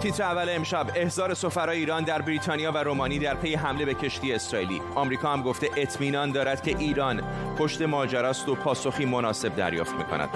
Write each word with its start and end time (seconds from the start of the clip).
تیتر 0.00 0.22
اول 0.22 0.48
امشب 0.48 0.86
احضار 0.94 1.34
سفرای 1.34 1.78
ایران 1.78 2.04
در 2.04 2.22
بریتانیا 2.22 2.72
و 2.72 2.78
رومانی 2.78 3.18
در 3.18 3.34
پی 3.34 3.54
حمله 3.54 3.84
به 3.84 3.94
کشتی 3.94 4.32
اسرائیلی. 4.32 4.80
آمریکا 4.94 5.32
هم 5.32 5.42
گفته 5.42 5.70
اطمینان 5.76 6.32
دارد 6.32 6.62
که 6.62 6.78
ایران 6.78 7.22
پشت 7.58 7.82
ماجراست 7.82 8.48
و 8.48 8.54
پاسخی 8.54 9.04
مناسب 9.04 9.56
دریافت 9.56 9.94
می‌کند. 9.94 10.28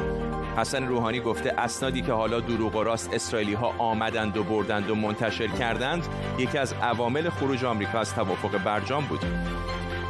حسن 0.56 0.86
روحانی 0.86 1.20
گفته 1.20 1.54
اسنادی 1.58 2.02
که 2.02 2.12
حالا 2.12 2.40
دروغ 2.40 2.76
و 2.76 2.82
راست 2.82 3.14
اسرائیلی 3.14 3.54
ها 3.54 3.74
آمدند 3.78 4.36
و 4.36 4.44
بردند 4.44 4.90
و 4.90 4.94
منتشر 4.94 5.46
کردند 5.46 6.06
یکی 6.38 6.58
از 6.58 6.72
عوامل 6.72 7.31
خروج 7.31 7.65
آمریکا 7.65 7.99
از 7.99 8.15
توافق 8.15 8.58
برجام 8.65 9.04
بود. 9.04 9.21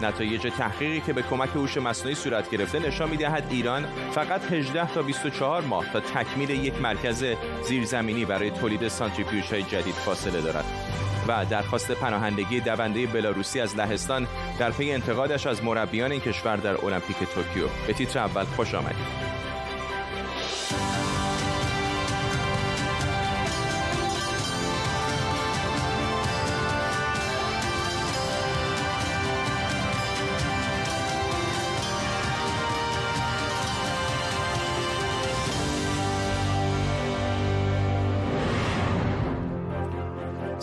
نتایج 0.02 0.52
تحقیقی 0.58 1.00
که 1.00 1.12
به 1.12 1.22
کمک 1.22 1.48
هوش 1.48 1.76
مصنوعی 1.76 2.14
صورت 2.14 2.50
گرفته 2.50 2.78
نشان 2.78 3.10
می‌دهد 3.10 3.44
ایران 3.50 3.86
فقط 4.12 4.52
18 4.52 4.94
تا 4.94 5.02
24 5.02 5.62
ماه 5.62 5.92
تا 5.92 6.00
تکمیل 6.00 6.50
یک 6.50 6.80
مرکز 6.82 7.24
زیرزمینی 7.68 8.24
برای 8.24 8.50
تولید 8.50 8.88
سانتریفیوژهای 8.88 9.62
جدید 9.62 9.94
فاصله 9.94 10.40
دارد. 10.40 10.64
و 11.28 11.44
درخواست 11.44 11.90
پناهندگی 11.90 12.60
دونده 12.60 13.06
بلاروسی 13.06 13.60
از 13.60 13.76
لهستان 13.76 14.26
در 14.58 14.70
پی 14.70 14.92
انتقادش 14.92 15.46
از 15.46 15.64
مربیان 15.64 16.12
این 16.12 16.20
کشور 16.20 16.56
در 16.56 16.84
المپیک 16.84 17.16
توکیو. 17.16 17.68
به 17.86 17.92
تیتر 17.92 18.18
اول 18.18 18.44
خوش 18.44 18.74
آمدید. 18.74 19.39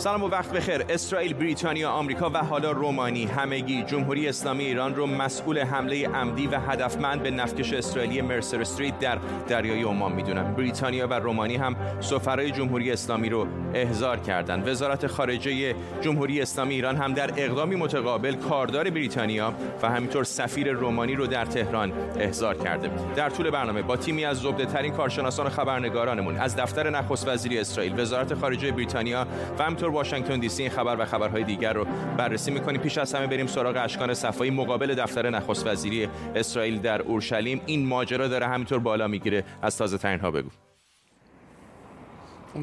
سلام 0.08 0.22
و 0.22 0.28
وقت 0.28 0.52
بخیر. 0.52 0.84
اسرائیل 0.88 1.34
بریتانیا 1.34 1.90
آمریکا 1.90 2.30
و 2.30 2.38
حالا 2.38 2.72
رومانی. 2.72 3.24
همگی 3.24 3.82
جمهوری 3.82 4.28
اسلامی 4.28 4.64
ایران 4.64 4.94
رو 4.94 5.06
مسئول 5.06 5.58
حمله 5.58 6.08
عمدی 6.08 6.46
و 6.46 6.60
هدفمند 6.60 7.22
به 7.22 7.30
نفکش 7.30 7.72
اسرائیلی 7.72 8.20
مرسر 8.20 8.60
استریت 8.60 8.98
در 8.98 9.18
دریای 9.48 9.82
عمان 9.82 10.12
می‌دونن. 10.12 10.54
بریتانیا 10.54 11.06
و 11.06 11.14
رومانی 11.14 11.56
هم 11.56 11.76
سفرای 12.00 12.50
جمهوری 12.50 12.92
اسلامی 12.92 13.28
رو 13.28 13.46
احضار 13.74 14.20
کردند 14.20 14.68
وزارت 14.68 15.06
خارجه 15.06 15.74
جمهوری 16.00 16.42
اسلامی 16.42 16.74
ایران 16.74 16.96
هم 16.96 17.12
در 17.12 17.30
اقدامی 17.36 17.76
متقابل 17.76 18.34
کاردار 18.34 18.90
بریتانیا 18.90 19.54
و 19.82 19.88
همینطور 19.88 20.24
سفیر 20.24 20.72
رومانی 20.72 21.14
رو 21.14 21.26
در 21.26 21.44
تهران 21.44 21.92
احضار 22.18 22.54
کرده 22.54 22.90
در 23.16 23.30
طول 23.30 23.50
برنامه 23.50 23.82
با 23.82 23.96
تیمی 23.96 24.24
از 24.24 24.38
زبده 24.38 24.66
ترین 24.66 24.92
کارشناسان 24.92 25.46
و 25.46 25.50
خبرنگارانمون 25.50 26.36
از 26.36 26.56
دفتر 26.56 26.90
نخست 26.90 27.28
وزیری 27.28 27.58
اسرائیل 27.58 28.00
وزارت 28.00 28.34
خارجه 28.34 28.72
بریتانیا 28.72 29.26
و 29.58 29.62
همینطور 29.62 29.97
واشنگتن 29.98 30.40
دی 30.40 30.48
سی 30.48 30.62
این 30.62 30.70
خبر 30.70 30.96
و 30.98 31.04
خبرهای 31.04 31.44
دیگر 31.44 31.72
رو 31.72 31.86
بررسی 32.16 32.50
می‌کنیم. 32.50 32.80
پیش 32.80 32.98
از 32.98 33.14
همه 33.14 33.26
بریم 33.26 33.46
سراغ 33.46 33.76
اشکان 33.76 34.14
صفایی. 34.14 34.50
مقابل 34.50 34.94
دفتر 34.94 35.30
نخست 35.30 35.66
وزیری 35.66 36.08
اسرائیل 36.34 36.78
در 36.80 37.02
اورشلیم 37.02 37.60
این 37.66 37.86
ماجرا 37.86 38.28
داره 38.28 38.46
همینطور 38.46 38.78
بالا 38.78 39.08
می‌گیره. 39.08 39.44
از 39.62 39.78
تازه 39.78 39.98
ترین 39.98 40.20
ها 40.20 40.30
بگو. 40.30 40.48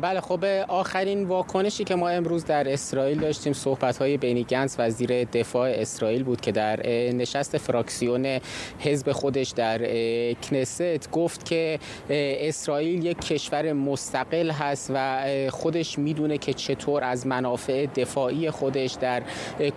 بله 0.01 0.21
خب 0.21 0.45
آخرین 0.67 1.23
واکنشی 1.23 1.83
که 1.83 1.95
ما 1.95 2.09
امروز 2.09 2.45
در 2.45 2.73
اسرائیل 2.73 3.19
داشتیم 3.19 3.53
صحبت 3.53 3.97
های 3.97 4.17
بینی 4.17 4.43
گنس 4.43 4.75
وزیر 4.79 5.23
دفاع 5.23 5.69
اسرائیل 5.69 6.23
بود 6.23 6.41
که 6.41 6.51
در 6.51 6.87
نشست 7.11 7.57
فراکسیون 7.57 8.39
حزب 8.79 9.11
خودش 9.11 9.49
در 9.49 9.77
کنست 10.33 11.11
گفت 11.11 11.45
که 11.45 11.79
اسرائیل 12.09 13.05
یک 13.05 13.19
کشور 13.19 13.73
مستقل 13.73 14.51
هست 14.51 14.91
و 14.95 15.25
خودش 15.49 15.99
می‌دونه 15.99 16.37
که 16.37 16.53
چطور 16.53 17.03
از 17.03 17.27
منافع 17.27 17.85
دفاعی 17.85 18.51
خودش 18.51 18.91
در 18.91 19.23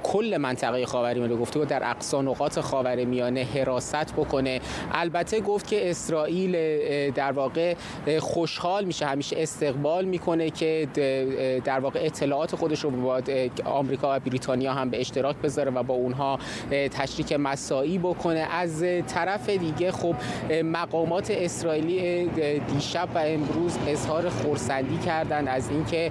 کل 0.02 0.36
منطقه 0.36 0.86
خاورمیانه 0.86 1.36
گفته 1.36 1.60
و 1.60 1.64
در 1.64 1.90
اقصا 1.90 2.22
نقاط 2.22 2.58
خاورمیانه 2.58 3.44
حراست 3.54 4.12
بکنه. 4.12 4.60
البته 4.92 5.40
گفت 5.40 5.66
که 5.66 5.90
اسرائیل 5.90 6.52
در 7.10 7.32
واقع 7.32 7.74
خوشحال 8.18 8.84
میشه 8.84 9.06
همیشه 9.06 9.36
استقبال 9.38 10.04
می‌کنه 10.08 10.50
که 10.50 10.88
در 11.64 11.80
واقع 11.80 12.00
اطلاعات 12.02 12.56
خودش 12.56 12.80
رو 12.80 12.90
با 12.90 13.20
آمریکا 13.64 14.16
و 14.16 14.20
بریتانیا 14.20 14.72
هم 14.72 14.90
به 14.90 15.00
اشتراک 15.00 15.36
بذاره 15.36 15.70
و 15.70 15.82
با 15.82 15.94
اونها 15.94 16.38
تشریک 16.70 17.32
مساعی 17.32 17.98
بکنه. 17.98 18.46
از 18.50 18.84
طرف 19.06 19.48
دیگه 19.48 19.92
خب 19.92 20.14
مقامات 20.64 21.30
اسرائیلی 21.30 22.26
دیشب 22.74 23.08
و 23.14 23.18
امروز 23.18 23.78
اظهار 23.86 24.28
خورسندی 24.28 24.98
کردن 24.98 25.48
از 25.48 25.70
اینکه 25.70 26.10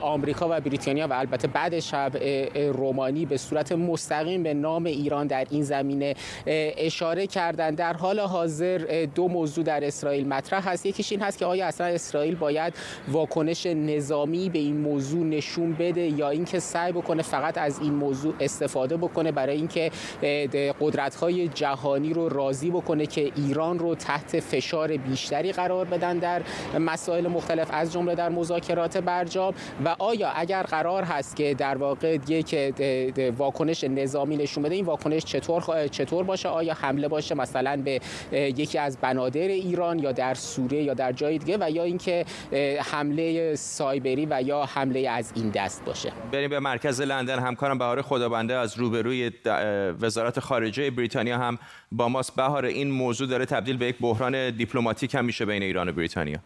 آمریکا 0.00 0.48
و 0.50 0.60
بریتانیا 0.60 1.06
و 1.06 1.12
البته 1.12 1.48
بعد 1.48 1.80
شب 1.80 2.12
رومانی 2.54 3.26
به 3.26 3.36
صورت 3.36 3.72
مستقیم 3.72 4.42
به 4.42 4.54
نام 4.54 4.84
ایران 4.84 5.26
در 5.26 5.46
این 5.50 5.62
زمینه 5.62 6.14
اشاره 6.46 7.26
کردن. 7.26 7.74
در 7.74 7.92
حال 7.92 8.20
حاضر 8.20 9.06
دو 9.14 9.28
موضوع 9.28 9.64
در 9.64 9.84
اسرائیل 9.84 10.28
مطرح 10.28 10.68
هست. 10.68 10.86
یکیش 10.86 11.12
این 11.12 11.20
هست 11.20 11.38
که 11.38 11.46
آیا 11.46 11.66
اصلا 11.66 11.86
اسرائیل 11.86 12.34
باید 12.34 12.74
واکنش 13.20 13.66
نظامی 13.66 14.48
به 14.48 14.58
این 14.58 14.76
موضوع 14.76 15.26
نشون 15.26 15.72
بده 15.72 16.00
یا 16.00 16.30
اینکه 16.30 16.58
سعی 16.58 16.92
بکنه 16.92 17.22
فقط 17.22 17.58
از 17.58 17.80
این 17.80 17.94
موضوع 17.94 18.34
استفاده 18.40 18.96
بکنه 18.96 19.32
برای 19.32 19.56
اینکه 19.56 19.90
قدرت‌های 20.80 21.48
جهانی 21.48 22.12
رو 22.12 22.28
راضی 22.28 22.70
بکنه 22.70 23.06
که 23.06 23.32
ایران 23.36 23.78
رو 23.78 23.94
تحت 23.94 24.40
فشار 24.40 24.96
بیشتری 24.96 25.52
قرار 25.52 25.84
بدن 25.84 26.18
در 26.18 26.42
مسائل 26.78 27.28
مختلف 27.28 27.68
از 27.72 27.92
جمله 27.92 28.14
در 28.14 28.28
مذاکرات 28.28 28.96
برجام. 28.96 29.54
و 29.84 29.96
آیا 29.98 30.30
اگر 30.30 30.62
قرار 30.62 31.02
هست 31.02 31.36
که 31.36 31.54
در 31.54 31.76
واقع 31.76 32.18
یک 32.28 32.74
واکنش 33.38 33.84
نظامی 33.84 34.36
نشون 34.36 34.62
بده 34.62 34.74
این 34.74 34.84
واکنش 34.84 35.24
چطور 35.24 35.88
چطور 35.88 36.24
باشه؟ 36.24 36.48
آیا 36.48 36.74
حمله 36.74 37.08
باشه 37.08 37.34
مثلا 37.34 37.82
به 37.84 38.00
یکی 38.32 38.78
از 38.78 38.98
بنادر 39.00 39.40
ایران 39.40 39.98
یا 39.98 40.12
در 40.12 40.34
سوریه 40.34 40.82
یا 40.82 40.94
در 40.94 41.12
جای 41.12 41.38
دیگه؟ 41.38 41.56
و 41.60 41.70
یا 41.70 41.82
اینکه 41.82 42.24
حمله 42.92 43.09
حمله 43.10 43.54
سایبری 43.54 44.26
و 44.30 44.42
یا 44.42 44.64
حمله 44.64 45.08
از 45.08 45.32
این 45.36 45.50
دست 45.50 45.84
باشه. 45.84 46.12
بریم 46.32 46.50
به 46.50 46.60
مرکز 46.60 47.00
لندن. 47.00 47.38
همکارم 47.38 47.78
بهار 47.78 48.02
خدابنده 48.02 48.54
از 48.54 48.78
روبروی 48.78 49.30
وزارت 50.00 50.40
خارجه 50.40 50.90
بریتانیا 50.90 51.38
هم 51.38 51.58
با 51.92 52.08
ماست. 52.08 52.36
بهار 52.36 52.64
این 52.64 52.90
موضوع 52.90 53.28
داره 53.28 53.46
تبدیل 53.46 53.76
به 53.76 53.86
یک 53.86 53.96
بحران 54.00 54.50
دیپلماتیک 54.50 55.14
هم 55.14 55.24
میشه 55.24 55.46
بین 55.46 55.62
ایران 55.62 55.88
و 55.88 55.92
بریتانیا. 55.92 56.38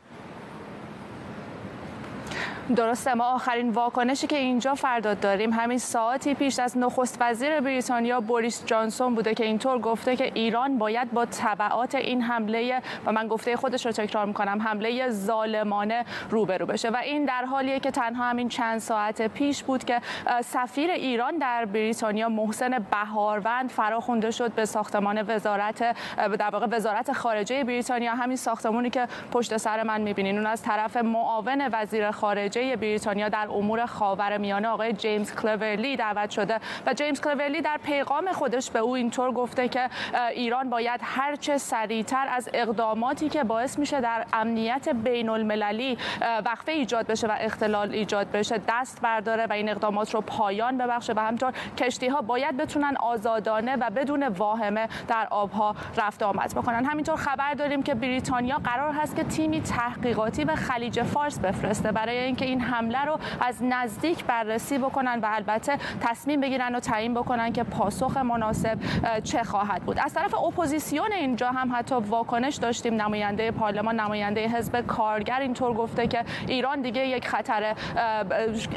درسته 2.77 3.15
ما 3.15 3.25
آخرین 3.25 3.71
واکنشی 3.71 4.27
که 4.27 4.37
اینجا 4.37 4.75
فردا 4.75 5.15
داریم. 5.15 5.53
همین 5.53 5.79
ساعتی 5.79 6.35
پیش 6.35 6.59
از 6.59 6.79
نخست 6.79 7.19
وزیر 7.21 7.61
بریتانیا 7.61 8.21
بوریس 8.21 8.67
جانسون 8.67 9.15
بوده 9.15 9.35
که 9.35 9.45
اینطور 9.45 9.79
گفته 9.79 10.17
که 10.17 10.31
ایران 10.35 10.79
باید 10.79 11.13
با 11.13 11.25
تبعات 11.25 11.95
این 11.95 12.23
حمله 12.23 12.83
و 13.07 13.13
من 13.13 13.29
گفته 13.29 13.57
خودش 13.57 13.87
رو 13.87 13.93
تکرار 13.93 14.27
می‌کنم 14.27 14.63
حمله 14.63 15.11
ظالمانه 15.11 16.05
روبرو 16.31 16.67
بشه. 16.67 16.91
و 16.91 16.97
این 16.97 17.25
در 17.25 17.45
حالیه 17.45 17.81
که 17.81 17.91
تنها 17.91 18.25
همین 18.25 18.49
چند 18.49 18.79
ساعت 18.79 19.23
پیش 19.23 19.63
بود 19.63 19.85
که 19.85 20.01
سفیر 20.45 20.91
ایران 20.91 21.39
در 21.39 21.65
بریتانیا 21.65 22.29
محسن 22.29 22.87
بهاروند 22.91 23.71
فراخونده 23.71 24.31
شد 24.31 24.53
به 24.53 24.65
ساختمان 24.65 25.25
وزارت 25.29 25.97
در 26.39 26.51
واقع 26.51 26.67
وزارت 26.71 27.13
خارجه 27.13 27.65
بریتانیا. 27.65 28.15
همین 28.15 28.37
ساختمانی 28.37 28.91
که 28.91 29.09
پشت 29.33 29.57
سر 29.57 29.83
من 29.83 30.01
می‌بینین. 30.01 30.37
اون 30.37 30.47
از 30.47 30.63
طرف 30.63 30.97
معاون 30.97 31.69
وزیر 31.73 32.11
خارجه 32.11 32.54
خارجه 32.55 32.77
بریتانیا 32.77 33.29
در 33.29 33.49
امور 33.51 33.87
خاورمیانه 33.87 34.69
آقای 34.69 34.93
جیمز 34.93 35.35
کلورلی 35.35 35.97
دعوت 35.97 36.31
شده 36.31 36.61
و 36.87 36.95
جیمز 36.95 37.21
کلورلی 37.21 37.61
در 37.61 37.81
پیغام 37.85 38.33
خودش 38.33 38.71
به 38.71 38.79
او 38.79 38.95
اینطور 38.95 39.33
گفته 39.33 39.69
که 39.69 39.91
ایران 40.33 40.71
باید 40.71 41.01
هرچه 41.03 41.59
سریعتر 41.59 42.27
از 42.31 42.49
اقداماتی 42.55 43.29
که 43.29 43.45
باعث 43.45 43.79
میشه 43.79 44.01
در 44.01 44.25
امنیت 44.33 44.89
بین 44.89 45.29
المللی 45.29 45.99
وقفه 46.21 46.73
ایجاد 46.73 47.07
بشه 47.07 47.27
و 47.27 47.37
اختلال 47.41 47.93
ایجاد 47.93 48.31
بشه 48.31 48.61
دست 48.69 49.01
برداره 49.03 49.47
و 49.47 49.53
این 49.53 49.69
اقدامات 49.69 50.15
رو 50.15 50.21
پایان 50.21 50.79
ببخشه 50.79 51.13
و 51.13 51.21
همینطور 51.21 51.53
کشتی 51.79 52.09
ها 52.09 52.23
باید 52.23 52.57
بتونن 52.57 52.97
آزادانه 52.97 53.77
و 53.77 53.91
بدون 53.91 54.29
واهمه 54.29 54.89
در 55.09 55.27
آبها 55.31 55.77
رفت 55.97 56.23
آمد 56.23 56.55
بکنن. 56.55 56.85
همینطور 56.85 57.17
خبر 57.17 57.55
داریم 57.55 57.83
که 57.83 57.95
بریتانیا 57.95 58.57
قرار 58.57 58.93
هست 58.93 59.17
که 59.17 59.25
تیمی 59.25 59.61
تحقیقاتی 59.61 60.45
به 60.45 60.55
خلیج 60.55 61.03
فارس 61.03 61.39
بفرسته. 61.39 61.93
برای 61.93 62.19
اینکه 62.19 62.44
این 62.45 62.61
حمله 62.61 63.05
رو 63.05 63.19
از 63.41 63.63
نزدیک 63.63 64.25
بررسی 64.25 64.79
بکنن 64.79 65.21
و 65.23 65.29
البته 65.31 65.79
تصمیم 66.01 66.41
بگیرن 66.41 66.75
و 66.75 66.81
تعیین 66.81 67.15
بکنن 67.15 67.53
که 67.53 67.63
پاسخ 67.63 68.17
مناسب 68.17 68.79
چه 69.25 69.43
خواهد 69.43 69.83
بود. 69.83 69.99
از 69.99 70.15
طرف 70.15 70.35
اپوزیسیون 70.35 71.13
اینجا 71.13 71.51
هم 71.51 71.73
حتی 71.75 71.95
واکنش 71.95 72.57
داشتیم. 72.57 73.03
نماینده 73.03 73.51
پارلمان 73.51 74.01
نماینده 74.01 74.49
حزب 74.49 74.81
کارگر 74.81 75.41
اینطور 75.41 75.75
گفته 75.75 76.07
که 76.07 76.25
ایران 76.49 76.81
دیگه 76.81 77.07
یک 77.07 77.29
خطر 77.29 77.75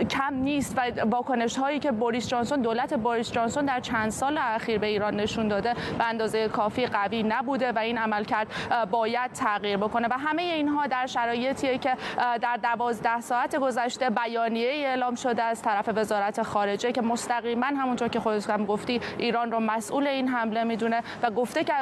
کم 0.09 0.33
نیست 0.33 0.77
و 0.77 0.81
واکنش 1.05 1.57
هایی 1.57 1.79
که 1.79 1.91
بوریس 1.91 2.27
جانسون 2.27 2.61
دولت 2.61 2.93
بوریس 2.93 3.31
جانسون 3.31 3.65
در 3.65 3.79
چند 3.79 4.09
سال 4.09 4.37
اخیر 4.37 4.79
به 4.79 4.87
ایران 4.87 5.15
نشون 5.15 5.47
داده 5.47 5.73
به 5.97 6.03
اندازه 6.03 6.47
کافی 6.47 6.85
قوی 6.85 7.23
نبوده 7.23 7.71
و 7.71 7.79
این 7.79 7.97
عملکرد 7.97 8.47
باید 8.91 9.31
تغییر 9.31 9.77
بکنه. 9.77 10.07
و 10.07 10.13
همه 10.13 10.41
اینها 10.41 10.87
در 10.87 11.05
شرایطیه 11.05 11.77
که 11.77 11.97
در 12.41 12.57
دوازده 12.63 13.21
ساعت 13.21 13.55
گذشته 13.59 14.09
بیانیه 14.09 14.69
اعلام 14.69 15.15
شده 15.15 15.44
از 15.44 15.62
طرف 15.62 15.89
وزارت 15.95 16.44
خارجه 16.44 16.92
که 16.92 17.01
مستقیما 17.01 17.65
همونطور 17.65 18.07
که 18.07 18.19
خودت 18.19 18.50
هم 18.50 18.65
گفتی 18.65 19.01
ایران 19.18 19.51
رو 19.51 19.59
مسئول 19.59 20.07
این 20.07 20.27
حمله 20.27 20.63
می‌دونه 20.63 21.04
و 21.24 21.31
گفته 21.31 21.63
که 21.63 21.74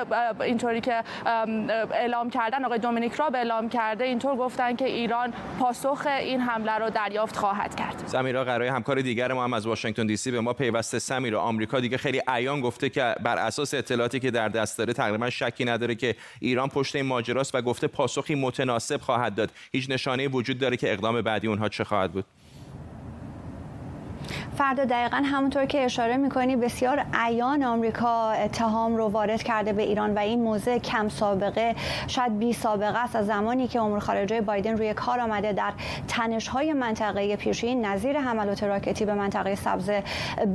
اینطوری 0.41 0.81
که 0.81 1.03
اعلام 1.91 2.29
کردن 2.29 2.65
آقای 2.65 2.79
دومینیک 2.79 3.13
راب 3.13 3.35
اعلام 3.35 3.69
کرده 3.69 4.03
اینطور 4.03 4.35
گفتن 4.35 4.75
که 4.75 4.85
ایران 4.85 5.33
پاسخ 5.59 6.07
این 6.19 6.41
حمله 6.41 6.71
رو 6.71 6.89
دریافت 6.89 7.37
خواهد 7.37 7.75
کرد. 7.75 8.03
سمیرا 8.05 8.43
قرای 8.43 8.67
همکار 8.67 9.01
دیگر 9.01 9.33
ما 9.33 9.43
هم 9.43 9.53
از 9.53 9.67
واشنگتن 9.67 10.07
دی 10.07 10.17
سی 10.17 10.31
به 10.31 10.41
ما 10.41 10.53
پیوسته. 10.53 10.99
سمیرا 10.99 11.41
آمریکا 11.41 11.79
دیگه 11.79 11.97
خیلی 11.97 12.21
عیان 12.27 12.61
گفته 12.61 12.89
که 12.89 13.15
بر 13.23 13.37
اساس 13.37 13.73
اطلاعاتی 13.73 14.19
که 14.19 14.31
در 14.31 14.49
دست 14.49 14.77
داره 14.77 14.93
تقریبا 14.93 15.29
شکی 15.29 15.65
نداره 15.65 15.95
که 15.95 16.15
ایران 16.39 16.69
پشت 16.69 16.95
این 16.95 17.05
ماجراست 17.05 17.55
و 17.55 17.61
گفته 17.61 17.87
پاسخی 17.87 18.35
متناسب 18.35 19.01
خواهد 19.01 19.35
داد. 19.35 19.51
هیچ 19.71 19.89
نشانه 19.89 20.27
وجود 20.27 20.59
داره 20.59 20.77
که 20.77 20.93
اقدام 20.93 21.21
بعدی 21.21 21.47
اونها 21.47 21.64
چه 21.69 21.83
خواهد 21.83 22.11
بود 22.11 22.25
فردا 24.57 24.85
دقیقا 24.85 25.17
همونطور 25.25 25.65
که 25.65 25.85
اشاره 25.85 26.17
می‌کنی 26.17 26.55
بسیار 26.55 27.05
عیان 27.13 27.63
آمریکا 27.63 28.31
اتهام 28.31 28.95
رو 28.95 29.07
وارد 29.07 29.43
کرده 29.43 29.73
به 29.73 29.83
ایران 29.83 30.13
و 30.13 30.19
این 30.19 30.43
موضع 30.43 30.77
کم 30.77 31.09
سابقه 31.09 31.75
شاید 32.07 32.39
بی 32.39 32.53
سابقه 32.53 32.97
است. 32.97 33.15
از 33.15 33.25
زمانی 33.25 33.67
که 33.67 33.81
امور 33.81 33.99
خارجه 33.99 34.41
بایدن 34.41 34.77
روی 34.77 34.93
کار 34.93 35.19
آمده 35.19 35.53
در 35.53 35.73
تنش 36.07 36.47
های 36.47 36.73
منطقه 36.73 37.35
پیشین 37.35 37.85
نظیر 37.85 38.19
حملات 38.19 38.63
راکتی 38.63 39.05
به 39.05 39.13
منطقه 39.13 39.55
سبز 39.55 39.91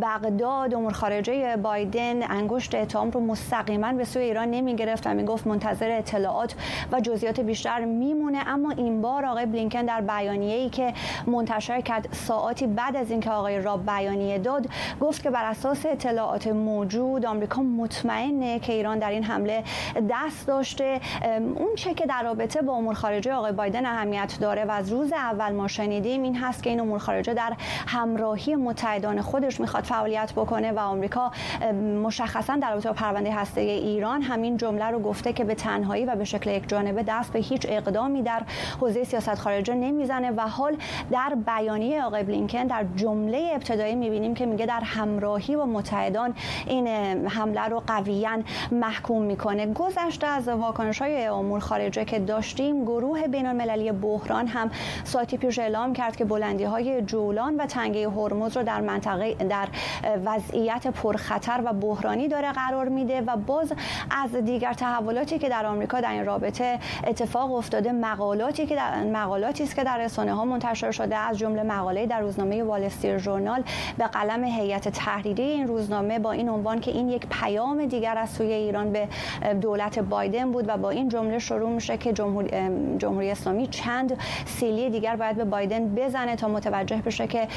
بغداد 0.03 0.75
امور 0.75 0.93
خارجه 0.93 1.57
بایدن 1.57 2.31
انگشت 2.31 2.75
اتهام 2.75 3.11
رو 3.11 3.21
مستقیما 3.21 3.93
به 3.93 4.05
سوی 4.05 4.23
ایران 4.23 4.51
نمی 4.51 4.77
گرفت 4.77 5.07
و 5.07 5.15
می‌گفت 5.15 5.47
منتظر 5.47 5.91
اطلاعات 5.91 6.55
و 6.93 7.01
جزئیات 7.01 7.41
بیشتر 7.41 7.85
میمونه. 7.85 8.49
اما 8.49 8.71
این 8.71 9.03
بار 9.03 9.27
آقای 9.27 9.47
بلینکن 9.47 9.83
در 9.83 10.01
بیانیه‌ای 10.01 10.61
ای 10.61 10.71
که 10.71 10.95
منتشر 11.27 11.81
کرد 11.81 12.09
ساعاتی 12.13 12.67
بعد 12.67 12.97
از 12.97 13.11
اینکه 13.11 13.31
آقای 13.31 13.61
راب 13.61 13.90
بیانیه 13.91 14.39
داد 14.39 14.67
گفت 15.01 15.23
که 15.23 15.31
بر 15.31 15.45
اساس 15.45 15.87
اطلاعات 15.87 16.47
موجود 16.47 17.27
آمریکا 17.27 17.63
مطمئنه 17.63 18.59
که 18.59 18.73
ایران 18.73 18.99
در 18.99 19.11
این 19.11 19.25
حمله 19.25 19.65
دست 20.11 20.47
داشته. 20.47 21.01
اون 21.39 21.75
چه 21.77 21.95
که 21.95 22.07
در 22.07 22.23
رابطه 22.23 22.63
با 22.63 22.73
امور 22.73 22.95
خارجه 22.95 23.33
آقای 23.33 23.53
بایدن 23.53 23.87
اهمیت 23.87 24.37
داره 24.41 24.65
و 24.65 24.71
از 24.71 24.93
روز 24.93 25.13
اول 25.13 25.53
ما 25.53 25.69
شنیدیم 25.69 26.23
این 26.23 26.37
هست 26.37 26.63
که 26.63 26.71
این 26.71 26.81
امور 26.81 26.99
خارجه 26.99 27.35
در 27.35 27.53
همراهی 27.87 28.55
متحدان 28.55 29.21
خودش 29.21 29.61
می‌خواد 29.61 29.85
فعالیت 29.85 30.33
بکنه 30.33 30.73
و 30.73 30.79
آمریکا 30.79 31.31
مشخصا 32.03 32.57
در 32.57 32.71
رابطه 32.71 32.89
با 32.89 32.95
پرونده 32.95 33.35
هسته 33.35 33.61
ایران 33.61 34.23
همین 34.23 34.57
جمله 34.57 34.85
رو 34.85 34.99
گفته 34.99 35.33
که 35.33 35.45
به 35.45 35.55
تنهایی 35.55 36.05
و 36.05 36.17
به 36.17 36.25
شکل 36.25 36.51
یک 36.51 36.69
جانبه 36.69 37.03
دست 37.03 37.33
به 37.33 37.39
هیچ 37.39 37.67
اقدامی 37.69 38.23
در 38.23 38.43
حوزه 38.81 39.05
سیاست 39.05 39.35
خارجه 39.35 39.75
نمی‌زنه 39.75 40.31
و 40.31 40.41
حال 40.41 40.77
در 41.11 41.37
بیانیه 41.47 42.03
آقای 42.03 42.23
بلینکن 42.23 42.65
در 42.65 42.85
جمله 42.97 43.55
ابتدایی 43.81 43.95
می‌بینیم 43.95 44.35
که 44.35 44.47
میگه 44.47 44.67
در 44.67 44.81
همراهی 44.85 45.57
با 45.57 45.67
متحدان 45.67 46.35
این 46.67 46.87
حمله 47.29 47.61
رو 47.61 47.83
قویا 47.87 48.39
محکوم 48.73 49.23
می‌کنه. 49.23 49.67
گذشته 49.67 50.27
از 50.27 50.49
واکنش 50.49 51.03
های 51.03 51.27
امور 51.27 51.61
خارجه 51.61 52.05
که 52.05 52.19
داشتیم 52.19 52.85
گروه 52.85 53.27
بین 53.27 53.47
المللی 53.47 53.93
بحران 53.93 54.47
هم 54.47 54.71
ساعتی 55.05 55.37
پیش 55.37 55.59
اعلام 55.59 55.93
کرد 55.93 56.17
که 56.17 56.25
بلندی 56.25 56.65
های 56.65 57.03
جولان 57.03 57.57
و 57.57 57.67
تنگه 57.67 58.11
هرمز 58.11 58.57
رو 58.57 58.63
در 58.63 58.81
منطقه 58.81 59.35
در 59.35 59.69
وضعیت 60.25 60.87
پرخطر 60.87 61.63
و 61.65 61.73
بحرانی 61.73 62.29
داره 62.29 62.53
قرار 62.53 62.89
میده 62.89 63.21
و 63.21 63.37
باز 63.37 63.73
از 64.11 64.37
دیگر 64.37 64.73
تحولاتی 64.73 65.39
که 65.39 65.49
در 65.49 65.67
آمریکا 65.67 66.01
در 66.01 66.13
این 66.13 66.27
رابطه 66.27 66.79
اتفاق 67.07 67.53
افتاده 67.53 67.93
مقالاتی 67.93 68.67
که 68.67 68.77
در 68.77 69.05
مقالاتی 69.05 69.65
است 69.65 69.77
که 69.77 69.85
در 69.85 69.99
رسانه 69.99 70.35
ها 70.35 70.45
منتشر 70.45 70.91
شده 70.91 71.17
از 71.17 71.39
جمله 71.39 71.63
مقاله 71.63 72.07
در 72.07 72.21
روزنامه 72.21 72.63
وال 72.63 72.89
ژورنال 73.19 73.63
به 73.99 74.07
قلم 74.07 74.45
هیئت 74.45 74.89
تحریری 74.89 75.43
این 75.43 75.69
روزنامه 75.69 76.19
با 76.19 76.33
این 76.33 76.49
عنوان 76.49 76.81
که 76.81 76.91
این 76.91 77.09
یک 77.09 77.27
پیام 77.27 77.87
دیگر 77.87 78.19
از 78.19 78.31
سوی 78.31 78.53
ایران 78.53 78.93
به 78.93 79.09
دولت 79.61 79.99
بایدن 79.99 80.53
بود 80.53 80.65
و 80.69 80.77
با 80.77 80.91
این 80.91 81.09
جمله 81.09 81.39
شروع 81.39 81.71
میشه 81.71 81.97
که 81.97 82.13
جمهوری, 82.13 82.51
جمهوری 82.99 83.31
اسلامی 83.31 83.67
چند 83.67 84.19
سیلی 84.47 84.91
دیگر 84.91 85.17
باید 85.17 85.37
به 85.37 85.45
بایدن 85.45 85.95
بزنه 85.95 86.37
تا 86.37 86.49
متوجه 86.49 86.97
بشه 86.97 87.27
که 87.27 87.49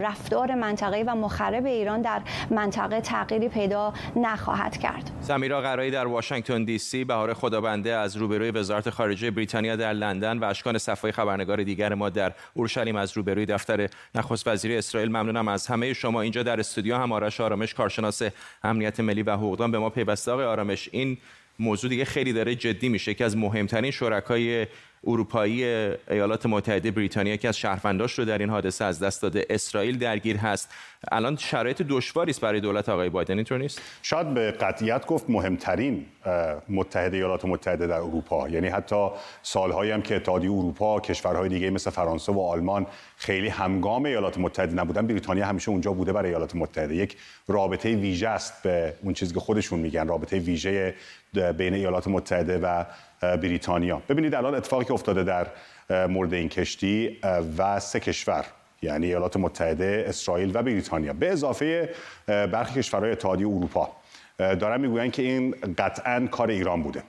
رفتار 0.00 0.54
منطقه 0.54 1.04
و 1.06 1.14
مخرب 1.14 1.66
ایران 1.66 2.02
در 2.02 2.20
منطقه 2.50 3.00
تغییری 3.00 3.48
پیدا 3.48 3.92
نخواهد 4.16 4.76
کرد. 4.76 5.10
سمیرا 5.20 5.60
قرایی 5.60 5.90
در 5.90 6.06
واشنگتن 6.06 6.64
دی 6.64 6.78
سی 6.78 7.04
بهار 7.04 7.34
خدابنده 7.34 7.94
از 7.94 8.16
روبروی 8.16 8.50
وزارت 8.50 8.90
خارجه 8.90 9.30
بریتانیا 9.30 9.76
در 9.76 9.92
لندن 9.92 10.38
و 10.38 10.44
اشکان 10.44 10.78
صفای 10.78 11.12
خبرنگار 11.12 11.62
دیگر 11.62 11.94
ما 11.94 12.08
در 12.08 12.32
اورشلیم 12.54 12.96
از 12.96 13.16
روبروی 13.16 13.46
دفتر 13.46 13.88
نخست 14.14 14.48
وزیر 14.48 14.78
اسرائیل. 14.78 15.08
ممنونم 15.08 15.39
از 15.48 15.66
همه 15.66 15.92
شما 15.92 16.20
اینجا 16.20 16.42
در 16.42 16.60
استودیو 16.60 16.96
هم 16.96 17.12
آرش 17.12 17.40
آرامش 17.40 17.74
کارشناس 17.74 18.22
امنیت 18.62 19.00
ملی 19.00 19.22
و 19.22 19.32
حقوقدان 19.32 19.70
به 19.70 19.78
ما 19.78 19.90
پیوسته. 19.90 20.32
آقای 20.32 20.44
آرامش 20.44 20.88
این 20.92 21.18
موضوع 21.58 21.90
دیگه 21.90 22.04
خیلی 22.04 22.32
داره 22.32 22.54
جدی 22.54 22.88
میشه. 22.88 23.14
که 23.14 23.24
از 23.24 23.36
مهمترین 23.36 23.90
شرکای 23.90 24.66
اروپایی 25.06 25.64
ایالات 26.10 26.46
متحده 26.46 26.90
بریتانیا 26.90 27.36
که 27.36 27.48
از 27.48 27.58
شهرونداش 27.58 28.18
رو 28.18 28.24
در 28.24 28.38
این 28.38 28.50
حادثه 28.50 28.84
از 28.84 29.00
دست 29.00 29.22
داده. 29.22 29.46
اسرائیل 29.50 29.98
درگیر 29.98 30.36
هست. 30.36 30.70
الان 31.12 31.36
شرایط 31.36 31.82
دشواری 31.82 32.30
است 32.30 32.40
برای 32.40 32.60
دولت 32.60 32.88
آقای 32.88 33.08
بایدن 33.08 33.34
اینطور 33.34 33.58
نیست؟ 33.58 33.80
شاید 34.02 34.34
به 34.34 34.50
قطعیت 34.50 35.06
گفت 35.06 35.30
مهمترین 35.30 36.06
متحد 36.68 37.14
ایالات 37.14 37.44
متحده 37.44 37.86
در 37.86 37.96
اروپا. 37.96 38.48
یعنی 38.48 38.68
حتی 38.68 39.08
سالهایی 39.42 39.90
هم 39.90 40.02
که 40.02 40.16
اتحادیه 40.16 40.50
اروپا 40.50 41.00
کشورهای 41.00 41.48
دیگه 41.48 41.70
مثل 41.70 41.90
فرانسه 41.90 42.32
و 42.32 42.40
آلمان 42.40 42.86
خیلی 43.16 43.48
همگام 43.48 44.04
ایالات 44.04 44.38
متحده 44.38 44.74
نبودن 44.74 45.06
بریتانیا 45.06 45.46
همیشه 45.46 45.70
اونجا 45.70 45.92
بوده 45.92 46.12
برای 46.12 46.28
ایالات 46.28 46.54
متحده. 46.54 46.94
یک 46.94 47.16
رابطه 47.48 47.94
ویژه 47.94 48.28
است 48.28 48.62
به 48.62 48.94
اون 49.02 49.14
چیزی 49.14 49.34
که 49.34 49.40
خودشون 49.40 49.78
میگن 49.78 50.08
رابطه 50.08 50.38
ویژه 50.38 50.94
بین 51.58 51.74
ایالات 51.74 52.08
متحده 52.08 52.58
و 52.58 52.84
بریتانیا. 53.22 54.02
ببینید 54.08 54.34
الان 54.34 54.54
اتفاقی 54.54 54.84
که 54.84 54.92
افتاده 54.92 55.24
در 55.24 55.46
مورد 56.06 56.34
این 56.34 56.48
کشتی 56.48 57.18
و 57.58 57.80
سه 57.80 58.00
کشور 58.00 58.44
یعنی 58.82 59.06
ایالات 59.06 59.36
متحده، 59.36 60.04
اسرائیل 60.08 60.50
و 60.54 60.62
بریتانیا. 60.62 61.12
به 61.12 61.32
اضافه 61.32 61.88
برخی 62.26 62.74
کشورهای 62.74 63.12
اتحادیه 63.12 63.46
اروپا. 63.48 63.88
دارن 64.38 64.80
می‌گویند 64.80 65.12
که 65.12 65.22
این 65.22 65.54
قطعا 65.78 66.26
کار 66.30 66.50
ایران 66.50 66.82
بوده. 66.82 67.02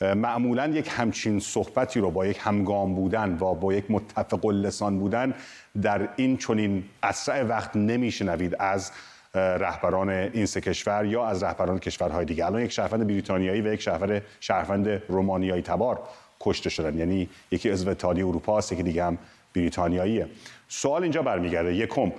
معمولا 0.00 0.66
یک 0.66 0.88
همچین 0.90 1.40
صحبتی 1.40 2.00
رو 2.00 2.10
با 2.10 2.26
یک 2.26 2.38
همگام 2.40 2.94
بودن 2.94 3.38
و 3.40 3.54
با 3.54 3.72
یک 3.74 3.84
متفق 3.88 4.46
لسان 4.46 4.98
بودن 4.98 5.34
در 5.82 6.08
این 6.16 6.36
چنین 6.36 6.84
اسرع 7.02 7.42
وقت 7.42 7.76
نمیشنوید 7.76 8.56
از 8.58 8.92
رهبران 9.34 10.08
این 10.08 10.46
سه 10.46 10.60
کشور 10.60 11.04
یا 11.04 11.26
از 11.26 11.42
رهبران 11.42 11.78
کشورهای 11.78 12.24
دیگه. 12.24 12.46
الان 12.46 12.62
یک 12.62 12.72
شهروند 12.72 13.06
بریتانیایی 13.06 13.60
و 13.60 13.72
یک 13.72 13.80
شهروند 13.80 14.22
شهروند 14.40 15.02
رومانیایی 15.08 15.62
تبار 15.62 16.00
کشته 16.40 16.70
شدن. 16.70 16.98
یعنی 16.98 17.28
یکی 17.50 17.70
عضو 17.70 17.90
اتحادیه 17.90 18.26
اروپا 18.26 18.58
است 18.58 18.72
یکی 18.72 18.82
دیگه 18.82 19.04
هم 19.04 19.18
بریتانیاییه. 19.54 20.28
سوال 20.68 21.02
اینجا 21.02 21.22
برمیگرده. 21.22 21.74
یکم 21.74 22.12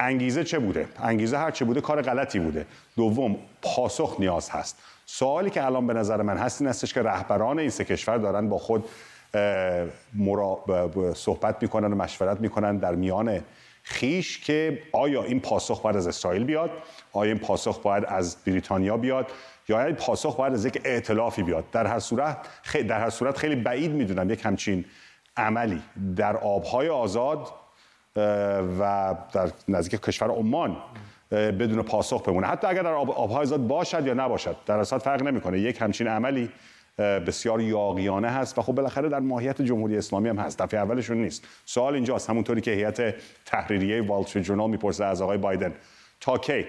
انگیزه 0.00 0.44
چه 0.44 0.58
بوده؟ 0.58 0.88
انگیزه 1.02 1.38
هر 1.38 1.50
چه 1.50 1.64
بوده 1.64 1.80
کار 1.80 2.02
غلطی 2.02 2.38
بوده. 2.38 2.66
دوم 2.96 3.36
پاسخ 3.62 4.16
نیاز 4.18 4.50
هست. 4.50 4.78
سوالی 5.06 5.50
که 5.50 5.64
الان 5.64 5.86
به 5.86 5.94
نظر 5.94 6.22
من 6.22 6.38
هست 6.38 6.62
این 6.62 6.70
هستش 6.70 6.94
که 6.94 7.02
رهبران 7.02 7.58
این 7.58 7.70
سه 7.70 7.84
کشور 7.84 8.18
دارن 8.18 8.48
با 8.48 8.58
خود 8.58 8.84
مرا... 10.14 10.64
صحبت 11.14 11.62
می‌کنن 11.62 11.92
و 11.92 11.96
مشورت 11.96 12.40
می‌کنن 12.40 12.76
در 12.76 12.94
میان 12.94 13.40
خیش 13.82 14.40
که 14.40 14.82
آیا 14.92 15.22
این 15.22 15.40
پاسخ 15.40 15.82
باید 15.82 15.96
از 15.96 16.06
اسرائیل 16.06 16.44
بیاد؟ 16.44 16.70
آیا 17.12 17.32
این 17.32 17.40
پاسخ 17.40 17.78
باید 17.78 18.04
از 18.04 18.36
بریتانیا 18.46 18.96
بیاد؟ 18.96 19.26
یا 19.68 19.84
این 19.84 19.94
پاسخ 19.94 20.36
باید 20.36 20.52
از 20.52 20.64
یک 20.64 20.80
ائتلافی 20.84 21.42
بیاد؟ 21.42 21.64
در 21.72 21.86
هر 21.86 21.98
صورت 21.98 22.36
خیلی 22.62 22.88
در 22.88 23.00
هر 23.00 23.10
صورت 23.10 23.36
خیلی 23.38 23.56
بعید 23.56 23.90
می‌دونم 23.90 24.30
یک 24.30 24.40
همچین 24.44 24.84
عملی 25.36 25.82
در 26.16 26.36
آبهای 26.36 26.88
آزاد 26.88 27.48
و 28.80 29.14
در 29.32 29.50
نزدیک 29.68 30.00
کشور 30.00 30.28
عمان 30.30 30.76
بدون 31.30 31.82
پاسخ 31.82 32.22
بمونه. 32.22 32.46
حتی 32.46 32.66
اگر 32.66 32.82
در 32.82 32.92
آبهای 32.92 33.42
آزاد 33.42 33.66
باشد 33.66 34.06
یا 34.06 34.14
نباشد 34.14 34.56
در 34.66 34.78
اصل 34.78 34.98
فرق 34.98 35.22
نمی‌کنه. 35.22 35.60
یک 35.60 35.82
همچین 35.82 36.06
عملی 36.06 36.50
بسیار 36.98 37.60
یاقیانه 37.60 38.28
هست 38.28 38.58
و 38.58 38.62
خب 38.62 38.72
بالاخره 38.72 39.08
در 39.08 39.20
ماهیت 39.20 39.62
جمهوری 39.62 39.98
اسلامی 39.98 40.28
هم 40.28 40.38
هست. 40.38 40.62
دفعه 40.62 40.80
اولشون 40.80 41.16
نیست. 41.16 41.44
سوال 41.64 41.94
اینجاست. 41.94 42.30
همونطوری 42.30 42.60
که 42.60 42.70
هیئت 42.70 43.14
تحریریه 43.46 44.02
وال 44.02 44.24
جورنال 44.24 44.70
می‌پرسه 44.70 45.04
از 45.04 45.22
آقای 45.22 45.38
بایدن. 45.38 45.74
تا 46.20 46.38
کی. 46.38 46.64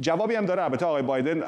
جوابی 0.00 0.34
هم 0.34 0.46
داره. 0.46 0.62
البته 0.62 0.86
آقای 0.86 1.02
بایدن 1.02 1.42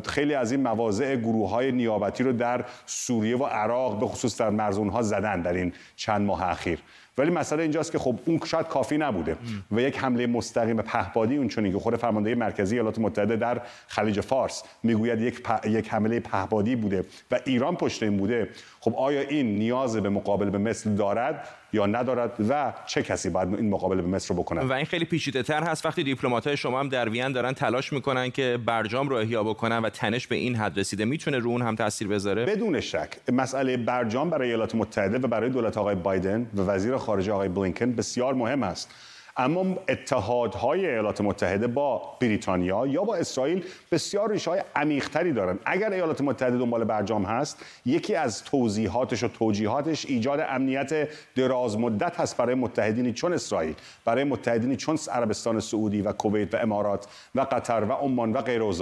خیلی 0.00 0.34
از 0.34 0.52
این 0.52 0.62
مواضع 0.62 1.16
گروه 1.16 1.50
های 1.50 1.72
نیابتی 1.72 2.24
رو 2.24 2.32
در 2.32 2.64
سوریه 2.86 3.36
و 3.36 3.44
عراق 3.44 4.00
به 4.00 4.06
خصوص 4.06 4.40
در 4.40 4.50
مرزون 4.50 4.88
ها 4.88 5.02
زدن 5.02 5.42
در 5.42 5.52
این 5.52 5.72
چند 5.96 6.26
ماه 6.26 6.42
اخیر. 6.42 6.78
ولی 7.18 7.30
مسئله 7.30 7.62
اینجاست 7.62 7.92
که 7.92 7.98
خب 7.98 8.18
اون 8.24 8.40
شاید 8.44 8.66
کافی 8.66 8.98
نبوده. 8.98 9.36
و 9.72 9.80
یک 9.80 9.98
حمله 9.98 10.26
مستقیم 10.26 10.82
پهپادی 10.82 11.36
اون 11.36 11.48
چونی 11.48 11.72
که 11.72 11.78
خود 11.78 11.96
فرمانده 11.96 12.34
مرکزی 12.34 12.74
ایالات 12.74 12.98
متحده 12.98 13.36
در 13.36 13.60
خلیج 13.86 14.20
فارس 14.20 14.62
می‌گوید 14.82 15.20
یک, 15.20 15.42
یک 15.64 15.88
حمله 15.88 16.20
پهپادی 16.20 16.76
بوده 16.76 17.04
و 17.30 17.38
ایران 17.44 17.76
پشت 17.76 18.02
این 18.02 18.16
بوده. 18.16 18.48
خب 18.80 18.94
آیا 18.96 19.20
این 19.20 19.58
نیاز 19.58 19.96
به 19.96 20.08
مقابل 20.08 20.50
به 20.50 20.58
مثل 20.58 20.94
دارد؟ 20.94 21.48
یا 21.72 21.86
ندارد 21.86 22.32
و 22.48 22.72
چه 22.86 23.02
کسی 23.02 23.30
باید 23.30 23.54
این 23.54 23.70
مقابله 23.70 24.02
به 24.02 24.08
مصر 24.08 24.34
بکنه؟ 24.34 24.60
و 24.60 24.72
این 24.72 24.84
خیلی 24.84 25.04
پیچیده 25.04 25.42
تر 25.42 25.62
هست. 25.62 25.86
وقتی 25.86 26.02
دیپلمات‌های 26.02 26.56
شما 26.56 26.80
هم 26.80 26.88
در 26.88 27.08
وین 27.08 27.32
دارن 27.32 27.52
تلاش 27.52 27.92
می‌کنن 27.92 28.30
که 28.30 28.58
برجام 28.66 29.08
رو 29.08 29.16
احیا 29.16 29.44
بکنن 29.44 29.78
و 29.78 29.90
تنش 29.90 30.26
به 30.26 30.36
این 30.36 30.56
حد 30.56 30.78
رسیده 30.78 31.04
می‌تونه 31.04 31.38
رو 31.38 31.50
اون 31.50 31.62
هم 31.62 31.76
تاثیر 31.76 32.08
بذاره؟ 32.08 32.44
بدون 32.44 32.80
شک. 32.80 33.08
مسئله 33.32 33.76
برجام 33.76 34.30
برای 34.30 34.48
ایالات 34.48 34.74
متحده 34.74 35.18
و 35.18 35.26
برای 35.26 35.50
دولت 35.50 35.78
آقای 35.78 35.94
بایدن 35.94 36.50
و 36.56 36.60
وزیر 36.60 36.96
خارجه 36.96 37.32
آقای 37.32 37.48
بلینکن 37.48 37.92
بسیار 37.92 38.34
مهم 38.34 38.62
است. 38.62 38.90
اما 39.36 39.76
اتحادهای 39.88 40.86
ایالات 40.86 41.20
متحده 41.20 41.66
با 41.66 42.16
بریتانیا 42.20 42.86
یا 42.86 43.04
با 43.04 43.16
اسرائیل 43.16 43.64
بسیار 43.92 44.30
ریشه 44.30 44.50
های 44.50 44.62
عمیقتری 44.76 45.32
دارن. 45.32 45.58
اگر 45.64 45.92
ایالات 45.92 46.20
متحده 46.20 46.58
دنبال 46.58 46.84
برجام 46.84 47.24
هست 47.24 47.64
یکی 47.86 48.14
از 48.14 48.44
توضیحاتش 48.44 49.24
و 49.24 49.28
توجیهاتش 49.28 50.06
ایجاد 50.06 50.40
امنیت 50.48 51.08
دراز 51.34 51.78
مدت 51.78 52.20
هست 52.20 52.36
برای 52.36 52.54
متحدینی 52.54 53.12
چون 53.12 53.32
اسرائیل 53.32 53.74
برای 54.04 54.24
متحدینی 54.24 54.76
چون 54.76 54.98
عربستان 55.12 55.60
سعودی 55.60 56.02
و 56.02 56.12
کویت 56.12 56.54
و 56.54 56.56
امارات 56.56 57.06
و 57.34 57.40
قطر 57.40 57.84
و 57.84 57.92
عمان 57.92 58.32
و 58.32 58.40
غیر 58.40 58.62
و 58.62 58.72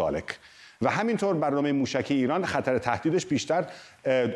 و 0.82 0.90
همینطور 0.90 1.34
برنامه 1.34 1.72
موشکی 1.72 2.14
ایران 2.14 2.44
خطر 2.44 2.78
تهدیدش 2.78 3.26
بیشتر 3.26 3.64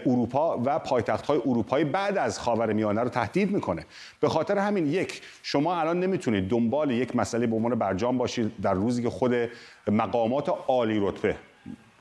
اروپا 0.07 0.63
و 0.65 0.79
پایتخت 0.79 1.27
های 1.27 1.39
اروپایی 1.47 1.85
بعد 1.85 2.19
از 2.19 2.39
خاور 2.39 2.73
میانه 2.73 3.01
رو 3.01 3.09
تهدید 3.09 3.51
می‌کنه. 3.51 3.87
به 4.21 4.29
خاطر 4.29 4.59
همین 4.59 4.87
یک 4.87 5.23
شما 5.43 5.81
الان 5.81 6.01
نمی‌تونید 6.01 6.49
دنبال 6.49 6.91
یک 6.91 7.17
مسئله 7.17 7.47
به 7.47 7.57
عنوان 7.57 7.75
برجام 7.75 8.19
باشید 8.19 8.53
در 8.63 8.75
روزی 8.75 9.03
که 9.03 9.11
خود 9.11 9.35
مقامات 9.89 10.49
عالی 10.69 11.01
رتبه 11.01 11.37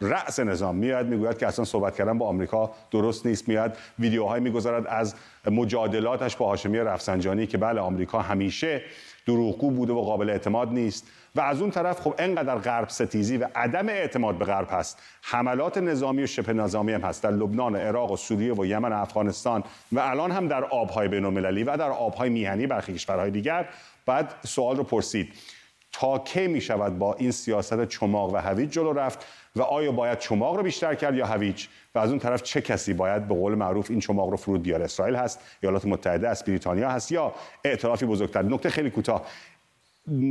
رأس 0.01 0.39
نظام 0.39 0.75
میاد 0.75 1.07
می‌گوید 1.07 1.37
که 1.37 1.47
اصلا 1.47 1.65
صحبت 1.65 1.95
کردن 1.95 2.17
با 2.17 2.27
آمریکا 2.27 2.71
درست 2.91 3.25
نیست 3.25 3.47
میاد 3.47 3.77
ویدیوهایی 3.99 4.43
می‌گذارد 4.43 4.87
از 4.87 5.15
مجادلاتش 5.51 6.35
با 6.35 6.47
هاشمی 6.47 6.77
رفسنجانی 6.77 7.47
که 7.47 7.57
بله 7.57 7.81
آمریکا 7.81 8.19
همیشه 8.19 8.81
دروغگو 9.25 9.71
بوده 9.71 9.93
و 9.93 10.01
قابل 10.01 10.29
اعتماد 10.29 10.69
نیست. 10.69 11.07
و 11.35 11.41
از 11.41 11.61
اون 11.61 11.71
طرف 11.71 12.01
خب 12.01 12.15
انقدر 12.17 12.55
غرب 12.55 12.89
ستیزی 12.89 13.37
و 13.37 13.47
عدم 13.55 13.89
اعتماد 13.89 14.37
به 14.37 14.45
غرب 14.45 14.67
هست. 14.71 15.01
حملات 15.21 15.77
نظامی 15.77 16.23
و 16.23 16.27
شبه 16.27 16.53
نظامی 16.53 16.93
هم 16.93 17.01
هست 17.01 17.23
در 17.23 17.31
لبنان 17.31 17.75
عراق 17.75 18.11
و 18.11 18.17
سوریه 18.17 18.53
و 18.53 18.65
یمن 18.65 18.93
و 18.93 19.01
افغانستان 19.01 19.63
و 19.91 19.99
الان 19.99 20.31
هم 20.31 20.47
در 20.47 20.63
آبهای 20.63 21.07
بین‌المللی 21.07 21.63
و 21.63 21.77
در 21.77 21.89
آبهای 21.89 22.29
میهنی 22.29 22.67
برخی 22.67 22.93
کشورهای 22.93 23.31
دیگر. 23.31 23.69
بعد 24.05 24.35
سوال 24.45 24.77
رو 24.77 24.83
پرسید. 24.83 25.33
تا 25.91 26.19
کی 26.19 26.47
می 26.47 26.61
شود 26.61 26.99
با 26.99 27.13
این 27.13 27.31
سیاست 27.31 27.85
چماق 27.85 28.33
و 28.33 28.37
هویج 28.37 28.69
جلو 28.71 28.93
رفت 28.93 29.25
و 29.55 29.61
آیا 29.61 29.91
باید 29.91 30.19
چماق 30.19 30.55
رو 30.55 30.63
بیشتر 30.63 30.95
کرد 30.95 31.15
یا 31.15 31.25
هویج؟ 31.25 31.67
و 31.95 31.99
از 31.99 32.09
اون 32.09 32.19
طرف 32.19 32.43
چه 32.43 32.61
کسی 32.61 32.93
باید 32.93 33.27
به 33.27 33.33
قول 33.33 33.55
معروف 33.55 33.91
این 33.91 33.99
چماق 33.99 34.29
رو 34.29 34.37
فرود 34.37 34.63
بیاره؟ 34.63 34.85
اسرائیل 34.85 35.15
هست 35.15 35.39
ایالات 35.61 35.85
متحده 35.85 36.29
است 36.29 36.45
بریتانیا 36.45 36.89
هست 36.89 37.11
یا 37.11 37.33
ائتلافی 37.65 38.05
بزرگتر. 38.05 38.41
نکته 38.41 38.69
خیلی 38.69 38.89
کوتاه. 38.89 39.25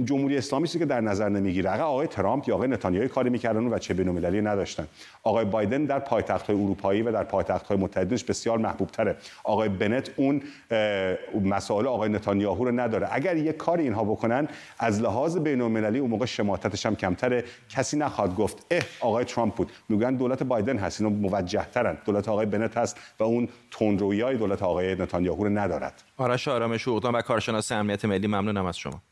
جمهوری 0.04 0.36
اسلامی 0.36 0.68
که 0.68 0.86
در 0.86 1.00
نظر 1.00 1.28
نمی‌گیره. 1.28 1.72
اگر 1.72 1.82
آقای 1.82 2.06
ترامپ 2.06 2.48
یا 2.48 2.54
آقای 2.54 2.68
نتانیاهو 2.68 3.08
کاری 3.08 3.30
می‌کردن 3.30 3.64
و 3.64 3.78
چه 3.78 3.94
بین‌المللی 3.94 4.40
نداشتن. 4.40 4.86
آقای 5.22 5.44
بایدن 5.44 5.84
در 5.84 5.98
پایتخت‌های 5.98 6.56
اروپایی 6.56 7.02
و 7.02 7.12
در 7.12 7.24
پایتخت‌های 7.24 7.76
متحدش 7.76 8.24
بسیار 8.24 8.58
محبوب 8.58 8.88
تره 8.88 9.16
آقای 9.44 9.68
بنت 9.68 10.10
اون 10.16 10.42
مسائل 11.44 11.86
آقای 11.86 12.08
نتانیاهو 12.10 12.64
رو 12.64 12.80
نداره. 12.80 13.08
اگر 13.10 13.36
یک 13.36 13.56
کاری 13.56 13.82
اینها 13.82 14.04
بکنن 14.04 14.48
از 14.78 15.00
لحاظ 15.00 15.36
بین‌المللی 15.36 15.98
اون 15.98 16.10
موقع 16.10 16.26
شماتتش 16.26 16.86
هم 16.86 16.96
کمتره. 16.96 17.44
کسی 17.68 17.96
نخواد 17.96 18.36
گفت 18.36 18.66
اه 18.70 18.82
آقای 19.00 19.24
ترامپ 19.24 19.54
بود. 19.54 19.72
میگن 19.88 20.14
دولت 20.14 20.42
بایدن 20.42 20.78
هست 20.78 21.00
اینو 21.00 21.28
موجه 21.28 21.66
ترن 21.72 21.98
دولت 22.04 22.28
آقای 22.28 22.46
بنت 22.46 22.76
هست 22.76 22.96
و 23.20 23.24
اون 23.24 23.48
تندرویی 23.70 24.36
دولت 24.36 24.62
آقای 24.62 24.94
نتانیاهو 24.94 25.44
رو 25.44 25.50
ندارد. 25.50 26.02
آرش 26.16 26.48
آرامش 26.48 26.88
و 26.88 27.00
کارشناس 27.00 27.72
امنیت 27.72 28.04
ملی 28.04 28.26
ممنونم 28.26 28.66
از 28.66 28.78
شما. 28.78 29.02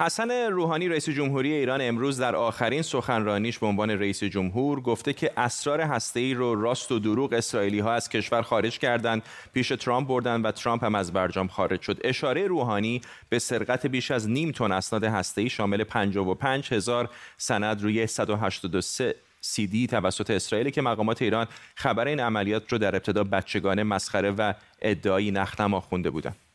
حسن 0.00 0.30
روحانی 0.30 0.88
رئیس 0.88 1.08
جمهوری 1.08 1.52
ایران 1.52 1.80
امروز 1.82 2.20
در 2.20 2.36
آخرین 2.36 2.82
سخنرانیش 2.82 3.58
به 3.58 3.66
عنوان 3.66 3.90
رئیس 3.90 4.24
جمهور 4.24 4.80
گفته 4.80 5.12
که 5.12 5.32
اسرار 5.36 5.80
هسته‌ای 5.80 6.34
رو 6.34 6.60
راست 6.60 6.92
و 6.92 6.98
دروغ 6.98 7.32
اسرائیلی 7.32 7.78
ها 7.78 7.92
از 7.92 8.08
کشور 8.08 8.42
خارج 8.42 8.78
کردند 8.78 9.22
پیش 9.52 9.68
ترامپ 9.68 10.08
بردن 10.08 10.42
و 10.42 10.52
ترامپ 10.52 10.84
هم 10.84 10.94
از 10.94 11.12
برجام 11.12 11.48
خارج 11.48 11.80
شد. 11.80 12.00
اشاره 12.04 12.46
روحانی 12.46 13.00
به 13.28 13.38
سرقت 13.38 13.86
بیش 13.86 14.10
از 14.10 14.28
نیم 14.28 14.52
تن 14.52 14.72
اسناد 14.72 15.04
هسته‌ای 15.04 15.48
شامل 15.48 15.84
55 15.84 16.72
هزار 16.72 17.10
سند 17.36 17.82
روی 17.82 18.06
183 18.06 19.14
دی 19.56 19.86
توسط 19.86 20.30
اسرائیل 20.30 20.70
که 20.70 20.82
مقامات 20.82 21.22
ایران 21.22 21.46
خبر 21.74 22.08
این 22.08 22.20
عملیات 22.20 22.72
رو 22.72 22.78
در 22.78 22.96
ابتدا 22.96 23.24
بچگانه 23.24 23.82
مسخره 23.82 24.30
و 24.30 24.52
ادعایی 24.82 25.30
نخنما 25.30 25.80
خونده 25.80 26.10
بودند 26.10 26.47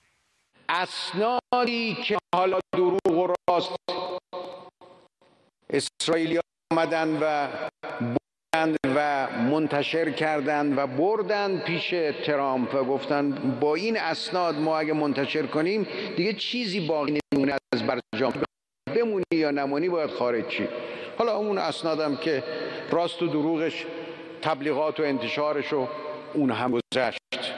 اسنادی 0.69 1.97
که 2.03 2.17
حالا 2.35 2.59
دروغ 2.75 3.17
و 3.17 3.33
راست 3.49 3.75
اسرائیلی 5.69 6.39
آمدن 6.73 7.17
و 7.21 7.47
بردن 8.53 8.75
و 8.95 9.27
منتشر 9.41 10.11
کردند 10.11 10.77
و 10.77 10.87
بردن 10.87 11.59
پیش 11.59 11.93
ترامپ 12.25 12.75
و 12.75 12.83
گفتن 12.83 13.31
با 13.59 13.75
این 13.75 13.97
اسناد 13.97 14.55
ما 14.55 14.77
اگه 14.77 14.93
منتشر 14.93 15.45
کنیم 15.45 15.87
دیگه 16.17 16.33
چیزی 16.33 16.87
باقی 16.87 17.19
نمیمونه 17.33 17.57
از 17.73 17.83
برجام. 17.83 18.33
بمونی 18.95 19.23
یا 19.33 19.51
نمونی 19.51 19.89
باید 19.89 20.09
خارج 20.09 20.47
چی 20.47 20.67
حالا 21.17 21.37
اون 21.37 21.57
اسنادم 21.57 22.15
که 22.15 22.43
راست 22.91 23.21
و 23.21 23.27
دروغش 23.27 23.85
تبلیغات 24.41 24.99
و 24.99 25.03
انتشارش 25.03 25.73
و 25.73 25.87
اون 26.33 26.51
هم 26.51 26.71
گذشت. 26.71 27.52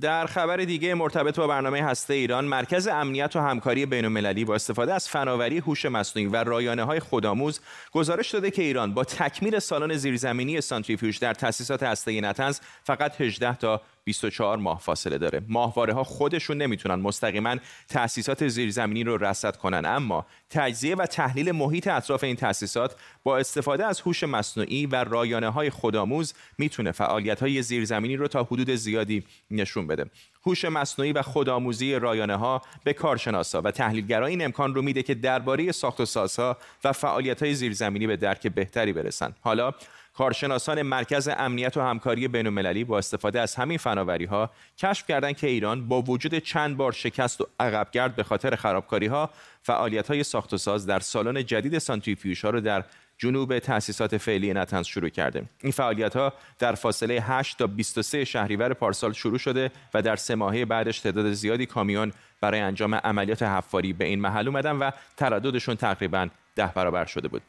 در 0.00 0.26
خبر 0.26 0.56
دیگه 0.56 0.94
مرتبط 0.94 1.36
با 1.36 1.46
برنامه 1.46 1.82
هسته 1.82 2.14
ایران 2.14 2.44
مرکز 2.44 2.88
امنیت 2.88 3.36
و 3.36 3.40
همکاری 3.40 3.86
بین 3.86 4.44
با 4.44 4.54
استفاده 4.54 4.94
از 4.94 5.08
فناوری 5.08 5.58
هوش 5.58 5.86
مصنوعی 5.86 6.28
و 6.28 6.36
رایانه 6.36 6.84
های 6.84 7.00
خودآموز 7.00 7.60
گزارش 7.92 8.30
داده 8.30 8.50
که 8.50 8.62
ایران 8.62 8.94
با 8.94 9.04
تکمیل 9.04 9.58
سالن 9.58 9.96
زیرزمینی 9.96 10.60
سانتریفیوژ 10.60 11.18
در 11.18 11.34
تاسیسات 11.34 11.82
هسته 11.82 12.20
نتنز 12.20 12.60
فقط 12.84 13.20
18 13.20 13.56
تا 13.56 13.80
24 14.04 14.58
ماه 14.58 14.78
فاصله 14.78 15.18
داره. 15.18 15.42
ماهواره 15.48 15.94
ها 15.94 16.04
خودشون 16.04 16.56
نمی‌تونن 16.56 16.94
مستقیما 16.94 17.56
تأسیسات 17.88 18.48
زیرزمینی 18.48 19.04
رو 19.04 19.24
رصد 19.24 19.56
کنن. 19.56 19.84
اما 19.84 20.26
تجزیه 20.50 20.94
و 20.94 21.06
تحلیل 21.06 21.52
محیط 21.52 21.88
اطراف 21.88 22.24
این 22.24 22.36
تأسیسات 22.36 22.96
با 23.24 23.38
استفاده 23.38 23.86
از 23.86 24.00
هوش 24.00 24.24
مصنوعی 24.24 24.86
و 24.86 25.04
رایانه 25.04 25.48
های 25.48 25.70
خودآموز 25.70 26.34
می‌تونه 26.58 26.92
فعالیت 26.92 27.40
های 27.40 27.62
زیرزمینی 27.62 28.16
رو 28.16 28.28
تا 28.28 28.42
حدود 28.42 28.70
زیادی 28.70 29.24
نشون 29.50 29.86
بده. 29.86 30.10
هوش 30.46 30.64
مصنوعی 30.64 31.12
و 31.12 31.22
خودآموزی 31.22 31.94
رایانه 31.94 32.36
ها 32.36 32.62
به 32.84 32.92
کارشناسا 32.92 33.62
و 33.62 33.70
تحلیلگرا 33.70 34.26
این 34.26 34.44
امکان 34.44 34.74
رو 34.74 34.82
میده 34.82 35.02
که 35.02 35.14
درباره 35.14 35.72
ساخت 35.72 36.00
و 36.00 36.04
سازها 36.04 36.56
و 36.84 36.92
فعالیت 36.92 37.42
های 37.42 37.54
زیرزمینی 37.54 38.06
به 38.06 38.16
درک 38.16 38.46
بهتری 38.46 38.92
برسن. 38.92 39.34
حالا 39.40 39.74
کارشناسان 40.12 40.82
مرکز 40.82 41.28
امنیت 41.36 41.76
و 41.76 41.80
همکاری 41.80 42.28
بین‌المللی 42.28 42.84
با 42.84 42.98
استفاده 42.98 43.40
از 43.40 43.54
همین 43.54 43.78
فناوری 43.78 44.24
ها 44.24 44.50
کشف 44.78 45.06
کردند 45.06 45.36
که 45.36 45.46
ایران 45.46 45.88
با 45.88 46.02
وجود 46.02 46.38
چند 46.38 46.76
بار 46.76 46.92
شکست 46.92 47.40
و 47.40 47.46
عقبگرد 47.60 48.16
به 48.16 48.22
خاطر 48.22 48.56
خرابکاری 48.56 49.06
ها 49.06 49.30
فعالیت 49.62 50.08
های 50.08 50.22
ساخت 50.22 50.54
و 50.54 50.58
ساز 50.58 50.86
در 50.86 51.00
سالن 51.00 51.44
جدید 51.44 51.78
سانتریفیوژ 51.78 52.44
ها 52.44 52.50
رو 52.50 52.60
در 52.60 52.84
جنوب 53.18 53.58
تأسیسات 53.58 54.16
فعلی 54.16 54.52
نتنز 54.52 54.86
شروع 54.86 55.08
کرده 55.08 55.44
این 55.62 55.72
فعالیت 55.72 56.16
ها 56.16 56.32
در 56.58 56.74
فاصله 56.74 57.20
8 57.20 57.58
تا 57.58 57.66
23 57.66 58.24
شهریور 58.24 58.72
پارسال 58.72 59.12
شروع 59.12 59.38
شده 59.38 59.70
و 59.94 60.02
در 60.02 60.16
سه 60.16 60.34
ماهه 60.34 60.64
بعدش 60.64 61.00
تعداد 61.00 61.32
زیادی 61.32 61.66
کامیون 61.66 62.12
برای 62.40 62.60
انجام 62.60 62.94
عملیات 62.94 63.42
حفاری 63.42 63.92
به 63.92 64.04
این 64.04 64.20
محل 64.20 64.48
اومدن 64.48 64.76
و 64.76 64.90
ترددشون 65.16 65.76
تقریبا 65.76 66.28
ده 66.56 66.66
برابر 66.74 67.04
شده 67.04 67.28
بود. 67.28 67.42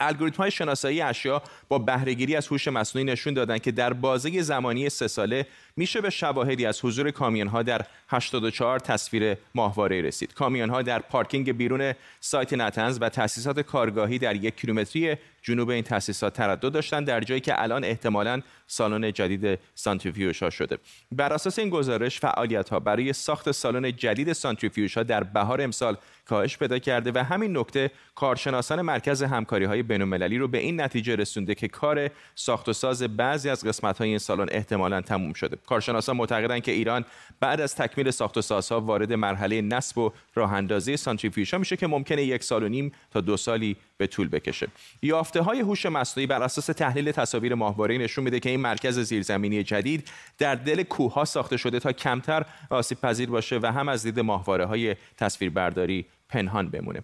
الگوریتم 0.00 0.36
های 0.42 0.50
شناسایی 0.50 1.00
اشیا 1.00 1.42
با 1.68 1.78
بهرهگیری 1.78 2.36
از 2.36 2.46
هوش 2.46 2.68
مصنوعی 2.68 3.04
نشون 3.04 3.34
دادن 3.34 3.58
که 3.58 3.72
در 3.72 3.92
بازه 3.92 4.42
زمانی 4.42 4.88
سه 4.88 5.08
ساله 5.08 5.46
میشه 5.78 6.00
به 6.00 6.10
شواهدی 6.10 6.66
از 6.66 6.84
حضور 6.84 7.10
کامیون 7.10 7.48
ها 7.48 7.62
در 7.62 7.86
84 8.08 8.78
تصویر 8.78 9.36
ماهواره 9.54 10.00
رسید. 10.00 10.34
کامیون 10.34 10.70
ها 10.70 10.82
در 10.82 10.98
پارکینگ 10.98 11.56
بیرون 11.56 11.94
سایت 12.20 12.52
نتنز 12.52 12.98
و 13.00 13.08
تاسیسات 13.08 13.60
کارگاهی 13.60 14.18
در 14.18 14.36
یک 14.36 14.56
کیلومتری 14.56 15.16
جنوب 15.42 15.68
این 15.68 15.82
تاسیسات 15.82 16.34
تردد 16.34 16.72
داشتن 16.72 17.04
در 17.04 17.20
جایی 17.20 17.40
که 17.40 17.62
الان 17.62 17.84
احتمالاً 17.84 18.42
سالن 18.66 19.12
جدید 19.12 19.58
سانتریفیوژ 19.74 20.42
ها 20.42 20.50
شده. 20.50 20.78
بر 21.12 21.32
اساس 21.32 21.58
این 21.58 21.70
گزارش 21.70 22.20
فعالیت 22.20 22.68
ها 22.68 22.80
برای 22.80 23.12
ساخت 23.12 23.50
سالن 23.50 23.96
جدید 23.96 24.32
سانتریفیوژ 24.32 24.96
ها 24.96 25.02
در 25.02 25.24
بهار 25.24 25.62
امسال 25.62 25.96
کاهش 26.28 26.58
پیدا 26.58 26.78
کرده 26.78 27.12
و 27.14 27.24
همین 27.24 27.56
نکته 27.56 27.90
کارشناسان 28.14 28.82
مرکز 28.82 29.22
همکاری 29.22 29.64
های 29.64 29.82
بین‌المللی 29.82 30.38
رو 30.38 30.48
به 30.48 30.58
این 30.58 30.80
نتیجه 30.80 31.16
رسونده 31.16 31.54
که 31.54 31.68
کار 31.68 32.10
ساخت 32.34 32.68
و 32.68 32.72
ساز 32.72 33.02
بعضی 33.02 33.50
از 33.50 33.64
قسمت 33.64 33.98
های 33.98 34.08
این 34.08 34.18
سالن 34.18 34.46
احتمالا 34.50 35.00
تموم 35.00 35.32
شده 35.32 35.58
کارشناسان 35.68 36.16
معتقدند 36.16 36.62
که 36.62 36.72
ایران 36.72 37.04
بعد 37.40 37.60
از 37.60 37.74
تکمیل 37.74 38.10
ساخت 38.10 38.36
و 38.36 38.42
سازها 38.42 38.80
وارد 38.80 39.12
مرحله 39.12 39.60
نصب 39.60 39.98
و 39.98 40.12
راه 40.34 40.52
اندازی 40.52 40.96
سانتریفیوژها 40.96 41.58
میشه 41.58 41.76
که 41.76 41.86
ممکنه 41.86 42.22
یک 42.22 42.44
سال 42.44 42.62
و 42.62 42.68
نیم 42.68 42.92
تا 43.10 43.20
دو 43.20 43.36
سالی 43.36 43.76
به 43.96 44.06
طول 44.06 44.28
بکشه. 44.28 44.68
یافته 45.02 45.42
های 45.42 45.60
هوش 45.60 45.86
مصنوعی 45.86 46.26
بر 46.26 46.42
اساس 46.42 46.66
تحلیل 46.66 47.12
تصاویر 47.12 47.54
ماهواره 47.54 47.98
نشون 47.98 48.24
میده 48.24 48.40
که 48.40 48.50
این 48.50 48.60
مرکز 48.60 48.98
زیرزمینی 48.98 49.62
جدید 49.62 50.08
در 50.38 50.54
دل 50.54 50.82
کوه 50.82 51.24
ساخته 51.24 51.56
شده 51.56 51.80
تا 51.80 51.92
کمتر 51.92 52.46
آسیب 52.70 53.00
پذیر 53.00 53.30
باشه 53.30 53.58
و 53.62 53.72
هم 53.72 53.88
از 53.88 54.02
دید 54.02 54.20
ماهواره 54.20 54.64
های 54.64 54.96
تصویربرداری 55.16 56.06
پنهان 56.28 56.70
بمونه. 56.70 57.02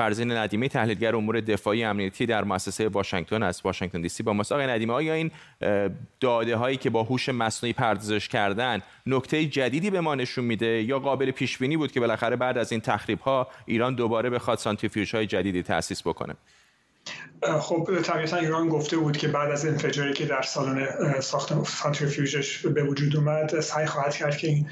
فرزین 0.00 0.32
ندیمی 0.32 0.68
تحلیلگر 0.68 1.16
امور 1.16 1.40
دفاعی 1.40 1.84
امنیتی 1.84 2.26
در 2.26 2.44
مؤسسه 2.44 2.88
واشنگتن 2.88 3.42
از 3.42 3.60
واشنگتن 3.64 4.00
دی 4.00 4.08
سی 4.08 4.22
با 4.22 4.32
ماست. 4.32 4.52
آقای 4.52 4.66
ندیمی 4.66 4.92
آیا 4.92 5.14
این 5.14 5.30
داده 6.20 6.56
هایی 6.56 6.76
که 6.76 6.90
با 6.90 7.02
هوش 7.02 7.28
مصنوعی 7.28 7.72
پردازش 7.72 8.28
کردن 8.28 8.80
نکته 9.06 9.46
جدیدی 9.46 9.90
به 9.90 10.00
ما 10.00 10.14
نشون 10.14 10.44
میده 10.44 10.82
یا 10.82 10.98
قابل 10.98 11.30
پیش 11.30 11.58
بینی 11.58 11.76
بود 11.76 11.92
که 11.92 12.00
بالاخره 12.00 12.36
بعد 12.36 12.58
از 12.58 12.72
این 12.72 12.80
تخریب 12.80 13.20
ها 13.20 13.48
ایران 13.66 13.94
دوباره 13.94 14.30
بخواد 14.30 14.58
سانتریفیوژ 14.58 15.14
های 15.14 15.26
جدیدی 15.26 15.62
تأسیس 15.62 16.02
بکنه؟ 16.02 16.34
خب 17.60 17.88
طبیعتا 18.02 18.36
ایران 18.36 18.68
گفته 18.68 18.96
بود 18.96 19.16
که 19.16 19.28
بعد 19.28 19.50
از 19.50 19.66
انفجاری 19.66 20.12
که 20.12 20.26
در 20.26 20.42
سالن 20.42 20.86
ساخت 21.20 21.64
سانتریفیوژش 21.64 22.66
به 22.66 22.82
وجود 22.82 23.16
اومد 23.16 23.60
سعی 23.60 23.86
خواهد 23.86 24.14
کرد 24.14 24.36
که 24.36 24.46
این 24.46 24.66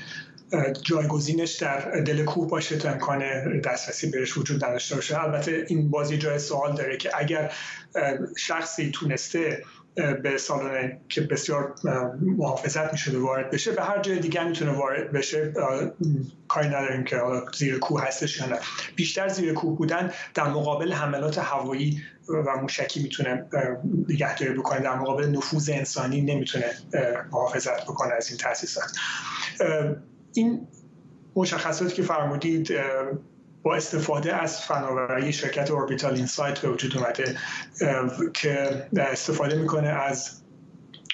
جایگزینش 0.83 1.53
در 1.53 2.01
دل 2.01 2.25
کوه 2.25 2.49
باشه 2.49 2.79
تا 2.79 2.91
امکان 2.91 3.23
دسترسی 3.61 4.11
بهش 4.11 4.37
وجود 4.37 4.65
نداشته 4.65 4.95
باشه. 4.95 5.23
البته 5.23 5.65
این 5.69 5.91
بازی 5.91 6.19
جای 6.19 6.39
سوال 6.39 6.77
داره 6.77 6.97
که 6.97 7.11
اگر 7.15 7.53
شخصی 8.37 8.91
تونسته 8.91 9.63
به 10.23 10.39
سالن 10.39 11.01
که 11.09 11.21
بسیار 11.21 11.75
محافظت 12.21 12.93
می‌شده 12.93 13.19
وارد 13.19 13.51
بشه 13.51 13.73
به 13.73 13.83
هر 13.83 14.03
جای 14.03 14.19
دیگه 14.19 14.45
می‌تونه 14.45 14.71
وارد 14.71 15.13
بشه 15.13 15.53
کاری 16.49 16.69
نداریم 16.69 17.05
که 17.05 17.21
زیر 17.55 17.79
کوه 17.79 18.03
هستش 18.03 18.41
یا 18.41 18.47
نه. 18.47 18.59
بیشتر 18.97 19.29
زیر 19.29 19.53
کوه 19.53 19.79
بودن 19.79 20.13
در 20.35 20.45
مقابل 20.45 20.93
حملات 20.93 21.39
هوایی 21.39 22.03
و 22.29 22.57
موشکی 22.63 23.03
می‌تونه 23.03 23.45
نگهداری 24.09 24.55
بکنه. 24.55 24.81
در 24.81 24.95
مقابل 24.95 25.27
نفوذ 25.27 25.71
انسانی 25.71 26.21
نمی‌تونه 26.21 26.67
محافظت 27.33 27.83
بکنه 27.83 28.15
از 28.15 28.29
این 28.29 28.39
تاسیسات 28.39 28.91
این 30.39 30.67
مشخصاتی 31.37 31.95
که 31.95 32.03
فرمودید 32.03 32.73
با 33.63 33.75
استفاده 33.75 34.43
از 34.43 34.61
فناوری 34.61 35.33
شرکت 35.33 35.71
اوربیتال 35.71 36.15
اینسایت 36.15 36.59
به 36.59 36.69
وجود 36.71 36.97
اومده 36.97 37.37
که 38.35 38.87
استفاده 38.97 39.57
می‌کنه 39.57 39.89
از 39.89 40.43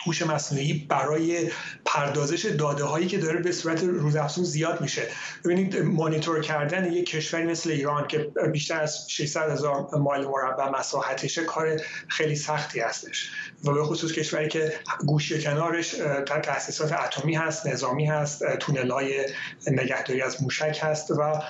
هوش 0.07 0.23
مصنوعی 0.23 0.87
برای 0.89 1.51
پردازش 1.85 2.47
داده 2.47 2.85
هایی 2.85 3.07
که 3.07 3.19
داره 3.19 3.41
به 3.41 3.53
صورت 3.53 3.83
روزافزون 3.83 4.45
زیاد 4.45 4.81
میشه. 4.81 5.03
ببینید 5.45 5.79
مانیتور 5.79 6.41
کردن 6.41 6.93
یک 6.93 7.11
کشوری 7.11 7.47
مثل 7.47 7.71
ایران 7.71 8.07
که 8.07 8.19
بیشتر 8.53 8.81
از 8.81 9.11
600 9.11 9.51
هزار 9.51 9.89
مایل 9.99 10.25
مربع 10.25 10.79
مساحتشه 10.79 11.45
کار 11.45 11.81
خیلی 12.09 12.37
سختی 12.37 12.81
هستش. 12.81 13.31
و 13.65 13.73
به 13.73 13.85
خصوص 13.85 14.13
کشوری 14.13 14.49
که 14.49 14.73
گوشه 15.07 15.43
کنارش 15.43 15.95
تاسیسات 16.27 16.93
اتمی 16.93 17.35
هست 17.35 17.67
نظامی 17.67 18.07
هست 18.07 18.57
تونل 18.57 18.91
های 18.91 19.27
نگهداری 19.67 20.23
از 20.23 20.43
موشک 20.43 20.79
هست 20.83 21.11
و 21.11 21.43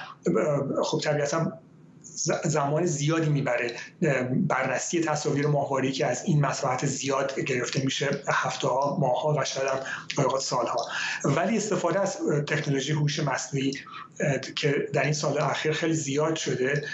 خب 0.85 1.01
طبیعتا 1.01 1.53
زمان 2.45 2.87
زیادی 2.87 3.31
می‌بره 3.31 3.77
بررسی 4.31 5.01
تصاویر 5.01 5.47
ماهواره 5.47 5.93
که 5.93 6.07
از 6.07 6.25
این 6.25 6.41
مساحت 6.41 6.87
زیاد 6.87 7.41
گرفته 7.41 7.85
میشه 7.85 8.23
هفته 8.29 8.69
ها 8.69 8.97
ماه 9.01 9.23
ها 9.23 9.35
و 9.39 9.45
شاید 9.45 9.69
هم 10.19 10.39
سالها. 10.41 10.87
ولی 11.25 11.57
استفاده 11.57 12.01
از 12.01 12.17
تکنولوژی 12.49 12.93
هوش 12.93 13.21
مصنوعی 13.21 13.73
که 14.57 14.89
در 14.93 15.03
این 15.05 15.13
سال 15.13 15.39
اخیر 15.39 15.73
خیلی 15.73 15.95
زیاد 15.95 16.37
شده. 16.37 16.85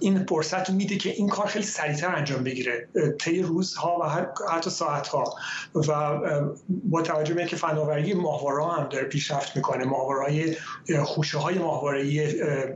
این 0.00 0.24
فرصت 0.28 0.70
میده 0.70 0.96
که 0.96 1.10
این 1.10 1.28
کار 1.28 1.46
خیلی 1.46 1.64
سریعتر 1.64 2.16
انجام 2.16 2.44
بگیره. 2.44 2.88
طی 3.18 3.42
روزها 3.42 3.98
و 4.02 4.04
حتی 4.50 4.70
ساعتها. 4.70 5.34
و 5.74 6.20
با 6.68 7.02
توجه 7.02 7.34
به 7.34 7.40
اینکه 7.40 7.56
فناوری 7.56 8.14
ماهواره 8.14 8.64
هم 8.64 8.88
داره 8.88 9.04
پیشرفت 9.04 9.56
می‌کنه 9.56 9.84
ماهواره 9.84 10.56
خوشه 11.04 11.38
های 11.38 11.58
ماهواره 11.58 12.00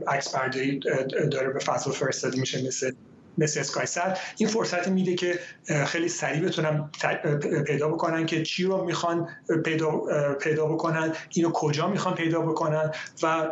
عکس 0.07 0.35
داره 1.31 1.49
به 1.49 1.59
فضا 1.59 1.91
فرستاده 1.91 2.39
میشه 2.39 2.67
مثل 2.67 2.91
مثل 3.37 3.59
اسکایسر 3.59 4.17
این 4.37 4.49
فرصت 4.49 4.87
میده 4.87 5.15
که 5.15 5.39
خیلی 5.85 6.09
سریع 6.09 6.41
بتونن 6.41 6.89
پیدا 7.67 7.89
بکنن 7.89 8.25
که 8.25 8.43
چی 8.43 8.63
رو 8.63 8.85
می‌خوان 8.85 9.29
پیدا, 9.65 10.01
پیدا 10.41 10.65
بکنن 10.65 11.13
اینو 11.29 11.51
کجا 11.51 11.87
می‌خوان 11.87 12.15
پیدا 12.15 12.41
بکنن 12.41 12.91
و 13.23 13.47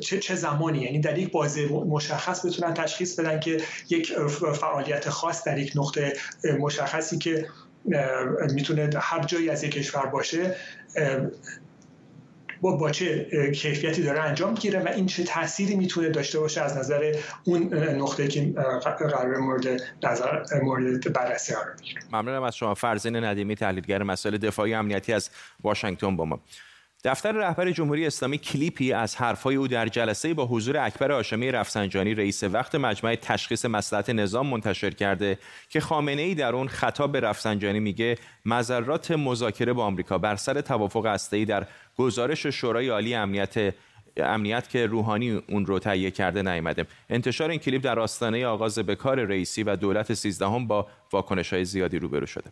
چه, 0.00 0.18
چه 0.18 0.34
زمانی. 0.34 0.78
یعنی 0.78 1.00
در 1.00 1.18
یک 1.18 1.32
بازه 1.32 1.68
مشخص 1.68 2.46
بتونن 2.46 2.74
تشخیص 2.74 3.18
بدن 3.20 3.40
که 3.40 3.60
یک 3.90 4.12
فعالیت 4.60 5.08
خاص 5.08 5.44
در 5.44 5.58
یک 5.58 5.72
نقطه 5.76 6.12
مشخصی 6.58 7.18
که 7.18 7.48
می‌تونه 8.54 8.90
هر 9.00 9.22
جایی 9.22 9.50
از 9.50 9.64
یک 9.64 9.70
کشور 9.70 10.06
باشه 10.06 10.56
با 12.60 12.76
با 12.76 12.90
چه 12.90 13.26
کیفیتی 13.54 14.02
داره 14.02 14.20
انجام 14.20 14.52
می‌گیره 14.52 14.80
و 14.80 14.88
این 14.88 15.06
چه 15.06 15.24
تأثیری 15.24 15.76
می‌تونه 15.76 16.08
داشته 16.08 16.38
باشه 16.38 16.60
از 16.60 16.76
نظر 16.76 17.14
اون 17.44 17.74
نقطه 17.74 18.28
که 18.28 18.54
قرار 18.98 19.38
مورد 19.38 19.66
نظر 20.02 20.42
مورد 20.62 21.12
بررسی 21.12 21.54
قرار 21.54 21.76
بگیره 21.78 22.00
ممنونم 22.12 22.42
از 22.42 22.56
شما. 22.56 22.74
فرزین 22.74 23.16
ندیمی 23.16 23.54
تحلیلگر 23.54 24.02
مسائل 24.02 24.36
دفاعی 24.36 24.74
امنیتی 24.74 25.12
از 25.12 25.30
واشنگتن 25.62 26.16
با 26.16 26.24
ما. 26.24 26.40
دفتر 27.04 27.32
رهبر 27.32 27.70
جمهوری 27.70 28.06
اسلامی 28.06 28.38
کلیپی 28.38 28.92
از 28.92 29.16
حرفهای 29.16 29.56
او 29.56 29.68
در 29.68 29.88
جلسه 29.88 30.34
با 30.34 30.46
حضور 30.46 30.76
اکبر 30.78 31.10
هاشمی 31.10 31.50
رفسنجانی 31.50 32.14
رئیس 32.14 32.44
وقت 32.44 32.74
مجمع 32.74 33.14
تشخیص 33.14 33.64
مصلحت 33.64 34.10
نظام 34.10 34.46
منتشر 34.46 34.90
کرده 34.90 35.38
که 35.68 35.80
خامنه 35.80 36.22
ای 36.22 36.34
در 36.34 36.54
اون 36.54 36.68
خطاب 36.68 37.12
به 37.12 37.20
رفسنجانی 37.20 37.80
میگه 37.80 38.18
مذرات 38.44 39.10
مذاکره 39.10 39.72
با 39.72 39.84
آمریکا 39.84 40.18
بر 40.18 40.36
سر 40.36 40.60
توافق 40.60 41.06
هسته‌ای 41.06 41.44
در 41.44 41.66
گزارش 41.98 42.46
شورای 42.46 42.88
عالی 42.88 43.14
امنیت 43.14 43.74
امنیت 44.16 44.68
که 44.68 44.86
روحانی 44.86 45.42
اون 45.48 45.66
رو 45.66 45.78
تهیه 45.78 46.10
کرده 46.10 46.42
نیامده 46.42 46.86
انتشار 47.10 47.50
این 47.50 47.58
کلیپ 47.58 47.82
در 47.82 47.98
آستانه 47.98 48.46
آغاز 48.46 48.78
به 48.78 48.94
کار 48.94 49.24
رئیسی 49.24 49.62
و 49.62 49.76
دولت 49.76 50.14
سیزدهم 50.14 50.66
با 50.66 50.86
واکنش 51.12 51.52
های 51.52 51.64
زیادی 51.64 51.98
روبرو 51.98 52.26
شده. 52.26 52.50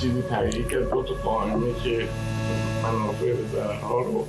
چیزی 0.00 0.22
تهیه 0.22 0.68
کرد. 0.68 0.90
دو 0.90 1.02
تا 1.02 1.14
قانونی 1.14 1.74
که 1.84 2.08
منافع 2.82 3.34
ضررها 3.52 4.00
رو 4.00 4.26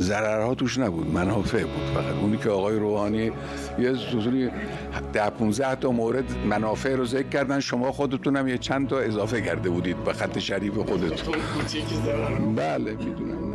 ضررها 0.00 0.54
توش 0.54 0.78
نبود 0.78 1.06
منافع 1.06 1.62
بود 1.62 1.82
فقط. 1.94 2.14
اونی 2.14 2.36
که 2.36 2.50
آقای 2.50 2.78
روحانی 2.78 3.32
یه 3.78 3.90
حضوری 3.90 4.50
ده 5.12 5.30
15 5.30 5.74
تا 5.74 5.90
مورد 5.90 6.24
منافع 6.46 6.94
رو 6.94 7.04
ذکر 7.04 7.28
کردن 7.28 7.60
شما 7.60 7.92
خودتونم 7.92 8.48
یه 8.48 8.58
چند 8.58 8.88
تا 8.88 8.98
اضافه 8.98 9.40
کرده 9.40 9.70
بودید 9.70 10.04
به 10.04 10.12
خط 10.12 10.38
شریف 10.38 10.74
خودتون. 10.74 11.34
بله 12.54 12.92
می‌دونم 12.92 13.50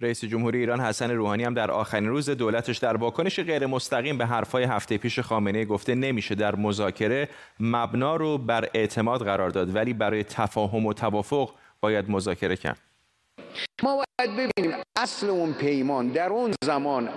رئیس 0.00 0.24
جمهوری 0.24 0.58
ایران 0.58 0.80
حسن 0.80 1.10
روحانی 1.10 1.44
هم 1.44 1.54
در 1.54 1.70
آخرین 1.70 2.08
روز 2.08 2.30
دولتش 2.30 2.78
در 2.78 2.96
واکنش 2.96 3.40
غیر 3.40 3.66
مستقیم 3.66 4.18
به 4.18 4.26
حرفهای 4.26 4.64
هفته 4.64 4.98
پیش 4.98 5.18
خامنه 5.18 5.64
گفته 5.64 5.94
نمیشه 5.94 6.34
در 6.34 6.56
مذاکره 6.56 7.28
مبنا 7.60 8.16
رو 8.16 8.38
بر 8.38 8.68
اعتماد 8.74 9.24
قرار 9.24 9.50
داد 9.50 9.74
ولی 9.74 9.92
برای 9.92 10.24
تفاهم 10.24 10.86
و 10.86 10.92
توافق 10.92 11.50
باید 11.80 12.10
مذاکره 12.10 12.56
کرد. 12.56 12.87
ما 13.82 13.96
باید 13.96 14.36
ببینیم 14.36 14.76
اصل 14.98 15.30
اون 15.30 15.52
پیمان 15.52 16.08
در 16.08 16.28
اون 16.28 16.50
زمان 16.64 17.08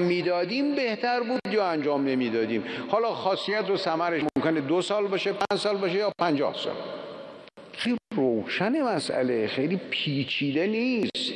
می‌دادیم 0.00 0.74
بهتر 0.74 1.20
بود 1.20 1.54
یا 1.54 1.66
انجام 1.66 2.08
نمی‌دادیم؟ 2.08 2.64
حالا 2.88 3.14
خاصیت 3.14 3.70
و 3.70 3.76
ثمرش 3.76 4.22
ممکنه 4.36 4.60
دو 4.60 4.82
سال 4.82 5.06
باشه 5.06 5.32
پنج 5.32 5.60
سال 5.60 5.76
باشه 5.76 5.94
یا 5.94 6.12
پنجاه 6.18 6.54
سال. 6.54 6.74
خیلی 7.72 7.96
روشن 8.16 8.82
مسئله 8.82 9.46
خیلی 9.46 9.76
پیچیده 9.90 10.66
نیست. 10.66 11.32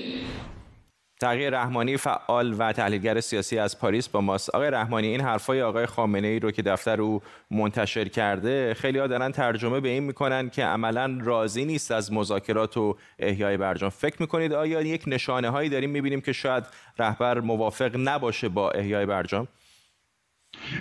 تغییر 1.24 1.50
رحمانی 1.50 1.96
فعال 1.96 2.54
و 2.58 2.72
تحلیلگر 2.72 3.20
سیاسی 3.20 3.58
از 3.58 3.78
پاریس 3.78 4.08
با 4.08 4.20
ماست. 4.20 4.54
آقای 4.54 4.70
رحمانی 4.70 5.06
این 5.06 5.20
حرفای 5.20 5.62
آقای 5.62 5.86
خامنه 5.86 6.28
ای 6.28 6.38
رو 6.38 6.50
که 6.50 6.62
دفتر 6.62 7.00
او 7.00 7.22
منتشر 7.50 8.08
کرده 8.08 8.74
خیلی 8.74 8.98
ها 8.98 9.06
دارن 9.06 9.32
ترجمه 9.32 9.80
به 9.80 9.88
این 9.88 10.02
می‌کنن 10.02 10.50
که 10.50 10.64
عملا 10.64 11.18
راضی 11.22 11.64
نیست 11.64 11.92
از 11.92 12.12
مذاکرات 12.12 12.76
و 12.76 12.96
احیای 13.18 13.56
برجام. 13.56 13.90
فکر 13.90 14.16
می‌کنید 14.20 14.52
آیا 14.52 14.80
یک 14.80 15.04
نشانه 15.06 15.48
هایی 15.48 15.68
داریم 15.68 15.90
می‌بینیم 15.90 16.20
که 16.20 16.32
شاید 16.32 16.64
رهبر 16.98 17.40
موافق 17.40 17.96
نباشه 17.96 18.48
با 18.48 18.70
احیای 18.70 19.06
برجام؟ 19.06 19.48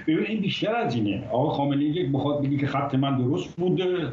این 0.07 0.41
بیشتر 0.41 0.75
از 0.75 0.95
اینه. 0.95 1.27
آقای 1.31 1.57
خامنه 1.57 1.83
یک 1.83 2.11
بخواد 2.13 2.43
بگی 2.43 2.57
که 2.57 2.67
خط 2.67 2.95
من 2.95 3.17
درست 3.17 3.55
بوده. 3.55 4.11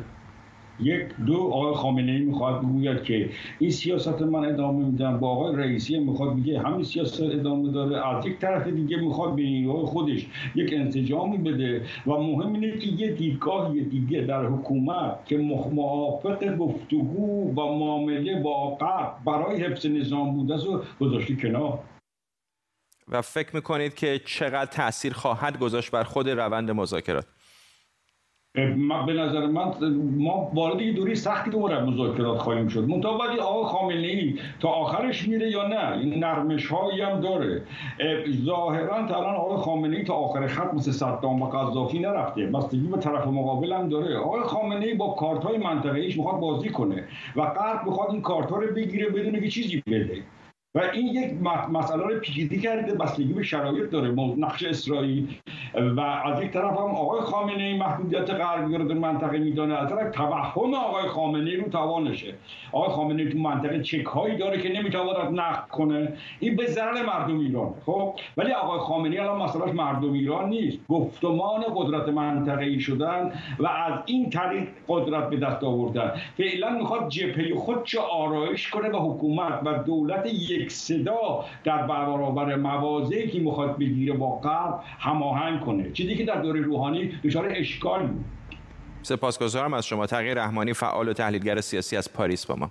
یک 0.83 1.07
دو 1.27 1.37
آقای 1.37 1.75
خامنه 1.75 2.13
ای 2.13 2.19
می‌خواد 2.19 2.59
بگوید 2.61 3.03
که 3.03 3.31
این 3.59 3.71
سیاست 3.71 4.23
من 4.23 4.45
ادامه 4.45 4.85
میدم. 4.85 5.19
با 5.19 5.29
آقای 5.29 5.57
رئیسی 5.57 5.99
می‌خواد 5.99 6.37
بگه 6.37 6.61
همین 6.61 6.85
سیاست 6.85 7.23
ادامه 7.23 7.73
داره. 7.73 8.09
از 8.09 8.27
یک 8.27 8.39
طرف 8.39 8.67
دیگه 8.67 8.97
می‌خواد 8.97 9.37
به 9.37 9.43
نیروهای 9.43 9.87
خودش 9.87 10.27
یک 10.55 10.73
انسجامی 10.73 11.39
بده 11.39 11.83
و 12.07 12.11
مهم 12.11 12.53
اینه 12.53 12.79
که 12.79 12.87
یه 12.87 13.13
دیدگاه 13.13 13.75
دیگه 13.75 14.21
در 14.21 14.47
حکومت 14.47 15.27
که 15.27 15.39
موافق 15.73 16.57
گفتگو 16.57 17.51
و 17.51 17.55
معامله 17.55 18.43
با 18.43 18.75
غرب 18.75 19.17
برای 19.27 19.63
حفظ 19.63 19.87
نظام 19.87 20.35
بوده 20.35 20.57
رو 20.57 20.83
گذاشته 21.01 21.37
کنار. 21.37 21.79
و 23.09 23.23
فکر 23.23 23.57
می‌کنید 23.57 23.95
که 23.95 24.21
چقدر 24.27 24.71
تاثیر 24.71 25.13
خواهد 25.13 25.59
گذاشت 25.59 25.91
بر 25.91 26.03
خود 26.03 26.29
روند 26.29 26.71
مذاکرات؟ 26.71 27.27
به 28.55 29.13
نظر 29.13 29.47
من 29.47 29.73
ما 30.17 30.51
وارد 30.55 30.81
یه 30.81 30.93
دوری 30.93 31.15
سختی 31.15 31.51
دوباره 31.51 31.85
مذاکرات 31.85 32.39
خواهیم 32.39 32.69
شد. 32.69 32.89
منتها 32.89 33.19
ولی 33.19 33.39
آقا 33.39 33.65
خامنه 33.65 34.07
ای 34.07 34.35
تا 34.61 34.69
آخرش 34.69 35.29
میره 35.29 35.51
یا 35.51 35.69
نه 35.69 35.99
این 35.99 36.25
نرمش 36.25 36.67
هایی 36.67 37.01
هم 37.01 37.21
داره. 37.21 37.63
ظاهرا 38.45 39.07
تا 39.07 39.17
الان 39.17 39.35
آقای 39.35 39.57
خامنه 39.57 39.97
ای 39.97 40.05
تا 40.05 40.15
آخر 40.15 40.47
خط 40.47 40.75
مثل 40.75 40.91
صدام 40.91 41.43
و 41.43 41.47
قذافی 41.47 41.99
نرفته. 41.99 42.47
بستگی 42.47 42.87
به 42.87 42.97
طرف 42.97 43.27
مقابل 43.27 43.73
هم 43.73 43.89
داره. 43.89 44.19
آقای 44.19 44.43
خامنه 44.43 44.85
ای 44.87 44.95
با 44.95 45.09
کارت 45.09 45.45
های 45.45 45.59
منطقه 45.59 46.01
ایش 46.01 46.17
می‌خواد 46.17 46.41
بازی 46.41 46.69
کنه 46.69 47.05
و 47.37 47.43
غرب 47.43 47.87
می‌خواد 47.87 48.11
این 48.11 48.23
کارت 48.23 48.51
ها 48.51 48.57
رو 48.57 48.75
بگیره 48.75 49.09
بدون 49.09 49.41
که 49.41 49.49
چیزی 49.49 49.83
بده. 49.87 50.23
و 50.75 50.81
این 50.93 51.07
یک 51.07 51.33
مسئله 51.73 52.03
رو 52.03 52.21
پیچیده 52.21 52.59
کرده 52.59 52.95
بستگی 52.95 53.33
به 53.33 53.43
شرایط 53.43 53.91
داره. 53.91 54.11
نقش 54.39 54.63
اسرائیل 54.63 55.29
و 55.75 56.01
از 56.01 56.43
یک 56.43 56.51
طرف 56.51 56.73
هم 56.73 56.95
آقای 56.95 57.21
خامنه 57.21 57.63
ای 57.63 57.79
محدودیت 57.79 58.31
غربی 58.31 58.77
رو 58.77 58.85
در 58.85 58.95
منطقه 58.95 59.39
میدانه 59.39 59.75
از 59.75 59.89
طرف 59.89 60.11
توهم 60.11 60.75
آقای 60.75 61.09
خامنه 61.09 61.51
ای 61.51 61.57
رو 61.57 61.69
توانشه. 61.69 62.35
آقای 62.73 62.91
خامنه 62.91 63.23
ای 63.23 63.29
تو 63.29 63.39
منطقه 63.39 63.83
چک 63.83 64.05
هایی 64.05 64.37
داره 64.37 64.61
که 64.63 64.69
نمی‌تواند 64.69 65.41
نقد 65.41 65.69
کنه. 65.69 66.13
این 66.41 66.57
به 66.57 66.67
ضرر 66.67 67.07
مردم 67.07 67.39
ایران 67.39 67.75
خب؟ 67.87 68.15
ولی 68.37 68.53
آقای 68.53 68.79
خامنه 68.79 69.11
ای 69.11 69.19
الان 69.19 69.43
مسئلهش 69.43 69.75
مردم 69.75 70.13
ایران 70.13 70.49
نیست. 70.49 70.79
گفتمان 70.89 71.65
قدرت 71.75 72.09
منطقه 72.09 72.65
ای 72.65 72.81
شدن 72.81 73.33
و 73.59 73.67
از 73.67 73.95
این 74.07 74.31
طریق 74.31 74.69
قدرت 74.89 75.31
به 75.31 75.37
دست 75.37 75.65
آوردن. 75.65 76.13
فعلا 76.37 76.71
می‌خواد 76.71 77.09
جبهه 77.09 77.55
خودش 77.55 77.95
آرایش 77.95 78.71
کنه 78.71 78.89
و 78.89 79.13
حکومت 79.13 79.61
و 79.65 79.83
دولت 79.83 80.27
یک 80.27 80.60
صدا 80.69 81.45
در 81.65 81.87
برابر 81.87 82.57
موازی 82.57 83.29
که 83.29 83.39
می‌خواد 83.39 83.79
بگیره 83.79 84.13
با 84.13 84.37
غرب 84.37 84.81
هماهنگ 84.99 85.61
کنه. 85.61 85.93
چیزی 85.93 86.17
که 86.17 86.25
در 86.25 86.41
دوره 86.43 86.61
روحانی 86.61 87.13
دچار 87.25 87.49
اشکال 87.51 88.07
بود. 88.07 88.25
سپاسگزارم 89.03 89.75
از 89.75 89.87
شما. 89.87 90.07
تغییر 90.07 90.35
رحمانی 90.35 90.73
فعال 90.73 91.09
و 91.09 91.13
تحلیلگر 91.13 91.61
سیاسی 91.61 91.97
از 91.97 92.13
پاریس 92.13 92.47
با 92.47 92.57
ما. 92.57 92.71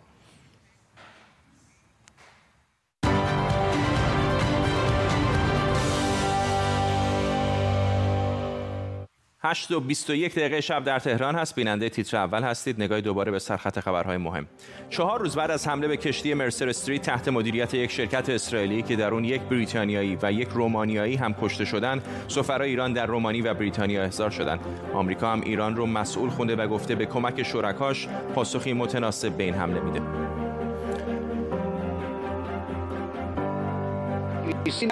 8 9.42 9.72
و 9.72 9.80
21 9.80 10.36
دقیقه 10.36 10.62
شب 10.62 10.84
در 10.84 11.00
تهران 11.00 11.36
هست. 11.36 11.56
بیننده 11.56 11.90
تیتر 11.90 12.18
اول 12.18 12.44
هستید. 12.44 12.82
نگاهی 12.82 13.02
دوباره 13.02 13.32
به 13.32 13.40
سرخط 13.40 13.80
خبرهای 13.80 14.18
مهم. 14.18 14.48
چهار 14.90 15.20
روز 15.20 15.36
بعد 15.36 15.52
از 15.52 15.68
حمله 15.68 15.88
به 15.88 15.98
کشتی 15.98 16.34
مرسر 16.34 16.70
استریت 16.70 17.02
تحت 17.02 17.28
مدیریت 17.28 17.74
یک 17.74 17.92
شرکت 17.92 18.30
اسرائیلی 18.30 18.82
که 18.82 18.96
در 18.96 19.14
اون 19.14 19.26
یک 19.26 19.42
بریتانیایی 19.42 20.18
و 20.22 20.32
یک 20.32 20.48
رومانیایی 20.50 21.16
هم 21.16 21.36
کشته 21.42 21.66
شدن 21.66 22.02
سفرای 22.28 22.70
ایران 22.70 22.94
در 22.94 23.06
رومانی 23.06 23.42
و 23.42 23.54
بریتانیا 23.54 24.04
احضار 24.04 24.30
شدند. 24.30 24.60
آمریکا 24.94 25.32
هم 25.32 25.42
ایران 25.42 25.76
رو 25.76 25.86
مسئول 25.86 26.30
خونده 26.30 26.56
و 26.56 26.68
گفته 26.68 26.96
به 26.96 27.06
کمک 27.06 27.44
شرکاش 27.44 28.08
پاسخی 28.36 28.74
متناسب 28.74 29.30
به 29.38 29.44
این 29.44 29.54
حمله 29.54 29.80
میده. 29.80 30.02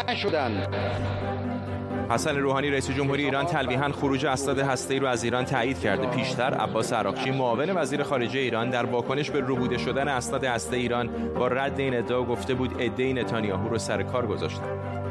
نشدن. 0.08 0.68
حسن 2.10 2.38
روحانی 2.38 2.70
رئیس 2.70 2.92
جمهوری 2.92 3.26
ایران 3.26 3.46
تلویحا 3.46 3.92
خروج 3.92 4.26
اسناد 4.26 4.60
هسته‌ای 4.60 5.00
رو 5.00 5.08
از 5.08 5.24
ایران 5.24 5.46
تایید 5.46 5.80
کرده. 5.80 6.08
پیشتر 6.08 6.54
عباس 6.54 6.94
عراقچی 6.94 7.32
معاون 7.32 7.78
وزیر 7.78 8.04
خارجه 8.04 8.40
ایران 8.40 8.70
در 8.70 8.86
واکنش 8.86 9.30
به 9.32 9.40
روبوده 9.40 9.78
شدن 9.78 10.08
اسناد 10.08 10.44
هسته 10.44 10.78
ایران 10.78 11.10
با 11.40 11.48
رد 11.48 11.80
این 11.80 11.98
ادعا 11.98 12.24
گفته 12.24 12.54
بود 12.54 12.82
عده 12.82 13.14
نتانیاهو 13.14 13.70
رو 13.70 13.78
سر 13.78 14.04
کار 14.04 14.28
گذاشتن. 14.28 15.07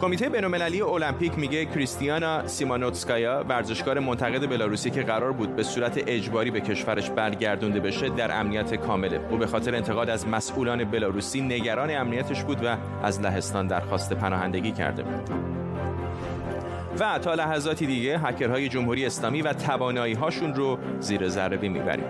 کمیته 0.00 0.28
بین‌المللی 0.28 0.82
المپیک 0.82 1.38
میگه 1.38 1.64
کریستیانا 1.64 2.46
سیمانوتسکایا 2.46 3.44
ورزشکار 3.48 3.98
منتقد 3.98 4.50
بلاروسی 4.50 4.90
که 4.90 5.02
قرار 5.02 5.32
بود 5.32 5.56
به 5.56 5.62
صورت 5.62 6.00
اجباری 6.06 6.50
به 6.50 6.60
کشورش 6.60 7.10
برگردونده 7.10 7.80
بشه 7.80 8.08
در 8.08 8.40
امنیت 8.40 8.74
کامله. 8.74 9.20
او 9.30 9.36
به 9.36 9.46
خاطر 9.46 9.74
انتقاد 9.74 10.10
از 10.10 10.28
مسئولان 10.28 10.84
بلاروسی 10.84 11.40
نگران 11.40 11.90
امنیتش 11.90 12.42
بود 12.44 12.64
و 12.64 12.76
از 13.02 13.20
لهستان 13.20 13.66
درخواست 13.66 14.12
پناهندگی 14.12 14.72
کرده 14.72 15.02
بود. 15.02 15.30
و 17.00 17.18
تا 17.18 17.34
لحظاتی 17.34 17.86
دیگه 17.86 18.18
هکرهای 18.18 18.68
جمهوری 18.68 19.06
اسلامی 19.06 19.42
و 19.42 19.52
توانایی 19.52 20.14
هاشون 20.14 20.54
رو 20.54 20.78
زیر 21.00 21.28
ذره 21.28 21.68
می‌بریم. 21.68 22.06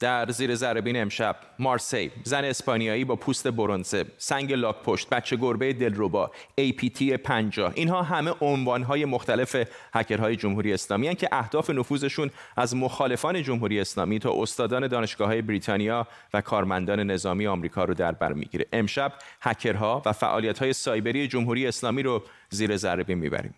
در 0.00 0.30
زیر 0.30 0.54
زربین 0.54 1.00
امشب 1.00 1.36
مارسی 1.58 2.10
زن 2.24 2.44
اسپانیایی 2.44 3.04
با 3.04 3.16
پوست 3.16 3.48
برونزه 3.48 4.04
سنگ 4.18 4.52
لاک 4.52 4.82
پشت 4.82 5.08
بچه 5.08 5.36
گربه 5.36 5.72
دلربا 5.72 6.30
APT 6.60 7.02
50 7.02 7.72
اینها 7.74 8.02
همه 8.02 8.34
عنوانهای 8.40 9.04
مختلف 9.04 9.56
هکرهای 9.94 10.36
جمهوری 10.36 10.72
اسلامی 10.72 11.08
هن 11.08 11.14
که 11.14 11.28
اهداف 11.32 11.70
نفوذشون 11.70 12.30
از 12.56 12.76
مخالفان 12.76 13.42
جمهوری 13.42 13.80
اسلامی 13.80 14.18
تا 14.18 14.42
استادان 14.42 14.86
دانشگاه 14.86 15.28
های 15.28 15.42
بریتانیا 15.42 16.06
و 16.34 16.40
کارمندان 16.40 17.00
نظامی 17.00 17.46
آمریکا 17.46 17.84
رو 17.84 17.94
در 17.94 18.12
بر 18.12 18.32
می‌گیره. 18.32 18.66
امشب 18.72 19.12
هکرها 19.40 20.02
و 20.06 20.12
فعالیت 20.12 20.58
های 20.58 20.72
سایبری 20.72 21.28
جمهوری 21.28 21.66
اسلامی 21.66 22.02
رو 22.02 22.22
زیر 22.50 22.76
ذره 22.76 23.14
می‌بریم. 23.14 23.54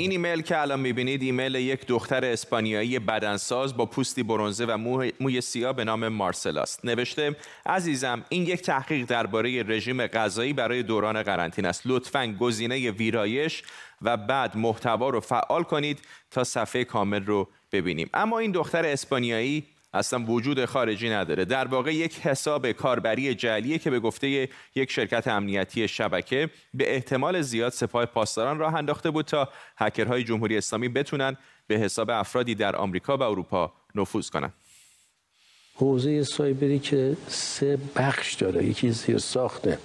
این 0.00 0.10
ایمیل 0.10 0.42
که 0.42 0.60
الان 0.60 0.80
می‌بینید 0.80 1.22
ایمیل 1.22 1.54
یک 1.54 1.86
دختر 1.86 2.24
اسپانیایی 2.24 2.98
بدنساز 2.98 3.76
با 3.76 3.86
پوستی 3.86 4.22
برونزه 4.22 4.64
و 4.64 4.76
موی 5.20 5.40
سیاه 5.40 5.72
به 5.72 5.84
نام 5.84 6.08
مارسلاست. 6.08 6.84
نوشته 6.84 7.36
عزیزم 7.66 8.24
این 8.28 8.42
یک 8.42 8.62
تحقیق 8.62 9.06
درباره 9.06 9.62
رژیم 9.62 10.06
غذایی 10.06 10.52
برای 10.52 10.82
دوران 10.82 11.22
قرنطینه 11.22 11.68
است. 11.68 11.82
لطفا 11.84 12.36
گزینه 12.40 12.90
ویرایش 12.90 13.62
و 14.02 14.16
بعد 14.16 14.56
محتوا 14.56 15.10
رو 15.10 15.20
فعال 15.20 15.62
کنید 15.62 15.98
تا 16.30 16.44
صفحه 16.44 16.84
کامل 16.84 17.24
رو 17.24 17.48
ببینیم. 17.72 18.10
اما 18.14 18.38
این 18.38 18.50
دختر 18.52 18.86
اسپانیایی 18.86 19.64
اصلا 19.92 20.24
وجود 20.24 20.64
خارجی 20.64 21.10
نداره. 21.10 21.44
در 21.44 21.66
واقع 21.68 21.94
یک 21.94 22.20
حساب 22.20 22.72
کاربری 22.72 23.34
جعلیه 23.34 23.78
که 23.78 23.90
به 23.90 24.00
گفته 24.00 24.48
یک 24.74 24.90
شرکت 24.90 25.28
امنیتی 25.28 25.88
شبکه 25.88 26.50
به 26.74 26.94
احتمال 26.94 27.42
زیاد 27.42 27.72
سپاه 27.72 28.06
پاسداران 28.06 28.58
راه 28.58 28.74
انداخته 28.74 29.10
بود 29.10 29.24
تا 29.24 29.48
هکرهای 29.76 30.24
جمهوری 30.24 30.56
اسلامی 30.56 30.88
بتونن 30.88 31.36
به 31.66 31.78
حساب 31.78 32.10
افرادی 32.10 32.54
در 32.54 32.76
آمریکا 32.76 33.16
و 33.16 33.22
اروپا 33.22 33.72
نفوذ 33.94 34.28
کنند. 34.28 34.52
حوزه 35.74 36.22
سایبری 36.22 36.78
که 36.78 37.16
سه 37.28 37.78
بخش 37.96 38.34
داره. 38.34 38.64
یکی 38.64 38.90
زیر 38.90 39.18
ساخته 39.18 39.78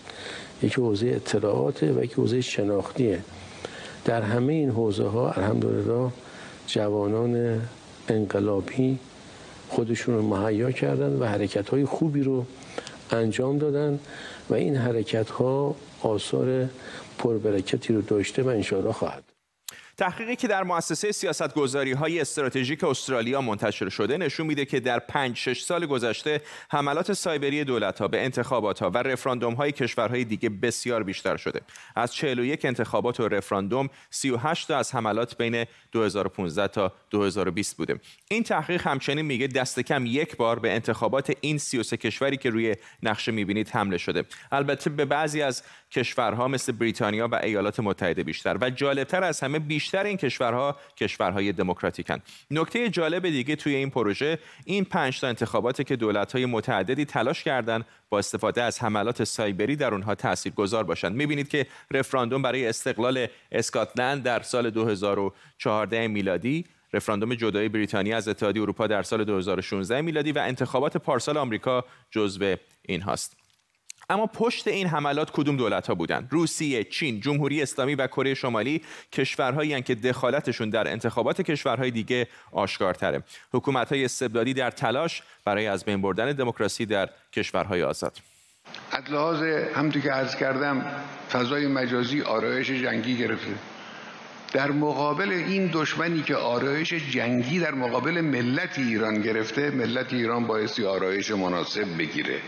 یکی 0.64 0.82
حوزه 0.82 1.08
اطلاعاته 1.08 1.94
و 1.94 2.04
یکی 2.04 2.14
حوزه 2.14 2.42
شناختیه. 2.42 3.24
در 4.06 4.22
همه 4.22 4.54
این 4.54 4.70
حوزه 4.70 5.08
ها 5.08 5.32
الحمدلله 5.32 6.12
جوانان 6.68 7.62
انقلابی 8.10 9.00
خودشون 9.70 10.16
رو 10.16 10.22
مهیا 10.22 10.72
کردن 10.72 11.14
و 11.20 11.26
حرکت 11.26 11.70
های 11.70 11.86
خوبی 11.86 12.24
رو 12.24 12.46
انجام 13.12 13.58
دادن 13.58 14.00
و 14.50 14.54
این 14.54 14.76
حرکت 14.76 15.30
ها 15.30 15.76
آثار 16.02 16.70
پربرکتی 17.18 17.94
رو 17.94 18.02
داشته 18.02 18.44
و 18.44 18.48
انشاءالله 18.48 18.94
خواهد. 18.94 19.35
تحقیقی 19.98 20.36
که 20.36 20.48
در 20.48 20.64
مؤسسه 20.64 21.12
سیاستگذاری 21.12 21.92
های 21.92 22.22
استراتژیک 22.22 22.84
استرالیا 22.84 23.42
منتشر 23.42 23.90
شده 23.90 24.18
نشون 24.18 24.48
میده 24.48 24.66
که 24.66 24.80
در 24.80 25.00
5 25.00 25.38
6 25.38 25.62
سال 25.62 25.86
گذشته 25.86 26.42
حملات 26.70 27.14
سایبری 27.14 27.64
دولت 27.64 28.00
ها 28.00 28.08
به 28.08 28.24
انتخابات 28.24 28.80
ها 28.80 28.90
و 28.90 28.98
رفراندوم 28.98 29.54
های 29.54 29.72
کشورهای 29.72 30.24
دیگه 30.24 30.50
بسیار 30.50 31.04
بیشتر 31.04 31.38
شده. 31.38 31.62
از 31.96 32.14
41 32.14 32.66
انتخابات 32.66 33.20
و 33.20 33.28
رفراندوم 33.28 33.90
38 34.10 34.68
تا 34.68 34.78
از 34.78 34.96
حملات 34.96 35.38
بین 35.38 35.66
2015 35.92 36.68
تا 36.68 36.94
2020 37.10 37.78
بوده. 37.78 38.00
این 38.30 38.44
تحقیق 38.44 38.88
همچنین 38.88 39.26
میگه 39.26 39.48
دست 39.48 39.80
کم 39.80 40.06
یک 40.06 40.38
بار 40.38 40.60
به 40.60 40.74
انتخابات 40.74 41.32
این 41.42 41.58
33 41.58 41.98
کشوری 41.98 42.38
که 42.38 42.50
روی 42.50 42.76
نقشه 43.04 43.32
می‌بینید 43.32 43.70
حمله 43.70 43.98
شده. 43.98 44.24
البته 44.52 44.90
به 44.90 45.06
بعضی 45.06 45.42
از 45.42 45.64
کشورها 45.96 46.48
مثل 46.48 46.72
بریتانیا 46.72 47.28
و 47.28 47.36
ایالات 47.36 47.80
متحده 47.80 48.24
بیشتر. 48.24 48.58
و 48.62 48.70
جالبتر 48.70 49.24
از 49.24 49.40
همه 49.40 49.60
بیشتر 49.60 50.04
این 50.04 50.18
کشورها 50.18 50.76
کشورهای 50.98 51.52
دموکراتیکن. 51.52 52.22
نکته 52.52 52.90
جالب 52.90 53.30
دیگه 53.30 53.56
توی 53.56 53.76
این 53.76 53.90
پروژه 53.90 54.40
این 54.66 54.86
پنج 54.86 55.20
تا 55.20 55.28
انتخابات 55.28 55.82
که 55.82 55.96
دولت‌های 55.96 56.46
متعددی 56.46 57.06
تلاش 57.06 57.44
کردند 57.44 57.86
با 58.10 58.20
استفاده 58.20 58.64
از 58.64 58.84
حملات 58.84 59.24
سایبری 59.24 59.76
در 59.76 59.94
اونها 59.94 60.16
تاثیرگذار 60.16 60.84
باشند 60.84 61.16
می‌بینید 61.16 61.50
که 61.50 61.66
رفراندوم 61.92 62.42
برای 62.42 62.68
استقلال 62.68 63.28
اسکاتلند 63.52 64.24
در 64.24 64.42
سال 64.42 64.70
2014 64.70 66.08
میلادی 66.08 66.66
رفراندوم 66.94 67.36
جدای 67.36 67.70
بریتانیا 67.70 68.18
از 68.18 68.28
اتحادیه 68.28 68.62
اروپا 68.62 68.88
در 68.88 69.04
سال 69.04 69.24
2016 69.24 70.02
میلادی 70.02 70.32
و 70.32 70.40
انتخابات 70.40 70.98
پارسال 70.98 71.38
آمریکا 71.38 71.86
جزو 72.12 72.56
این 72.82 73.02
هاست 73.02 73.45
اما 74.10 74.28
پشت 74.28 74.68
این 74.68 74.88
حملات 74.88 75.32
کدوم 75.32 75.58
دولت 75.58 75.88
ها 75.88 75.96
بودند 75.96 76.28
روسیه 76.32 76.84
چین 76.84 77.22
جمهوری 77.22 77.62
اسلامی 77.62 77.96
و 77.96 78.08
کره 78.08 78.34
شمالی 78.34 78.82
کشورهایی 79.12 79.82
که 79.82 79.96
دخالتشون 79.96 80.70
در 80.70 80.88
انتخابات 80.88 81.42
کشورهای 81.42 81.92
دیگه 81.92 82.28
آشکارتره. 82.52 83.24
حکومت 83.54 83.92
های 83.92 84.06
استبدادی 84.06 84.54
در 84.54 84.72
تلاش 84.72 85.24
برای 85.46 85.68
از 85.68 85.86
بین 85.86 86.02
بردن 86.02 86.32
دموکراسی 86.32 86.86
در 86.86 87.10
کشورهای 87.34 87.84
آزاد. 87.84 88.18
از 88.92 89.04
لحاظ 89.10 89.42
همونطور 89.76 90.02
که 90.02 90.12
عرض 90.12 90.36
کردم 90.36 90.86
فضای 91.32 91.68
مجازی 91.68 92.22
آرایش 92.22 92.72
جنگی 92.72 93.18
گرفته. 93.18 93.56
در 94.54 94.72
مقابل 94.72 95.30
این 95.30 95.70
دشمنی 95.74 96.22
که 96.22 96.36
آرایش 96.36 96.94
جنگی 96.94 97.60
در 97.60 97.74
مقابل 97.74 98.22
ملت 98.22 98.80
ایران 98.80 99.22
گرفته 99.22 99.70
ملت 99.70 100.14
ایران 100.14 100.48
بایستی 100.48 100.86
آرایش 100.86 101.32
مناسب 101.32 101.98
بگیره. 101.98 102.40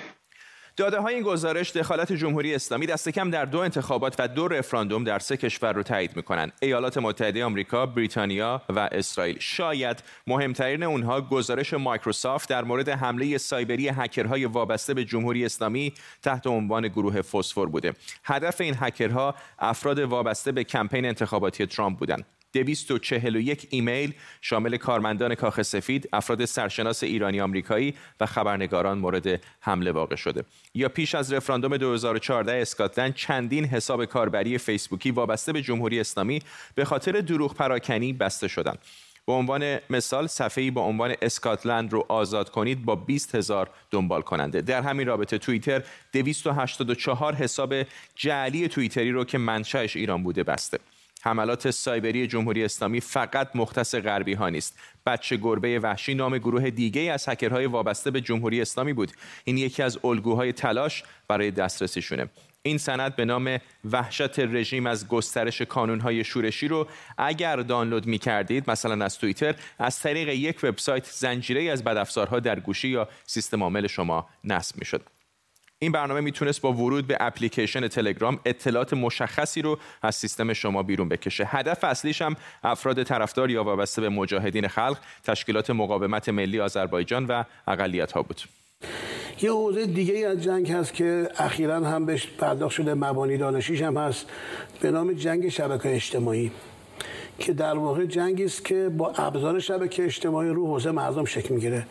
داده 0.78 1.00
های 1.00 1.16
این 1.16 1.24
گزارش 1.24 1.72
دخالت 1.72 2.14
جمهوری 2.14 2.56
اسلامی 2.56 2.86
دست 2.86 3.10
کم 3.10 3.30
در 3.30 3.46
دو 3.46 3.60
انتخابات 3.60 4.16
و 4.20 4.28
دو 4.28 4.48
رفراندوم 4.48 5.04
در 5.04 5.20
سه 5.20 5.38
کشور 5.38 5.74
رو 5.74 5.84
تایید 5.84 6.16
می‌کنند. 6.16 6.52
ایالات 6.62 6.98
متحده 6.98 7.46
آمریکا 7.46 7.86
بریتانیا 7.86 8.62
و 8.70 8.90
اسرائیل. 8.92 9.38
شاید 9.40 10.04
مهمترین 10.28 10.84
اونها 10.84 11.22
گزارش 11.22 11.74
مایکروسافت 11.74 12.50
در 12.50 12.64
مورد 12.64 12.90
حمله 12.90 13.38
سایبری 13.38 13.90
هکرهای 13.90 14.46
وابسته 14.46 14.94
به 14.94 15.06
جمهوری 15.06 15.46
اسلامی 15.46 15.94
تحت 16.24 16.48
عنوان 16.48 16.88
گروه 16.88 17.22
فسفر 17.22 17.66
بوده. 17.66 17.94
هدف 18.24 18.62
این 18.62 18.76
هکرها 18.80 19.36
افراد 19.60 20.00
وابسته 20.00 20.52
به 20.52 20.64
کمپین 20.64 21.06
انتخاباتی 21.06 21.66
ترامپ 21.66 22.00
بودند. 22.00 22.26
241 22.58 23.68
ایمیل 23.70 24.14
شامل 24.42 24.78
کارمندان 24.78 25.36
کاخ 25.36 25.62
سفید، 25.62 26.10
افراد 26.14 26.46
سرشناس 26.46 27.04
ایرانی 27.04 27.42
آمریکایی 27.42 27.94
و 28.20 28.26
خبرنگاران 28.26 28.98
مورد 28.98 29.42
حمله 29.60 29.92
واقع 29.92 30.16
شده. 30.16 30.44
یا 30.74 30.90
پیش 30.90 31.16
از 31.16 31.34
رفراندوم 31.34 31.78
2014 31.78 32.62
اسکاتلند 32.62 33.16
چندین 33.16 33.66
حساب 33.66 34.06
کاربری 34.06 34.58
فیسبوکی 34.58 35.12
وابسته 35.12 35.54
به 35.54 35.62
جمهوری 35.62 36.00
اسلامی 36.00 36.42
به 36.76 36.86
خاطر 36.86 37.12
دروغ 37.12 37.56
پراکنی 37.56 38.14
بسته 38.14 38.48
شدند. 38.48 38.80
به 39.28 39.34
عنوان 39.34 39.78
مثال 39.90 40.28
صفحه‌ای 40.28 40.72
با 40.72 40.82
عنوان 40.82 41.16
اسکاتلند 41.22 41.94
رو 41.94 42.06
آزاد 42.10 42.50
کنید 42.50 42.86
با 42.86 42.96
20 42.96 43.36
هزار 43.36 43.70
دنبال 43.92 44.22
کننده 44.22 44.62
در 44.62 44.82
همین 44.82 45.08
رابطه 45.08 45.38
توییتر 45.38 45.84
284 46.14 47.36
حساب 47.36 47.74
جعلی 48.16 48.68
توییتری 48.68 49.12
رو 49.12 49.26
که 49.26 49.38
منشأش 49.38 49.96
ایران 49.96 50.24
بوده 50.24 50.44
بسته 50.44 50.80
حملات 51.22 51.72
سایبری 51.72 52.28
جمهوری 52.28 52.64
اسلامی 52.66 53.02
فقط 53.02 53.56
مختص 53.56 53.96
غربی 53.96 54.34
ها 54.34 54.50
نیست. 54.50 54.80
بچه 55.06 55.38
گربه 55.38 55.80
وحشی 55.80 56.16
نام 56.16 56.38
گروه 56.38 56.70
دیگه 56.70 57.02
از 57.02 57.30
هکرهای 57.30 57.66
وابسته 57.66 58.12
به 58.12 58.22
جمهوری 58.22 58.62
اسلامی 58.62 58.94
بود. 58.94 59.12
این 59.44 59.58
یکی 59.58 59.84
از 59.84 60.00
الگوهای 60.04 60.54
تلاش 60.54 61.04
برای 61.28 61.52
دسترسیشونه. 61.52 62.30
این 62.62 62.78
سند 62.78 63.16
به 63.16 63.26
نام 63.26 63.58
وحشت 63.92 64.40
رژیم 64.40 64.86
از 64.86 65.08
گسترش 65.08 65.62
کانونهای 65.62 66.24
شورشی 66.24 66.68
رو 66.68 66.88
اگر 67.18 67.56
دانلود 67.56 68.06
می 68.06 68.18
کردید 68.18 68.70
مثلا 68.70 69.06
از 69.06 69.18
توییتر 69.18 69.56
از 69.80 70.00
طریق 70.00 70.30
یک 70.30 70.60
وبسایت 70.64 71.06
زنجیره 71.06 71.72
از 71.72 71.84
بدافزارها 71.84 72.40
در 72.40 72.60
گوشی 72.60 72.88
یا 72.88 73.10
سیستم 73.26 73.64
عامل 73.64 73.88
شما 73.88 74.30
نصب 74.44 74.76
می 74.80 74.86
شد. 74.86 75.17
این 75.80 75.92
برنامه 75.92 76.22
می‌تونست 76.22 76.62
با 76.62 76.74
ورود 76.74 77.08
به 77.08 77.18
اپلیکیشن 77.20 77.88
تلگرام 77.88 78.40
اطلاعات 78.46 78.94
مشخصی 78.94 79.62
رو 79.62 79.80
از 80.02 80.16
سیستم 80.16 80.54
شما 80.54 80.84
بیرون 80.84 81.10
بکشه. 81.10 81.46
هدف 81.46 81.84
اصلیش 81.84 82.22
هم 82.22 82.36
افراد 82.64 83.04
طرفدار 83.04 83.52
یا 83.52 83.64
وابسته 83.64 84.02
به 84.02 84.10
مجاهدین 84.10 84.68
خلق 84.68 84.98
تشکیلات 85.24 85.70
مقاومت 85.70 86.30
ملی 86.30 86.60
آذربایجان 86.60 87.26
و 87.26 87.44
اقلیت 87.68 88.12
ها 88.12 88.22
بود. 88.22 88.42
یه 89.42 89.52
حوزه 89.52 89.86
دیگه 89.86 90.14
ای 90.14 90.26
از 90.26 90.44
جنگ 90.44 90.72
هست 90.72 90.94
که 90.94 91.30
اخیرا 91.38 91.76
هم 91.76 92.06
بهش 92.06 92.28
پرداخت 92.28 92.76
شده 92.76 92.94
مبانی 92.94 93.38
دانشیش 93.38 93.82
هم 93.82 93.98
هست 93.98 94.26
به 94.82 94.92
نام 94.92 95.14
جنگ 95.14 95.50
شبکه 95.50 95.96
اجتماعی. 95.96 96.52
که 97.40 97.54
در 97.54 97.78
واقع 97.78 98.06
جنگی 98.06 98.44
است 98.44 98.66
که 98.66 98.90
با 98.90 99.12
ابزار 99.12 99.60
شبکه 99.60 100.06
اجتماعی 100.06 100.50
رو 100.50 100.68
حوزه 100.68 100.92
مردم 100.92 101.26
شکل 101.26 101.54
می‌گیره. 101.54 101.88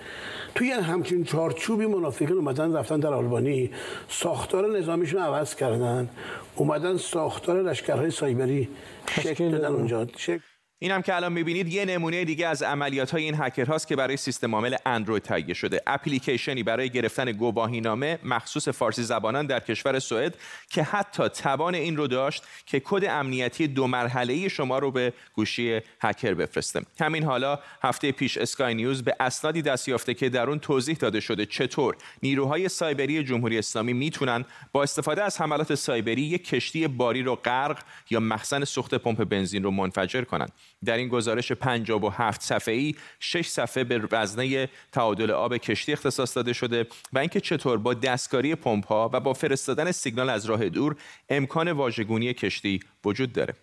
توی 0.55 0.71
همچین 0.71 1.25
چارچوبی 1.25 1.87
منافقین 1.87 2.33
اومدن 2.33 2.77
رفتن 2.77 3.01
در 3.01 3.15
آلبانی 3.15 3.71
ساختار 4.09 4.79
نظامیشون 4.79 5.21
عوض 5.23 5.55
کردن 5.55 6.09
اومدن 6.57 6.97
ساختار 6.97 7.63
لشکرهای 7.63 8.11
سایبری 8.11 8.69
شکل 9.07 9.51
دادن. 9.51 9.69
اونجا. 9.69 10.07
شکل 10.17 10.41
این 10.79 10.91
هم 10.91 11.03
که 11.03 11.15
الان 11.15 11.33
می‌بینید 11.33 11.69
یه 11.69 11.85
نمونه 11.85 12.25
دیگه 12.25 12.47
از 12.47 12.63
عملیات 12.63 13.11
های 13.11 13.23
این 13.23 13.35
هکر 13.39 13.65
هاست 13.65 13.89
که 13.89 13.97
برای 13.97 14.17
سیستم 14.17 14.55
عامل 14.55 14.77
اندروید 14.87 15.23
تهیه 15.23 15.55
شده. 15.55 15.81
اپلیکیشنی 15.87 16.63
برای 16.63 16.91
گرفتن 16.91 17.33
گواهینامه 17.33 18.19
مخصوص 18.25 18.69
فارسی 18.69 19.03
زبانان 19.03 19.47
در 19.47 19.61
کشور 19.61 19.99
سوئد 19.99 20.35
که 20.71 20.83
حتی 20.83 21.29
توان 21.29 21.75
این 21.75 21.97
رو 21.97 22.07
داشت 22.07 22.45
که 22.67 22.81
کد 22.85 23.05
امنیتی 23.05 23.67
دو 23.67 23.87
مرحله 23.87 24.49
شما 24.49 24.79
رو 24.79 24.91
به 24.91 25.13
گوشی 25.35 25.81
هکر 26.01 26.35
بفرسته. 26.35 26.81
همین 27.01 27.25
حالا 27.25 27.59
هفته 27.83 28.13
پیش 28.13 28.39
اسکای 28.39 28.75
نیوز 28.75 29.03
به 29.03 29.17
اسنادی 29.21 29.63
دست 29.63 29.89
یافته 29.89 30.15
که 30.15 30.29
در 30.29 30.51
اون 30.51 30.59
توضیح 30.59 30.97
داده 30.97 31.21
شده 31.21 31.47
چطور 31.47 31.97
نیروهای 32.23 32.69
سایبری 32.69 33.25
جمهوری 33.25 33.59
اسلامی 33.59 33.93
می‌تونن 33.93 34.45
با 34.73 34.83
استفاده 34.83 35.23
از 35.23 35.41
حملات 35.41 35.75
سایبری 35.75 36.23
یک 36.23 36.49
کشتی 36.49 36.87
باری 36.87 37.23
رو 37.23 37.35
غرق 37.35 37.79
یا 38.11 38.21
مخزن 38.21 38.65
سوخت 38.65 38.95
پمپ 38.95 39.25
بنزین 39.25 39.63
رو 39.63 39.71
منفجر 39.71 40.25
کنند 40.25 40.53
در 40.87 40.97
این 40.97 41.09
گزارش 41.09 41.53
57 41.53 42.43
صفحه‌ای 42.43 42.95
6 43.21 43.49
صفحه 43.49 43.85
به 43.85 44.09
وزنه 44.13 44.69
تعادل 44.93 45.31
آب 45.31 45.57
کشتی 45.57 45.93
اختصاص 45.93 46.37
داده 46.37 46.53
شده 46.53 46.87
و 47.13 47.19
اینکه 47.19 47.41
چطور 47.41 47.79
با 47.79 47.95
دستکاری 47.95 48.55
پمپ‌ها 48.55 49.11
و 49.13 49.21
با 49.21 49.33
فرستادن 49.33 49.93
سیگنال 49.93 50.31
از 50.31 50.45
راه 50.45 50.69
دور 50.69 50.97
امکان 51.29 51.73
واژگونی 51.73 52.35
کشتی 52.35 52.81
وجود 53.05 53.33
داره. 53.33 53.55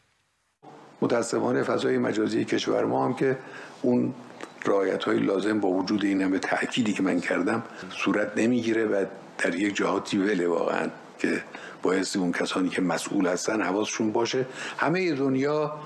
متاسفانه 1.02 1.64
فضای 1.64 1.98
مجازی 1.98 2.46
کشور 2.46 2.86
ما 2.86 3.06
هم 3.06 3.14
که 3.14 3.38
اون 3.82 4.14
رعایت 4.66 5.04
های 5.04 5.20
لازم 5.20 5.60
با 5.60 5.70
وجود 5.70 6.06
این 6.06 6.22
همه 6.22 6.40
تأکیدی 6.40 6.94
که 6.94 7.04
من 7.04 7.20
کردم 7.20 7.64
صورت 7.90 8.38
نمی‌گیره 8.38 8.86
و 8.86 9.06
در 9.38 9.56
یک 9.56 9.76
جهاتی 9.76 10.18
وله 10.18 10.48
واقعا 10.48 10.90
که 11.20 11.44
باعث 11.82 12.16
اون 12.16 12.32
کسانی 12.32 12.70
که 12.70 12.82
مسئول 12.82 13.28
هستن 13.28 13.62
حواسشون 13.62 14.12
باشه. 14.12 14.46
همه 14.78 15.16
دنیا 15.16 15.80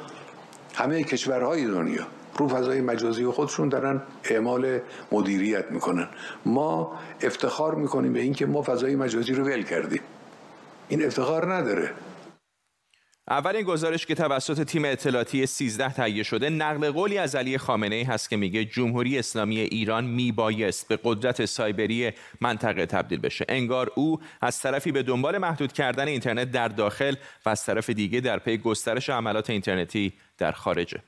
همه 0.77 1.03
کشورهای 1.03 1.67
دنیا 1.67 2.07
رو 2.37 2.47
فضای 2.47 2.81
مجازی 2.81 3.25
خودشون 3.25 3.69
دارن 3.69 4.01
اعمال 4.23 4.79
مدیریت 5.11 5.71
می‌کنن. 5.71 6.07
ما 6.45 6.99
افتخار 7.21 7.75
می‌کنیم 7.75 8.13
به 8.13 8.19
اینکه 8.19 8.45
ما 8.45 8.61
فضای 8.61 8.95
مجازی 8.95 9.33
رو 9.33 9.43
ول 9.43 9.63
کردیم. 9.63 10.01
این 10.89 11.05
افتخار 11.05 11.53
نداره. 11.53 11.91
اولین 13.29 13.61
گزارش 13.61 14.05
که 14.05 14.15
توسط 14.15 14.63
تیم 14.63 14.85
اطلاعاتی 14.85 15.45
13 15.45 15.93
تهیه 15.93 16.23
شده 16.23 16.49
نقل 16.49 16.91
قولی 16.91 17.17
از 17.17 17.35
علی 17.35 17.57
خامنه 17.57 17.95
ای 17.95 18.03
هست 18.03 18.29
که 18.29 18.37
میگه 18.37 18.65
جمهوری 18.65 19.19
اسلامی 19.19 19.59
ایران 19.59 20.05
میبایست 20.05 20.87
به 20.87 20.99
قدرت 21.03 21.45
سایبری 21.45 22.11
منطقه 22.41 22.85
تبدیل 22.85 23.19
بشه. 23.19 23.45
انگار 23.49 23.91
او 23.95 24.19
از 24.41 24.59
طرفی 24.59 24.91
به 24.91 25.03
دنبال 25.03 25.37
محدود 25.37 25.73
کردن 25.73 26.07
اینترنت 26.07 26.51
در 26.51 26.67
داخل 26.67 27.15
و 27.45 27.49
از 27.49 27.65
طرف 27.65 27.89
دیگه 27.89 28.19
در 28.21 28.39
پی 28.39 28.57
گسترش 28.57 29.09
عملات 29.09 29.49
اینترنتی 29.49 30.13
در 30.37 30.51
خارجه. 30.51 31.03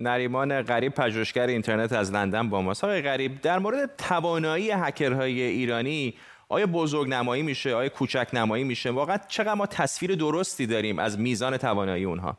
نریمان 0.00 0.62
غریب 0.62 0.94
پژوهشگر 0.94 1.46
اینترنت 1.46 1.92
از 1.92 2.12
لندن 2.12 2.50
با 2.50 2.62
ماست. 2.62 2.84
آقای 2.84 3.02
غریب 3.02 3.40
در 3.40 3.58
مورد 3.58 3.96
توانایی 3.96 4.70
هکرهای 4.70 5.42
ایرانی 5.42 6.14
آیا 6.48 6.66
بزرگ 6.66 7.08
نمایی 7.08 7.42
میشه؟ 7.42 7.74
آیا 7.74 7.88
کوچک 7.88 8.28
نمایی 8.32 8.64
میشه؟ 8.64 8.90
واقعا 8.90 9.18
چقدر 9.28 9.54
ما 9.54 9.66
تصویر 9.66 10.14
درستی 10.14 10.66
داریم 10.66 10.98
از 10.98 11.18
میزان 11.18 11.56
توانایی 11.56 12.04
اونها؟ 12.04 12.36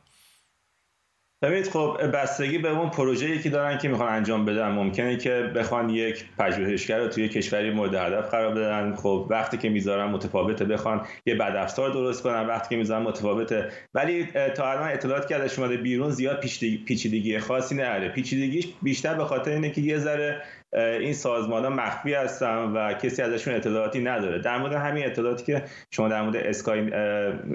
ببینید 1.42 1.70
خب 1.70 1.98
بستگی 2.14 2.58
به 2.58 2.70
اون 2.70 2.90
پروژه‌ای 2.90 3.40
که 3.40 3.50
دارن 3.50 3.78
که 3.78 3.88
می‌خوان 3.88 4.14
انجام 4.14 4.46
بدن 4.46 4.68
ممکنه 4.68 5.18
که 5.18 5.52
بخوان 5.56 5.90
یک 5.90 6.26
پژوهشگر 6.40 7.00
رو 7.00 7.08
توی 7.08 7.30
کشوری 7.30 7.72
مورد 7.72 7.94
هدف 7.94 8.30
قرار 8.30 8.54
بدن. 8.54 8.96
خب 8.96 9.28
وقتی 9.30 9.58
که 9.58 9.70
می‌ذارن 9.70 10.12
متفاوته 10.12 10.66
بخوان 10.66 11.02
یه 11.26 11.36
بد 11.36 11.56
افزار 11.56 11.90
درست 11.90 12.24
کنن. 12.24 12.48
وقتی 12.48 12.70
که 12.70 12.76
می‌ذارن 12.76 13.04
متفاوته 13.04 13.70
ولی 13.94 14.28
تا 14.56 14.72
الان 14.72 14.92
اطلاعات 14.92 15.28
که 15.28 15.36
ازش 15.36 15.60
اومده 15.60 15.78
بیرون 15.78 16.10
زیاد 16.10 16.40
پیچیدگی 16.86 17.40
خاصی 17.40 17.76
نداره. 17.76 18.10
پیچیدگیش 18.10 18.68
بیشتر 18.82 19.14
به 19.14 19.26
خاطر 19.26 19.52
اینه 19.52 19.70
که 19.70 19.82
یه 19.82 19.98
ذره 19.98 20.42
این 20.74 21.14
سازمان 21.14 21.64
ها 21.64 21.70
مخفی 21.70 22.14
هستن 22.14 22.58
و 22.58 22.94
کسی 22.94 23.22
ازشون 23.22 23.54
اطلاعاتی 23.54 24.00
نداره. 24.00 24.40
در 24.40 24.58
مورد 24.58 24.74
همین 24.74 25.06
اطلاعاتی 25.06 25.46
که 25.46 25.64
شما 25.92 26.08
در 26.08 26.22
مورد 26.22 26.36
اسکای, 26.36 26.94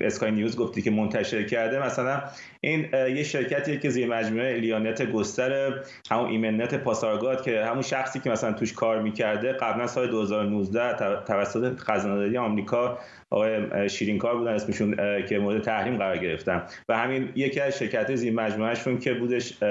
اسکای 0.01 0.31
نیوز 0.31 0.57
گفتی 0.57 0.83
که 0.83 0.90
منتشر 0.90 1.42
کرده 1.42 1.87
مثلا 1.87 2.23
این 2.64 2.88
یه 3.16 3.22
شرکتیه 3.22 3.77
که 3.77 3.90
زیر 3.90 4.07
مجموعه 4.07 4.53
الیانت 4.53 5.11
گستر 5.11 5.72
همون 6.11 6.31
ایمنت 6.31 6.74
پاسارگاد 6.74 7.44
که 7.44 7.64
همون 7.64 7.83
شخصی 7.83 8.20
که 8.20 8.31
مثلا 8.31 8.53
توش 8.53 8.72
کار 8.72 9.03
می‌کرده 9.03 9.53
قبلا 9.53 9.87
سال 9.87 10.11
2019 10.11 11.24
توسط 11.24 11.79
خزانه 11.79 12.38
آمریکا 12.38 12.98
آقای 13.31 13.88
شیرینکار 13.88 14.37
بودن 14.37 14.53
اسمشون 14.53 14.96
که 15.29 15.38
مورد 15.38 15.62
تحریم 15.62 15.96
قرار 15.96 16.18
گرفتن. 16.18 16.62
و 16.88 16.96
همین 16.96 17.29
یکی 17.35 17.61
از 17.61 17.79
شرکت 17.79 18.14
زیر 18.14 18.33
مجموعهشون 18.33 18.98
که 18.98 19.14
بودش 19.14 19.62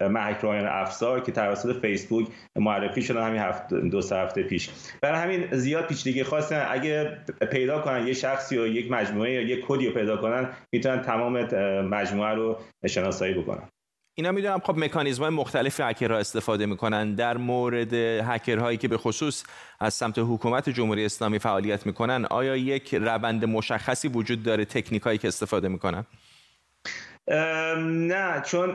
محک 0.00 0.40
رایان 0.40 0.66
افزار 0.66 1.20
که 1.20 1.32
توسط 1.32 1.80
فیسبوک 1.80 2.26
معرفی 2.56 3.02
شدن 3.02 3.26
همین 3.26 3.40
هفت 3.40 3.74
دو 3.74 4.00
سه 4.00 4.16
هفته 4.16 4.42
پیش. 4.42 4.70
برای 5.02 5.20
همین 5.20 5.48
زیاد 5.52 5.86
پیچیدگی 5.86 6.22
خواستن. 6.22 6.66
اگه 6.70 7.10
پیدا 7.50 7.78
کنن 7.78 8.06
یه 8.06 8.12
شخصی 8.12 8.58
و 8.58 8.66
یک 8.66 8.90
مجموعه 8.90 9.32
یا 9.32 9.40
یک 9.40 9.64
کدی 9.68 9.86
رو 9.86 9.92
پیدا 9.92 10.16
کنن 10.16 10.48
می‌تونن 10.72 11.02
تمام 11.02 11.40
مجموعه 11.82 12.17
رو 12.26 12.58
شناسایی 12.86 13.34
بکنن 13.34 13.68
اینا 14.14 14.32
می‌دونم 14.32 14.58
خب 14.58 14.78
مکانیزم 14.78 15.22
های 15.22 15.32
مختلف 15.32 15.80
هکرها 15.80 16.18
استفاده 16.18 16.66
می‌کنن. 16.66 17.14
در 17.14 17.36
مورد 17.36 17.94
هکرهایی 17.94 18.78
که 18.78 18.88
به 18.88 18.98
خصوص 18.98 19.44
از 19.80 19.94
سمت 19.94 20.18
حکومت 20.18 20.68
جمهوری 20.68 21.04
اسلامی 21.04 21.38
فعالیت 21.38 21.86
می‌کنن 21.86 22.24
آیا 22.30 22.56
یک 22.56 22.94
روند 22.94 23.44
مشخصی 23.44 24.08
وجود 24.08 24.42
داره 24.42 24.64
تکنیک 24.64 25.02
هایی 25.02 25.18
که 25.18 25.28
استفاده 25.28 25.68
می‌کنن؟ 25.68 26.04
نه 27.30 28.42
چون 28.44 28.72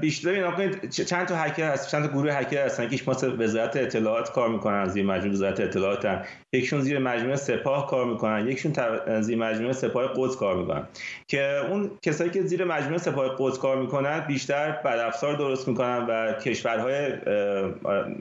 بیشتر 0.00 0.28
اینا 0.28 0.50
کنید 0.50 0.90
چند 0.90 1.26
تا 1.26 1.36
هکر 1.36 1.72
هست 1.72 1.90
چند 1.90 2.06
تا 2.06 2.12
گروه 2.12 2.32
هکر 2.32 2.64
هستن 2.64 2.82
یکیش 2.82 3.08
مثل 3.08 3.42
وزارت 3.42 3.76
اطلاعات 3.76 4.32
کار 4.32 4.48
می‌کنن 4.48 4.88
زیر 4.88 5.04
مجموعه 5.04 5.32
وزارت 5.32 5.60
اطلاعاتن. 5.60 6.22
یکشون 6.52 6.80
زیر 6.80 6.98
مجموعه 6.98 7.36
سپاه 7.36 7.86
کار 7.86 8.04
می‌کنن 8.04 8.48
یکشون 8.48 8.72
زیر 9.20 9.38
مجموعه 9.38 9.72
سپاه 9.72 10.10
قدس 10.16 10.36
کار 10.36 10.56
می‌کنن. 10.56 10.82
که 11.28 11.60
اون 11.70 11.90
کسایی 12.02 12.30
که 12.30 12.42
زیر 12.42 12.64
مجموعه 12.64 12.98
سپاه 12.98 13.36
قدس 13.38 13.58
کار 13.58 13.76
می‌کنن 13.76 14.20
بیشتر 14.20 14.70
بدافزار 14.70 15.36
درست 15.36 15.68
می‌کنن 15.68 16.06
و 16.08 16.32
کشورهای 16.32 17.12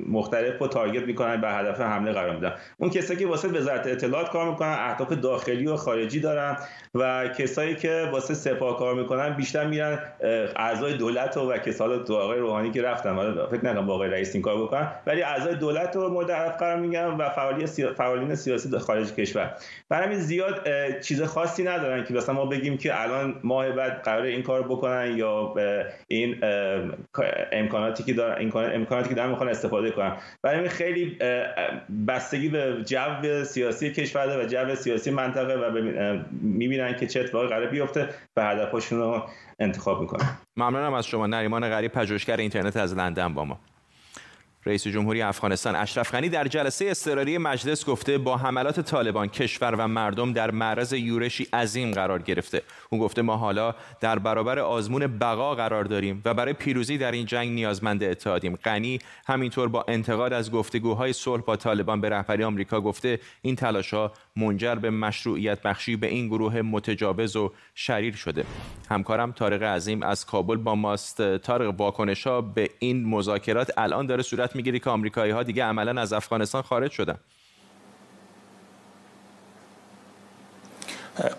مختلف 0.10 0.60
رو 0.60 0.68
تارگت 0.68 1.04
می‌کنن 1.04 1.42
به 1.42 1.50
هدف 1.50 1.82
حمله 1.82 2.12
قرار 2.12 2.36
میدن. 2.36 2.54
اون 2.78 2.90
کسایی 2.90 3.20
که 3.20 3.28
واسه 3.28 3.48
وزارت 3.48 3.88
اطلاعات 3.88 4.30
کار 4.30 4.50
می‌کنن 4.50 4.76
اهداف 4.80 5.12
داخلی 5.12 5.68
و 5.68 5.76
خارجی 5.76 6.20
دارن 6.20 6.58
و 6.96 7.28
کسایی 7.28 7.76
که 7.76 8.10
واسه 8.12 8.34
سپاه 8.34 8.80
کار 8.80 8.96
می‌کنن 8.96 9.30
بیشتر 9.30 9.67
میرن 9.68 10.00
اعضای 10.56 10.98
دولت 10.98 11.38
و 11.38 11.58
کسال 11.58 12.04
تو 12.04 12.16
آقای 12.16 12.40
روحانی 12.40 12.72
که 12.72 12.82
رفتن. 12.82 13.16
فکر 13.52 13.66
نکنم 13.66 13.86
با 13.86 13.94
آقای 13.94 14.10
رئیس 14.10 14.36
این 14.36 14.42
کار 14.42 14.64
بکنن. 14.64 14.92
ولی 15.08 15.22
اعضای 15.22 15.56
دولت 15.56 15.96
رو 15.96 16.10
مورد 16.10 16.30
هدف 16.30 16.58
قرار 16.58 16.80
میگن 16.80 17.06
و 17.06 17.30
فعالین 17.98 18.36
سیاسی 18.36 18.78
خارج 18.80 19.14
کشور. 19.14 19.52
برای 19.90 20.06
همین 20.06 20.20
زیاد 20.20 20.70
چیز 21.00 21.24
خاصی 21.24 21.64
ندارن 21.64 22.04
که 22.04 22.14
مثلا 22.14 22.36
ما 22.36 22.46
بگیم 22.46 22.78
که 22.78 23.02
الان 23.02 23.36
ماه 23.44 23.72
بعد 23.72 24.02
قرار 24.02 24.24
این 24.24 24.44
کار 24.44 24.64
بکنن 24.64 25.18
یا 25.18 25.54
این 26.08 26.36
امکاناتی 27.52 28.04
که 28.04 28.14
دارن 28.14 28.52
امکاناتی 28.74 29.10
که 29.10 29.16
دارن 29.16 29.30
می‌خوان 29.30 29.50
استفاده 29.50 29.92
کنن. 29.92 30.18
برای 30.42 30.58
همین 30.58 30.70
خیلی 30.70 31.18
بستگی 32.08 32.50
به 32.50 32.76
جو 32.86 33.44
سیاسی 33.44 33.92
کشور 33.92 34.40
و 34.40 34.46
جو 34.46 34.76
سیاسی 34.76 35.12
منطقه 35.12 35.56
و 35.56 35.82
می‌بینن 36.42 36.96
که 36.96 37.08
چه 37.08 37.20
اتفاقی 37.20 37.48
قرار 37.48 37.68
بیفته 37.68 38.10
و 38.38 38.46
هدفشون 38.46 39.00
رو 39.00 39.24
انتخاب 39.60 40.02
می‌کنن 40.02 40.38
ممنونم 40.58 40.94
از 40.94 41.08
شما 41.08 41.28
نریمان 41.28 41.70
غریب 41.70 41.92
پژوهشگر 41.92 42.38
اینترنت 42.38 42.78
از 42.78 42.94
لندن 42.94 43.34
با 43.34 43.44
ما. 43.46 43.60
رئیس 44.68 44.88
جمهوری 44.88 45.22
افغانستان 45.22 45.76
اشرف 45.76 46.12
غنی 46.12 46.30
در 46.30 46.48
جلسه 46.48 46.86
اضطراری 46.86 47.38
مجلس 47.38 47.86
گفته 47.86 48.18
با 48.18 48.38
حملات 48.38 48.80
طالبان 48.80 49.28
کشور 49.28 49.76
و 49.76 49.88
مردم 49.88 50.34
در 50.34 50.52
معرض 50.52 50.94
یورشی 50.94 51.48
عظیم 51.54 51.92
قرار 51.92 52.22
گرفته. 52.22 52.62
او 52.90 53.00
گفته 53.00 53.22
ما 53.22 53.38
حالا 53.38 53.76
در 54.00 54.20
برابر 54.20 54.60
آزمون 54.60 55.08
بقا 55.08 55.56
قرار 55.56 55.84
داریم 55.84 56.22
و 56.26 56.34
برای 56.34 56.54
پیروزی 56.54 56.98
در 56.98 57.12
این 57.12 57.26
جنگ 57.26 57.50
نیازمند 57.50 58.04
اتحادیم. 58.04 58.56
غنی 58.56 59.00
همینطور 59.28 59.70
با 59.70 59.86
انتقاد 59.88 60.34
از 60.34 60.52
گفتگوهای 60.52 61.14
صلح 61.14 61.42
با 61.42 61.56
طالبان 61.56 62.02
به 62.02 62.10
رهبری 62.10 62.44
آمریکا 62.44 62.82
گفته 62.82 63.20
این 63.42 63.56
تلاشها 63.56 64.12
منجر 64.38 64.76
به 64.76 64.90
مشروعیت 64.90 65.62
بخشی 65.62 65.96
به 65.96 66.08
این 66.08 66.28
گروه 66.28 66.62
متجاوز 66.62 67.36
و 67.36 67.52
شریر 67.76 68.16
شده. 68.16 68.46
همکارم 68.90 69.32
طارق 69.32 69.64
عظیم 69.64 70.04
از 70.04 70.26
کابل 70.26 70.56
با 70.56 70.76
ماست. 70.76 71.38
طارق 71.38 71.80
واکنش 71.80 72.28
به 72.56 72.70
این 72.80 73.06
مذاکرات 73.06 73.72
الان 73.78 74.06
داره 74.06 74.24
صورت 74.24 74.56
می‌گیره 74.56 74.80
که 74.80 74.90
آمریکایی 74.90 75.32
ها 75.32 75.44
دیگه 75.44 75.64
عملا 75.64 76.02
از 76.02 76.14
افغانستان 76.14 76.62
خارج 76.62 76.92
شدن. 76.92 77.18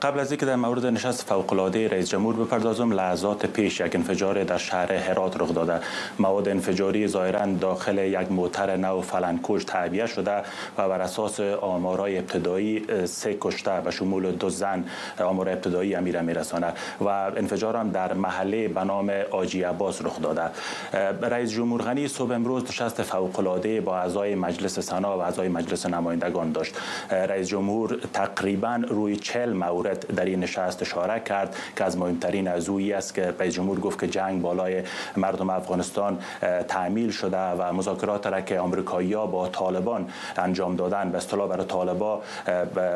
قبل 0.03 0.21
از 0.21 0.31
اینکه 0.31 0.47
در 0.47 0.57
مورد 0.57 0.87
نشست 0.87 1.23
فوق 1.23 1.55
رئیس 1.77 2.09
جمهور 2.11 2.37
بپردازم 2.37 2.93
لحظات 2.93 3.47
پیش 3.47 3.81
یک 3.81 3.97
انفجار 3.97 4.45
در 4.45 4.59
شهر 4.59 4.93
هرات 4.93 5.41
رخ 5.41 5.55
داده. 5.55 5.81
مواد 6.19 6.49
انفجاری 6.49 7.09
ظاهرا 7.09 7.47
داخل 7.47 7.99
یک 7.99 8.33
موتر 8.33 8.77
نو 8.77 9.01
فلنکوش 9.01 9.65
تعبیه 9.65 10.07
شده 10.07 10.43
و 10.79 10.89
بر 10.89 11.01
اساس 11.01 11.41
آمارای 11.41 12.19
ابتدایی 12.19 13.07
سه 13.07 13.37
کشته 13.41 13.81
و 13.85 13.91
شمول 13.91 14.33
دو 14.33 14.51
زن 14.51 14.85
آمار 15.21 15.49
ابتدایی 15.49 15.95
امیر 15.95 16.21
میرسانه 16.21 16.73
و 17.01 17.09
انفجار 17.09 17.77
هم 17.77 17.91
در 17.91 18.15
محله 18.15 18.69
به 18.69 18.85
نام 18.85 19.11
آجی 19.31 19.63
عباس 19.63 20.03
رخ 20.03 20.21
داده. 20.21 20.51
رئیس 21.23 21.51
جمهور 21.51 21.83
غنی 21.83 22.09
صبح 22.09 22.33
امروز 22.33 22.65
نشست 22.65 23.03
فوق 23.03 23.59
با 23.85 23.99
اعضای 23.99 24.35
مجلس 24.35 24.79
سنا 24.79 25.19
و 25.19 25.21
اعضای 25.21 25.49
مجلس 25.49 25.87
نمایندگان 25.87 26.53
داشت. 26.53 26.75
رئیس 27.11 27.49
جمهور 27.49 27.99
تقریبا 28.13 28.83
روی 28.89 29.17
40 29.17 29.53
مورد 29.69 30.15
در 30.15 30.25
این 30.25 30.41
نشست 30.41 30.83
اشاره 30.83 31.21
کرد 31.21 31.57
که 31.77 31.85
از 31.85 31.99
مهمترین 31.99 32.49
از 32.49 32.69
اویی 32.69 32.93
است 32.93 33.15
که 33.15 33.35
رئیس 33.39 33.55
جمهور 33.55 33.81
گفت 33.81 34.01
که 34.01 34.07
جنگ 34.07 34.43
بالای 34.43 34.83
مردم 35.17 35.51
افغانستان 35.51 36.19
تعمیل 36.69 37.11
شده 37.11 37.39
و 37.39 37.73
مذاکرات 37.73 38.27
را 38.27 38.41
که 38.41 38.61
آمریکایی‌ها 38.61 39.27
با 39.27 39.49
طالبان 39.49 40.09
انجام 40.37 40.77
دادن 40.77 41.11
به 41.11 41.19
اصطلاح 41.19 41.49
برای 41.49 41.67
طالبا 41.67 42.23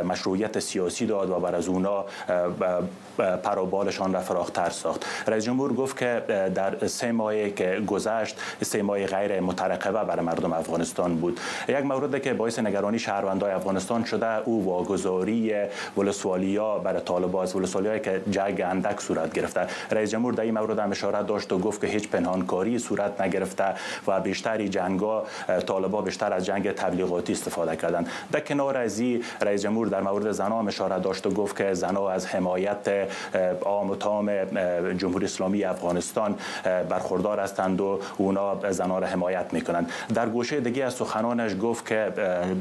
مشروعیت 0.04 0.58
سیاسی 0.58 1.06
داد 1.06 1.30
و 1.30 1.40
بر 1.40 1.54
از 1.54 1.68
اونا 1.68 2.04
پروبالشان 3.42 4.12
را 4.12 4.20
فراختر 4.20 4.70
ساخت. 4.70 5.06
رئیس 5.26 5.44
جمهور 5.44 5.72
گفت 5.72 5.98
که 5.98 6.22
در 6.54 6.86
سه 6.86 7.12
ماهی 7.12 7.50
که 7.50 7.82
گذشت 7.86 8.36
سه 8.62 8.82
ماه 8.82 9.06
غیر 9.06 9.40
مترقبه 9.40 10.04
برای 10.04 10.26
مردم 10.26 10.52
افغانستان 10.52 11.16
بود. 11.16 11.40
یک 11.68 11.76
مورد 11.76 12.22
که 12.22 12.34
باعث 12.34 12.58
نگرانی 12.58 12.98
شهروندان 12.98 13.50
افغانستان 13.50 14.04
شده 14.04 14.48
او 14.48 14.64
واگذاری 14.66 15.54
برای 16.84 17.00
طالبان 17.00 17.42
از 17.42 17.56
ولسوالیایی 17.56 18.00
که 18.00 18.20
جنگ 18.30 18.60
اندک 18.60 19.00
صورت 19.00 19.32
گرفته. 19.32 19.66
رئیس 19.90 20.10
جمهور 20.10 20.34
در 20.34 20.42
این 20.42 20.58
مورد 20.58 20.78
هم 20.78 20.90
اشاره 20.90 21.22
داشت 21.22 21.52
و 21.52 21.58
گفت 21.58 21.80
که 21.80 21.86
هیچ 21.86 22.08
پنهانکاری 22.08 22.78
صورت 22.78 23.20
نگرفته 23.20 23.64
و 24.06 24.20
بیشتری 24.20 24.68
جنگا 24.68 25.24
طالبان 25.66 26.04
بیشتر 26.04 26.32
از 26.32 26.46
جنگ 26.46 26.72
تبلیغاتی 26.72 27.32
استفاده 27.32 27.76
کردند. 27.76 28.08
در 28.32 28.40
کنار 28.40 28.76
از 28.76 29.02
رئیس 29.40 29.62
جمهور 29.62 29.86
در 29.86 30.00
مورد 30.00 30.32
زنان 30.32 30.68
اشاره 30.68 30.98
داشت 30.98 31.26
و 31.26 31.30
گفت 31.30 31.56
که 31.56 31.74
زنها 31.74 32.10
از 32.10 32.26
حمایت 32.26 32.88
عام 33.62 33.90
و 33.90 33.96
تام 33.96 34.44
جمهوری 34.98 35.24
اسلامی 35.24 35.64
افغانستان 35.64 36.38
برخوردار 36.88 37.40
هستند 37.40 37.80
و 37.80 38.00
اونا 38.16 38.70
زنها 38.70 38.98
را 38.98 39.06
حمایت 39.06 39.46
می‌کنند. 39.52 39.90
در 40.14 40.28
گوشه 40.28 40.60
دیگه 40.60 40.84
از 40.84 40.94
سخنانش 40.94 41.52
گفت 41.62 41.86
که 41.86 42.12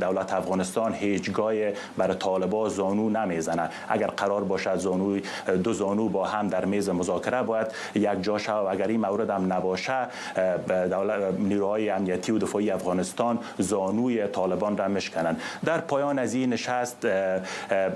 دولت 0.02 0.34
افغانستان 0.34 0.94
هیچگاه 0.94 1.54
برای 1.98 2.16
طالبان 2.16 2.70
زانو 2.70 3.10
نمی‌زنه. 3.10 3.70
اگر 3.92 4.08
قرار 4.08 4.44
باشد 4.44 4.76
زانو 4.76 5.20
دو 5.64 5.74
زانو 5.74 6.10
با 6.10 6.26
هم 6.26 6.48
در 6.48 6.66
میز 6.66 6.90
مذاکره 6.90 7.44
باید 7.44 7.68
یک 7.96 8.22
جا 8.22 8.38
و 8.48 8.68
اگر 8.70 8.88
این 8.88 9.02
مورد 9.02 9.30
هم 9.30 9.54
نباشه 9.54 10.08
نیروهای 11.38 11.90
امنیتی 11.90 12.32
و 12.32 12.38
دفاعی 12.38 12.72
افغانستان 12.72 13.40
زانوی 13.58 14.28
طالبان 14.28 14.78
را 14.78 14.88
مشکنند. 14.88 15.42
در 15.66 15.78
پایان 15.78 16.20
از 16.20 16.34
این 16.34 16.54
نشست 16.54 17.08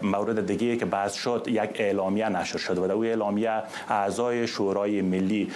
مورد 0.02 0.46
دیگه 0.48 0.78
که 0.78 0.86
بحث 0.86 1.14
شد 1.14 1.44
یک 1.48 1.70
اعلامیه 1.76 2.30
نشر 2.30 2.58
شد 2.58 2.78
و 2.78 2.88
در 2.88 2.94
او 2.94 3.04
اعلامیه 3.06 3.64
اعضای 3.90 4.48
شورای 4.48 5.02
ملی 5.02 5.52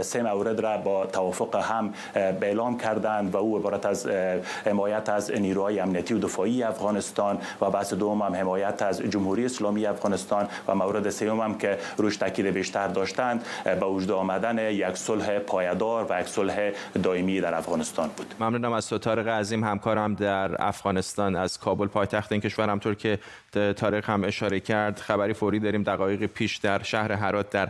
سه 0.00 0.22
مورد 0.22 0.60
را 0.60 0.76
با 0.78 1.06
توافق 1.06 1.56
هم 1.56 1.94
اعلام 2.14 2.78
کردند 2.78 3.34
و 3.34 3.36
او 3.36 3.58
عبارت 3.58 3.86
از 3.86 4.06
حمایت 4.66 5.08
از 5.08 5.30
نیروهای 5.30 5.80
امنیتی 5.80 6.14
و 6.14 6.18
دفاعی 6.18 6.62
افغانستان 6.62 7.38
و 7.60 7.70
بحث 7.70 7.94
دوم 7.94 8.22
هم 8.22 8.34
حمایت 8.34 8.82
از 8.82 9.02
جمهوری 9.02 9.48
اسلامی 9.58 9.86
افغانستان 9.86 10.48
و 10.68 10.74
مورد 10.74 11.10
سوم 11.10 11.40
هم 11.40 11.58
که 11.58 11.78
روش 11.96 12.16
تاکید 12.16 12.46
بیشتر 12.46 12.88
داشتند 12.88 13.44
به 13.64 13.86
وجود 13.86 14.10
آمدن 14.10 14.58
یک 14.58 14.96
صلح 14.96 15.38
پایدار 15.38 16.06
و 16.10 16.20
یک 16.20 16.28
صلح 16.28 16.70
دائمی 17.02 17.40
در 17.40 17.54
افغانستان 17.54 18.10
بود. 18.16 18.34
ممنونم 18.40 18.72
از 18.72 18.88
تو 18.88 18.98
طارق 18.98 19.28
عظیم 19.28 19.64
همکارم 19.64 20.14
در 20.14 20.62
افغانستان 20.62 21.36
از 21.36 21.58
کابل 21.58 21.86
پایتخت 21.86 22.32
این 22.32 22.40
کشور 22.40 22.68
همطور 22.68 22.94
که 22.94 23.18
طارق 23.52 24.10
هم 24.10 24.24
اشاره 24.24 24.60
کرد. 24.60 24.98
خبری 24.98 25.32
فوری 25.32 25.58
داریم 25.58 25.82
دقایق 25.82 26.26
پیش 26.26 26.56
در 26.56 26.82
شهر 26.82 27.12
هرات 27.12 27.50
در 27.50 27.68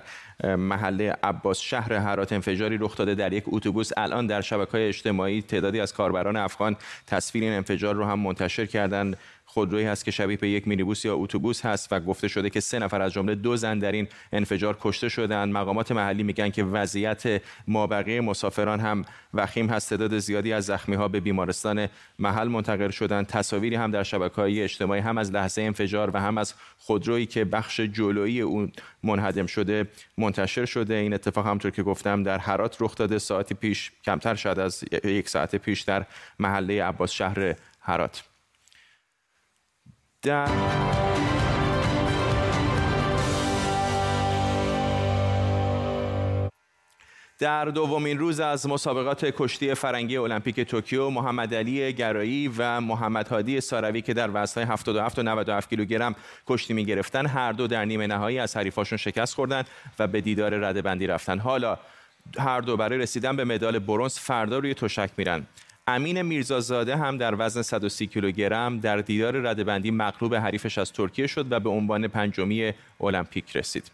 محله 0.56 1.16
عباس 1.22 1.60
شهر 1.60 1.92
هرات. 1.92 2.32
انفجاری 2.32 2.78
رخ 2.78 2.96
داده 2.96 3.14
در 3.14 3.32
یک 3.32 3.44
اتوبوس. 3.46 3.90
الان 3.96 4.26
در 4.26 4.40
شبکه‌های 4.40 4.88
اجتماعی 4.88 5.42
تعدادی 5.42 5.80
از 5.80 5.94
کاربران 5.94 6.36
افغان 6.36 6.76
تصویر 7.06 7.44
این 7.44 7.52
انفجار 7.52 7.94
رو 7.94 8.04
هم 8.04 8.20
منتشر 8.20 8.66
کردن 8.66 9.14
خودرویی 9.58 9.86
هست 9.86 10.04
که 10.04 10.10
شبیه 10.10 10.36
به 10.36 10.48
یک 10.48 10.68
مینیبوس 10.68 11.04
یا 11.04 11.16
اتوبوس 11.16 11.66
هست 11.66 11.92
و 11.92 12.00
گفته 12.00 12.28
شده 12.28 12.50
که 12.50 12.60
سه 12.60 12.78
نفر 12.78 13.02
از 13.02 13.12
جمله 13.12 13.34
دو 13.34 13.56
زن 13.56 13.78
در 13.78 13.92
این 13.92 14.08
انفجار 14.32 14.78
کشته 14.80 15.08
شدند. 15.08 15.52
مقامات 15.52 15.92
محلی 15.92 16.22
میگن 16.22 16.50
که 16.50 16.64
وضعیت 16.64 17.42
مابقی 17.68 18.20
مسافران 18.20 18.80
هم 18.80 19.04
وخیم 19.34 19.66
هست. 19.66 19.90
تعداد 19.90 20.18
زیادی 20.18 20.52
از 20.52 20.64
زخمی 20.64 20.94
ها 20.94 21.08
به 21.08 21.20
بیمارستان 21.20 21.88
محل 22.18 22.48
منتقل 22.48 22.90
شدند. 22.90 23.26
تصاویری 23.26 23.76
هم 23.76 23.90
در 23.90 24.02
شبکه‌های 24.02 24.62
اجتماعی 24.62 25.00
هم 25.00 25.18
از 25.18 25.32
لحظه 25.32 25.62
انفجار 25.62 26.10
و 26.14 26.20
هم 26.20 26.38
از 26.38 26.54
خودرویی 26.78 27.26
که 27.26 27.44
بخش 27.44 27.80
جلویی 27.80 28.40
اون 28.40 28.72
منهدم 29.02 29.46
شده 29.46 29.86
منتشر 30.18 30.64
شده. 30.64 30.94
این 30.94 31.14
اتفاق 31.14 31.46
همطور 31.46 31.70
که 31.70 31.82
گفتم 31.82 32.22
در 32.22 32.38
هرات 32.38 32.76
رخ 32.80 32.94
داده. 32.94 33.18
ساعتی 33.18 33.54
پیش 33.54 33.92
کمتر 34.04 34.34
شد 34.34 34.58
از 34.58 34.84
یک 35.04 35.28
ساعت 35.28 35.56
پیش 35.56 35.80
در 35.80 36.06
محله 36.38 36.84
عباس 36.84 37.12
شهر 37.12 37.54
هرات. 37.80 38.27
در 40.22 40.48
در 47.38 47.64
دومین 47.64 48.18
روز 48.18 48.40
از 48.40 48.68
مسابقات 48.68 49.24
کشتی 49.24 49.74
فرنگی 49.74 50.16
المپیک 50.16 50.60
توکیو 50.60 51.10
محمد 51.10 51.54
علی 51.54 51.92
گرایی 51.92 52.48
و 52.58 52.80
محمد 52.80 53.28
هادی 53.28 53.60
ساروی 53.60 54.02
که 54.02 54.14
در 54.14 54.30
وزن‌های 54.32 54.72
77 54.72 55.18
و 55.18 55.22
97 55.22 55.68
کیلوگرم 55.68 56.14
کشتی 56.46 56.74
می 56.74 56.84
گرفتن 56.84 57.26
هر 57.26 57.52
دو 57.52 57.66
در 57.66 57.84
نیمه 57.84 58.06
نهایی 58.06 58.38
از 58.38 58.56
حریفاشون 58.56 58.98
شکست 58.98 59.34
خوردن 59.34 59.64
و 59.98 60.06
به 60.06 60.20
دیدار 60.20 60.54
رده 60.54 60.82
بندی 60.82 61.06
رفتن. 61.06 61.38
حالا 61.38 61.78
هر 62.38 62.60
دو 62.60 62.76
برای 62.76 62.98
رسیدن 62.98 63.36
به 63.36 63.44
مدال 63.44 63.78
برنز 63.78 64.18
فردا 64.18 64.58
روی 64.58 64.74
تشک 64.74 65.10
میرن. 65.16 65.46
امین 65.90 66.22
میرزازاده 66.22 66.96
هم 66.96 67.18
در 67.18 67.34
وزن 67.38 67.62
130 67.62 68.06
کیلوگرم 68.06 68.80
در 68.80 68.96
دیدار 68.96 69.36
ردبندی 69.36 69.90
مغلوب 69.90 70.34
حریفش 70.34 70.78
از 70.78 70.92
ترکیه 70.92 71.26
شد 71.26 71.52
و 71.52 71.60
به 71.60 71.70
عنوان 71.70 72.08
پنجمی 72.08 72.72
المپیک 73.00 73.56
رسید. 73.56 73.90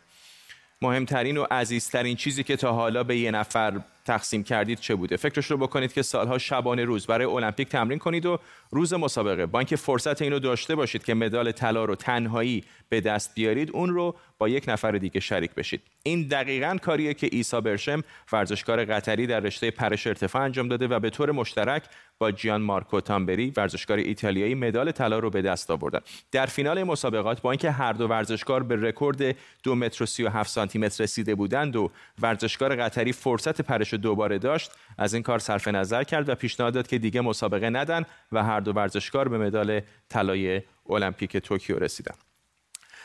مهمترین 0.82 1.36
و 1.36 1.46
عزیزترین 1.50 2.16
چیزی 2.16 2.42
که 2.42 2.56
تا 2.56 2.72
حالا 2.72 3.04
به 3.04 3.16
یه 3.16 3.30
نفر 3.30 3.80
تقسیم 4.04 4.42
کردید 4.42 4.78
چه 4.78 4.94
بوده؟ 4.94 5.16
فکرش 5.16 5.50
رو 5.50 5.56
بکنید 5.56 5.92
که 5.92 6.02
سالها 6.02 6.38
شبانه 6.38 6.84
روز 6.84 7.06
برای 7.06 7.26
المپیک 7.26 7.68
تمرین 7.68 7.98
کنید 7.98 8.26
و 8.26 8.38
روز 8.70 8.94
مسابقه. 8.94 9.46
با 9.46 9.58
اینکه 9.58 9.76
فرصت 9.76 10.22
اینو 10.22 10.38
داشته 10.38 10.74
باشید 10.74 11.04
که 11.04 11.14
مدال 11.14 11.52
طلا 11.52 11.84
رو 11.84 11.94
تنهایی 11.94 12.64
به 12.88 13.00
دست 13.00 13.34
بیارید 13.34 13.70
اون 13.70 13.90
رو 13.90 14.16
با 14.38 14.48
یک 14.48 14.64
نفر 14.68 14.92
دیگه 14.92 15.20
شریک 15.20 15.54
بشید. 15.54 15.82
این 16.02 16.28
دقیقا 16.28 16.76
کاریه 16.82 17.14
که 17.14 17.28
ایسا 17.32 17.60
برشم 17.60 18.02
ورزشکار 18.32 18.84
قطری 18.84 19.26
در 19.26 19.40
رشته 19.40 19.70
پرش 19.70 20.06
ارتفاع 20.06 20.42
انجام 20.42 20.68
داده 20.68 20.88
و 20.88 21.00
به 21.00 21.10
طور 21.10 21.32
مشترک 21.32 21.82
با 22.18 22.32
جیان 22.32 22.62
مارکو 22.62 23.00
تامبری 23.00 23.52
ورزشکار 23.56 23.98
ایتالیایی 23.98 24.54
مدال 24.54 24.90
طلا 24.90 25.18
رو 25.18 25.30
به 25.30 25.42
دست 25.42 25.70
آوردن. 25.70 26.00
در 26.32 26.46
فینال 26.46 26.82
مسابقات 26.82 27.40
با 27.40 27.50
اینکه 27.50 27.70
هر 27.70 27.92
دو 27.92 28.08
ورزشکار 28.08 28.62
به 28.62 28.76
رکورد 28.76 29.36
دو 29.62 29.74
متر 29.74 30.02
و 30.02 30.06
37 30.06 30.50
سانتی 30.50 30.78
متر 30.78 31.04
رسیده 31.04 31.34
بودند 31.34 31.76
و 31.76 31.90
ورزشکار 32.22 32.76
قطری 32.76 33.12
فرصت 33.12 33.60
پرش 33.60 33.93
دوباره 33.96 34.38
داشت 34.38 34.72
از 34.98 35.14
این 35.14 35.22
کار 35.22 35.38
صرف 35.38 35.68
نظر 35.68 36.04
کرد 36.04 36.28
و 36.28 36.34
پیشنهاد 36.34 36.74
داد 36.74 36.86
که 36.86 36.98
دیگه 36.98 37.20
مسابقه 37.20 37.70
ندن 37.70 38.04
و 38.32 38.42
هر 38.42 38.60
دو 38.60 38.72
ورزشکار 38.72 39.28
به 39.28 39.38
مدال 39.38 39.80
طلای 40.08 40.62
المپیک 40.90 41.36
توکیو 41.36 41.78
رسیدن. 41.78 42.14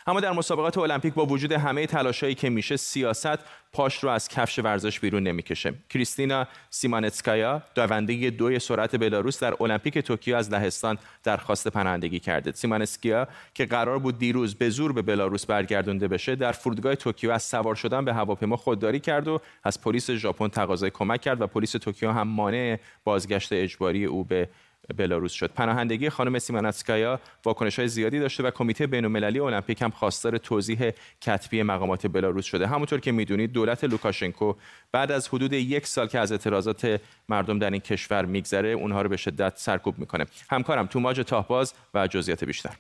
اما 0.07 0.19
در 0.19 0.31
مسابقات 0.31 0.77
المپیک 0.77 1.13
با 1.13 1.25
وجود 1.25 1.51
همه 1.51 1.87
تلاشایی 1.87 2.35
که 2.35 2.49
میشه 2.49 2.77
سیاست 2.77 3.39
پاش 3.73 4.03
رو 4.03 4.09
از 4.09 4.27
کفش 4.27 4.59
ورزش 4.59 4.99
بیرون 4.99 5.23
نمی‌کشه. 5.23 5.73
کریستینا 5.89 6.47
سیمانتسکایا 6.69 7.61
دونده 7.75 8.29
دوی 8.29 8.59
سرعت 8.59 8.95
بلاروس 8.95 9.39
در 9.39 9.63
المپیک 9.63 9.97
توکیو 9.97 10.35
از 10.35 10.51
لهستان 10.51 10.97
درخواست 11.23 11.67
پناهندگی 11.67 12.19
کرده. 12.19 12.51
سیمانتسکایا 12.51 13.27
که 13.53 13.65
قرار 13.65 13.99
بود 13.99 14.19
دیروز 14.19 14.55
به 14.55 14.69
زور 14.69 14.93
به 14.93 15.01
بلاروس 15.01 15.45
برگردونده 15.45 16.07
بشه 16.07 16.35
در 16.35 16.51
فرودگاه 16.51 16.95
توکیو 16.95 17.31
از 17.31 17.43
سوار 17.43 17.75
شدن 17.75 18.05
به 18.05 18.13
هواپیما 18.13 18.57
خودداری 18.57 18.99
کرد 18.99 19.27
و 19.27 19.41
از 19.63 19.81
پلیس 19.81 20.11
ژاپن 20.11 20.47
تقاضای 20.47 20.89
کمک 20.89 21.21
کرد 21.21 21.41
و 21.41 21.47
پلیس 21.47 21.71
توکیو 21.71 22.11
هم 22.11 22.27
مانع 22.27 22.79
بازگشت 23.03 23.53
اجباری 23.53 24.05
او 24.05 24.23
به 24.23 24.49
بلاروس 24.97 25.31
شد. 25.31 25.51
پناهندگی 25.51 26.09
خانم 26.09 26.39
سیماناتسکایا 26.39 27.19
واکنش 27.45 27.79
های 27.79 27.87
زیادی 27.87 28.19
داشته 28.19 28.43
و 28.43 28.51
کمیته 28.51 28.87
بین‌المللی 28.87 29.39
المپیک 29.39 29.81
هم 29.81 29.89
خواستار 29.89 30.37
توضیح 30.37 30.91
کتبی 31.21 31.63
مقامات 31.63 32.07
بلاروس 32.07 32.45
شده. 32.45 32.67
همونطور 32.67 32.99
که 32.99 33.11
می‌دونید 33.11 33.51
دولت 33.51 33.83
لوکاشنکو 33.83 34.53
بعد 34.91 35.11
از 35.11 35.27
حدود 35.27 35.53
یک 35.53 35.87
سال 35.87 36.07
که 36.07 36.19
از 36.19 36.31
اعتراضات 36.31 37.01
مردم 37.29 37.59
در 37.59 37.69
این 37.69 37.81
کشور 37.81 38.25
میگذره 38.25 38.69
اونها 38.69 39.01
رو 39.01 39.09
به 39.09 39.17
شدت 39.17 39.53
سرکوب 39.57 39.99
می‌کنه. 39.99 40.25
همکارم 40.49 40.85
توماج 40.85 41.21
تاهباز 41.21 41.73
و 41.93 42.07
جزئیات 42.07 42.43
بیشتر. 42.43 42.73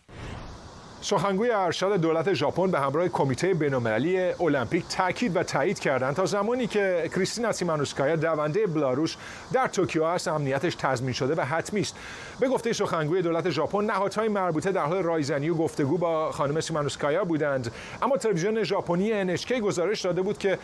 سخنگوی 1.01 1.51
ارشد 1.51 1.95
دولت 1.95 2.33
ژاپن 2.33 2.71
به 2.71 2.79
همراه 2.79 3.07
کمیته 3.07 3.53
بین‌المللی 3.53 4.31
المپیک 4.31 4.85
تاکید 4.89 5.35
و 5.35 5.43
تایید 5.43 5.79
کردند 5.79 6.15
تا 6.15 6.25
زمانی 6.25 6.67
که 6.67 7.09
کریستینا 7.15 7.51
سیمانوسکایا 7.51 8.15
دونده 8.15 8.67
بلاروس 8.67 9.15
در 9.53 9.67
توکیو 9.67 10.03
است 10.03 10.27
امنیتش 10.27 10.75
تضمین 10.75 11.13
شده 11.13 11.35
و 11.35 11.41
حتمی 11.41 11.79
است. 11.81 11.95
به 12.39 12.47
گفته 12.47 12.73
سخنگوی 12.73 13.21
دولت 13.21 13.49
ژاپن 13.49 13.85
نهادهای 13.85 14.27
مربوطه 14.27 14.71
در 14.71 14.85
حال 14.85 15.03
رایزنی 15.03 15.49
و 15.49 15.53
گفتگو 15.53 15.97
با 15.97 16.31
خانم 16.31 16.61
سیمانوسکایا 16.61 17.23
بودند. 17.23 17.71
اما 18.01 18.17
تلویزیون 18.17 18.63
ژاپنی 18.63 19.37
NHK 19.37 19.51
گزارش 19.51 20.01
داده 20.01 20.21
بود 20.21 20.37
که 20.37 20.57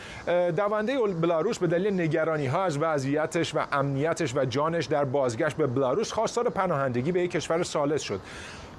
دونده 0.57 0.97
بلاروس 1.21 1.57
به 1.57 1.67
دلیل 1.67 2.01
نگرانی 2.01 2.47
ها 2.47 2.63
از 2.63 2.77
وضعیتش 2.77 3.55
و 3.55 3.59
امنیتش 3.71 4.35
و 4.35 4.45
جانش 4.45 4.85
در 4.85 5.05
بازگشت 5.05 5.55
به 5.55 5.67
بلاروس 5.67 6.11
خواستار 6.11 6.49
پناهندگی 6.49 7.11
به 7.11 7.21
یک 7.21 7.31
کشور 7.31 7.63
ثالث 7.63 8.01
شد. 8.01 8.19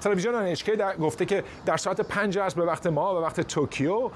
تلویزیون 0.01 0.55
NHK 0.55 0.69
گفته 1.01 1.25
که 1.25 1.43
در 1.65 1.77
ساعت 1.77 2.01
5 2.01 2.37
عصر 2.37 2.55
به 2.55 2.65
وقت 2.65 2.87
ما 2.87 3.15
و 3.15 3.23
وقت 3.23 3.41
توکیو 3.41 4.09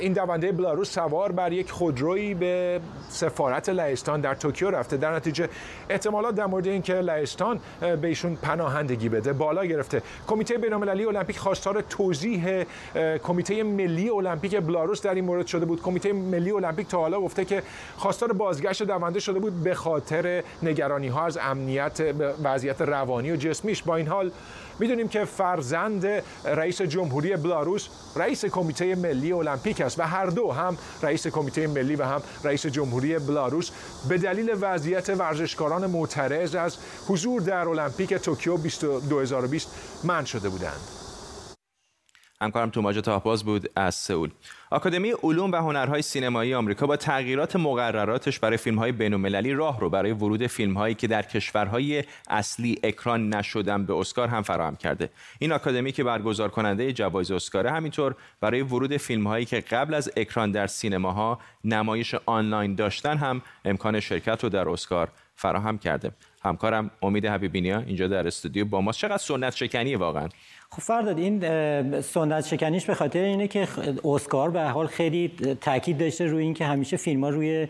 این 0.00 0.12
دونده 0.12 0.52
بلاروس 0.52 0.94
سوار 0.94 1.32
بر 1.32 1.52
یک 1.52 1.70
خودرویی 1.70 2.34
به 2.34 2.80
سفارت 3.08 3.68
لهستان 3.68 4.20
در 4.20 4.34
توکیو 4.34 4.70
رفته. 4.70 4.96
در 4.96 5.14
نتیجه 5.14 5.48
احتمالات 5.88 6.34
در 6.34 6.46
مورد 6.46 6.66
اینکه 6.66 6.94
لهستان 6.94 7.60
به 7.80 8.08
ایشون 8.08 8.36
پناهندگی 8.36 9.08
بده 9.08 9.32
بالا 9.32 9.64
گرفته. 9.64 10.02
کمیته 10.26 10.58
بین‌المللی 10.58 11.04
المپیک 11.04 11.38
خواستار 11.38 11.80
توضیح 11.80 12.64
کمیته 13.22 13.62
ملی 13.62 14.10
المپیک 14.10 14.56
بلاروس 14.56 15.02
در 15.02 15.14
این 15.14 15.24
مورد 15.24 15.46
شده 15.46 15.64
بود. 15.66 15.82
کمیته 15.82 16.12
ملی 16.12 16.50
المپیک 16.50 16.88
تا 16.88 16.98
حالا 16.98 17.20
گفته 17.20 17.44
که 17.44 17.62
خواستار 17.96 18.32
بازگشت 18.32 18.82
دونده 18.82 19.20
شده 19.20 19.38
بود 19.38 19.62
به 19.62 19.74
خاطر 19.74 20.42
نگرانی 20.62 21.08
ها 21.08 21.26
از 21.26 21.38
امنیت 21.42 22.00
وضعیت 22.42 22.80
روانی 22.80 23.32
و 23.32 23.36
جسمیش. 23.36 23.82
با 23.82 23.96
این 23.96 24.06
حال 24.06 24.30
می‌دونیم 24.78 25.08
که 25.08 25.24
فرزند 25.24 26.06
رئیس 26.44 26.82
جمهوری 26.82 27.36
بلاروس 27.36 27.88
رئیس 28.16 28.44
کمیته 28.44 28.94
ملی 28.94 29.32
المپیک 29.32 29.80
است 29.80 29.98
و 29.98 30.02
هر 30.02 30.26
دو 30.26 30.52
هم 30.52 30.78
رئیس 31.02 31.26
کمیته 31.26 31.66
ملی 31.66 31.96
و 31.96 32.04
هم 32.04 32.22
رئیس 32.44 32.66
جمهوری 32.66 33.18
بلاروس 33.18 33.70
به 34.08 34.18
دلیل 34.18 34.56
وضعیت 34.60 35.08
ورزشکاران 35.08 35.86
معترض 35.86 36.54
از 36.54 36.76
حضور 37.08 37.40
در 37.40 37.68
المپیک 37.68 38.14
توکیو 38.14 38.56
2020 38.56 39.68
من 40.04 40.24
شده 40.24 40.48
بودند. 40.48 41.05
همکارم 42.40 42.70
توماج 42.70 42.98
تاهباز 42.98 43.44
بود 43.44 43.70
از 43.76 43.94
سئول 43.94 44.30
آکادمی 44.70 45.12
علوم 45.22 45.52
و 45.52 45.56
هنرهای 45.56 46.02
سینمایی 46.02 46.54
آمریکا 46.54 46.86
با 46.86 46.96
تغییرات 46.96 47.56
مقرراتش 47.56 48.38
برای 48.38 48.56
فیلم‌های 48.56 48.92
بین‌المللی 48.92 49.52
راه 49.52 49.80
رو 49.80 49.90
برای 49.90 50.12
ورود 50.12 50.46
فیلم‌هایی 50.46 50.94
که 50.94 51.06
در 51.06 51.22
کشورهای 51.22 52.04
اصلی 52.28 52.78
اکران 52.82 53.34
نشدن 53.34 53.86
به 53.86 53.94
اسکار 53.94 54.28
هم 54.28 54.42
فراهم 54.42 54.76
کرده. 54.76 55.10
این 55.38 55.52
آکادمی 55.52 55.92
که 55.92 56.04
برگزار 56.04 56.48
کننده 56.48 56.92
جوایز 56.92 57.30
اسکار 57.30 57.66
همینطور 57.66 58.14
برای 58.40 58.62
ورود 58.62 58.96
فیلم‌هایی 58.96 59.44
که 59.44 59.60
قبل 59.60 59.94
از 59.94 60.12
اکران 60.16 60.50
در 60.50 60.66
سینماها 60.66 61.38
نمایش 61.64 62.14
آنلاین 62.26 62.74
داشتن 62.74 63.16
هم 63.16 63.42
امکان 63.64 64.00
شرکت 64.00 64.44
رو 64.44 64.50
در 64.50 64.68
اسکار 64.68 65.08
فراهم 65.36 65.78
کرده. 65.78 66.10
همکارم 66.42 66.90
امید 67.02 67.26
حبیبینیا 67.26 67.78
اینجا 67.78 68.08
در 68.08 68.26
استودیو 68.26 68.64
با 68.64 68.80
ما 68.80 68.92
چقدر 68.92 69.16
سنت 69.16 69.56
شکنی 69.56 69.94
واقعا 69.94 70.28
خب 70.70 70.82
فرداد 70.82 71.18
این 71.18 72.00
سنت 72.00 72.46
شکنیش 72.46 72.84
به 72.84 72.94
خاطر 72.94 73.20
اینه 73.20 73.48
که 73.48 73.68
اسکار 74.04 74.50
به 74.50 74.62
حال 74.62 74.86
خیلی 74.86 75.32
تاکید 75.60 75.98
داشته 75.98 76.26
روی 76.26 76.42
اینکه 76.42 76.64
همیشه 76.64 76.96
فیلم 76.96 77.24
ها 77.24 77.30
روی 77.30 77.68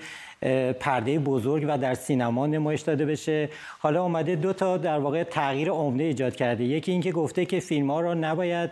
پرده 0.80 1.18
بزرگ 1.18 1.64
و 1.68 1.78
در 1.78 1.94
سینما 1.94 2.46
نمایش 2.46 2.80
داده 2.80 3.06
بشه. 3.06 3.48
حالا 3.78 4.02
اومده 4.02 4.36
دو 4.36 4.52
تا 4.52 4.76
در 4.76 4.98
واقع 4.98 5.22
تغییر 5.22 5.70
عمده 5.70 6.04
ایجاد 6.04 6.36
کرده. 6.36 6.64
یکی 6.64 6.92
اینکه 6.92 7.12
گفته 7.12 7.44
که 7.44 7.60
فیلم 7.60 7.90
ها 7.90 8.00
را 8.00 8.14
نباید 8.14 8.70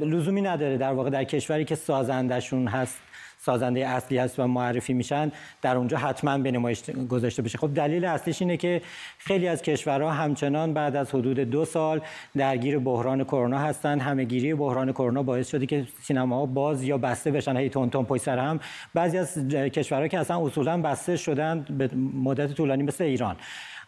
لزومی 0.00 0.42
نداره 0.42 0.76
در 0.76 0.92
واقع 0.92 1.10
در 1.10 1.24
کشوری 1.24 1.64
که 1.64 1.74
سازندشون 1.74 2.66
هست 2.66 2.98
سازنده 3.44 3.86
اصلی 3.86 4.18
هست 4.18 4.38
و 4.38 4.46
معرفی 4.46 4.92
میشن 4.92 5.32
در 5.62 5.76
اونجا 5.76 5.98
حتما 5.98 6.38
به 6.38 6.50
نمایش 6.50 6.90
گذاشته 6.90 7.42
بشه. 7.42 7.58
خب 7.58 7.74
دلیل 7.74 8.04
اصلیش 8.04 8.42
اینه 8.42 8.56
که 8.56 8.82
خیلی 9.18 9.48
از 9.48 9.62
کشورها 9.62 10.10
همچنان 10.10 10.74
بعد 10.74 10.96
از 10.96 11.10
حدود 11.10 11.40
دو 11.40 11.64
سال 11.64 12.00
درگیر 12.36 12.78
بحران 12.78 13.24
کرونا 13.24 13.58
هستن. 13.58 14.00
همهگیری 14.00 14.54
بحران 14.54 14.92
کرونا 14.92 15.22
باعث 15.22 15.48
شده 15.48 15.66
که 15.66 15.86
سینماها 16.02 16.46
باز 16.46 16.82
یا 16.82 16.98
بسته 16.98 17.30
بشن. 17.30 17.56
هی 17.56 17.68
تون 17.68 17.90
تون 17.90 18.04
پشت 18.04 18.22
سر 18.22 18.38
هم. 18.38 18.60
بعضی 18.94 19.18
از 19.18 19.38
کشورها 19.48 20.08
که 20.08 20.18
اصلا 20.18 20.46
اصولا 20.46 20.82
بسته 20.82 21.16
شدن 21.16 21.66
به 21.78 21.90
مدت 22.14 22.52
طولانی 22.52 22.82
مثل 22.82 23.04
ایران. 23.04 23.36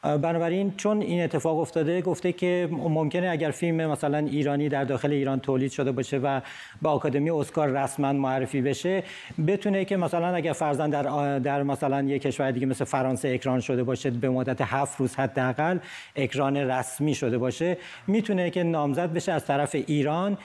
بنابراین 0.05 0.75
چون 0.77 1.01
این 1.01 1.25
اتفاق 1.25 1.59
افتاده 1.59 2.01
گفته 2.03 2.33
که 2.33 2.69
ممکنه 2.71 3.29
اگر 3.31 3.51
فیلم 3.51 3.87
مثلا 3.87 4.19
ایرانی 4.19 4.69
در 4.69 4.85
داخل 4.85 5.13
ایران 5.13 5.41
تولید 5.41 5.73
شده 5.73 5.93
باشه 5.93 6.19
و 6.19 6.41
به 6.83 6.89
آکادمی 6.89 7.31
اسکار 7.31 7.69
رسما 7.69 8.13
معرفی 8.13 8.63
بشه 8.63 9.03
بتونه 9.47 9.85
که 9.85 9.97
مثلا 9.97 10.35
اگر 10.35 10.53
فرزن 10.53 10.91
در 10.91 11.39
در 11.39 11.63
مثلا 11.63 12.03
یک 12.03 12.23
کشور 12.23 12.51
دیگه 12.51 12.67
مثل 12.67 12.85
فرانسه 12.85 13.29
اکران 13.29 13.61
شده 13.61 13.83
باشه 13.83 14.11
به 14.11 14.31
مدت 14.31 14.61
هفت 14.61 15.01
روز 15.01 15.15
حداقل 15.15 15.79
اکران 16.17 16.57
رسمی 16.57 17.15
شده 17.15 17.39
باشه 17.39 17.77
می‌تونه 18.07 18.51
که 18.51 18.63
نامزد 18.63 19.13
بشه 19.13 19.33
از 19.33 19.45
طرف 19.45 19.75
ایران. 19.87 20.39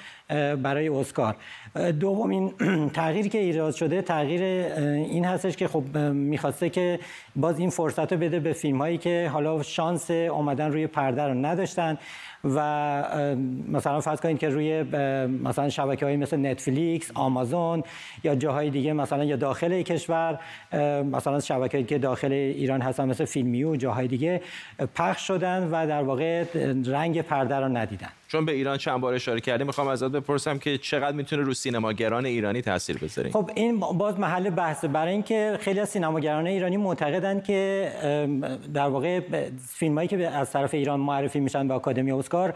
برای 0.64 0.90
اسکار. 0.90 1.36
دومین 2.00 2.54
تغییری 2.94 3.30
که 3.30 3.38
ایجاد 3.38 3.74
شده 3.74 4.02
تغییر 4.02 4.42
این 4.42 5.26
هستش 5.26 5.58
که 5.58 5.68
خب 5.68 5.98
می‌خواسته 6.14 6.70
که 6.70 7.00
باز 7.36 7.60
این 7.60 7.70
فرصت 7.70 8.14
رو 8.14 8.20
بده 8.20 8.40
به 8.40 8.54
فیلم 8.54 8.78
هایی 8.78 8.98
که 8.98 9.30
حالا 9.34 9.64
شانس 9.64 10.12
اومدن 10.12 10.72
روی 10.72 10.88
پرده 10.88 11.24
رو 11.24 11.34
نداشتن 11.34 11.98
و 12.44 12.60
مثلا 13.68 14.00
فرض 14.00 14.22
کنید 14.22 14.40
که 14.40 14.50
روی 14.50 14.84
مثلا 15.44 15.70
شبکه 15.70 16.06
های 16.06 16.18
مثل 16.18 16.46
نتفلیکس، 16.46 17.12
آمازون 17.14 17.84
یا 18.24 18.36
جاهای 18.36 18.70
دیگه 18.70 18.94
مثلا 18.94 19.24
یا 19.24 19.36
داخل 19.36 19.82
کشور 19.82 20.40
مثلا 21.12 21.40
شبکه 21.40 21.84
که 21.84 21.98
داخل 21.98 22.32
ایران 22.32 22.82
هستن 22.82 23.10
مثل 23.10 23.26
فیلمیو 23.26 23.76
جاهای 23.76 24.08
دیگه 24.08 24.42
پخش 24.96 25.28
شدن 25.28 25.68
و 25.72 25.88
در 25.88 26.04
واقع 26.04 26.44
رنگ 26.86 27.22
پرده 27.22 27.56
رو 27.56 27.68
ندیدن. 27.78 28.10
چون 28.32 28.46
به 28.46 28.52
ایران 28.52 28.78
چند 28.78 29.02
بار 29.02 29.14
اشاره 29.14 29.40
کردیم 29.42 29.68
می‌خوام 29.68 29.88
ازت 29.88 30.08
بپرسم 30.12 30.58
که 30.60 30.78
چقدر 30.78 31.16
می‌تونه 31.16 31.44
رو 31.44 31.54
سینماگران 31.54 32.26
ایرانی 32.26 32.62
تاثیر 32.62 32.98
بذاره؟ 32.98 33.30
خب 33.30 33.52
این 33.56 33.80
باز 33.80 34.20
محل 34.20 34.50
بحثه. 34.50 34.88
برای 34.88 35.14
اینکه 35.14 35.58
خیلی 35.62 35.80
از 35.80 35.90
سینماگران 35.90 36.48
ایرانی 36.48 36.78
معتقدن 36.78 37.42
که 37.42 37.92
در 38.74 38.88
واقع 38.88 39.20
فیلمایی 39.68 40.08
که 40.08 40.28
از 40.28 40.52
طرف 40.52 40.74
ایران 40.74 41.00
معرفی 41.00 41.40
میشن 41.40 41.68
به 41.68 41.74
آکادمی 41.74 42.12
اسکار 42.12 42.54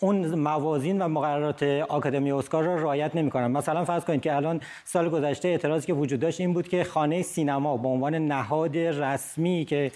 اون 0.00 0.34
موازین 0.34 1.02
و 1.02 1.08
مقررات 1.08 1.62
آکادمی 1.88 2.32
اسکار 2.32 2.64
را 2.64 2.76
رعایت 2.76 3.16
نمی‌کنن 3.16 3.46
مثلا 3.46 3.84
فرض 3.84 4.04
کنید 4.04 4.20
که 4.20 4.36
الان 4.36 4.60
سال 4.84 5.08
گذشته 5.08 5.48
اعتراضی 5.48 5.86
که 5.86 5.92
وجود 5.92 6.20
داشت 6.20 6.40
این 6.40 6.52
بود 6.52 6.68
که 6.68 6.84
خانه 6.84 7.22
سینما 7.22 7.76
به 7.76 7.88
عنوان 7.88 8.14
نهاد 8.14 8.76
رسمی 8.76 9.64
که 9.64 9.92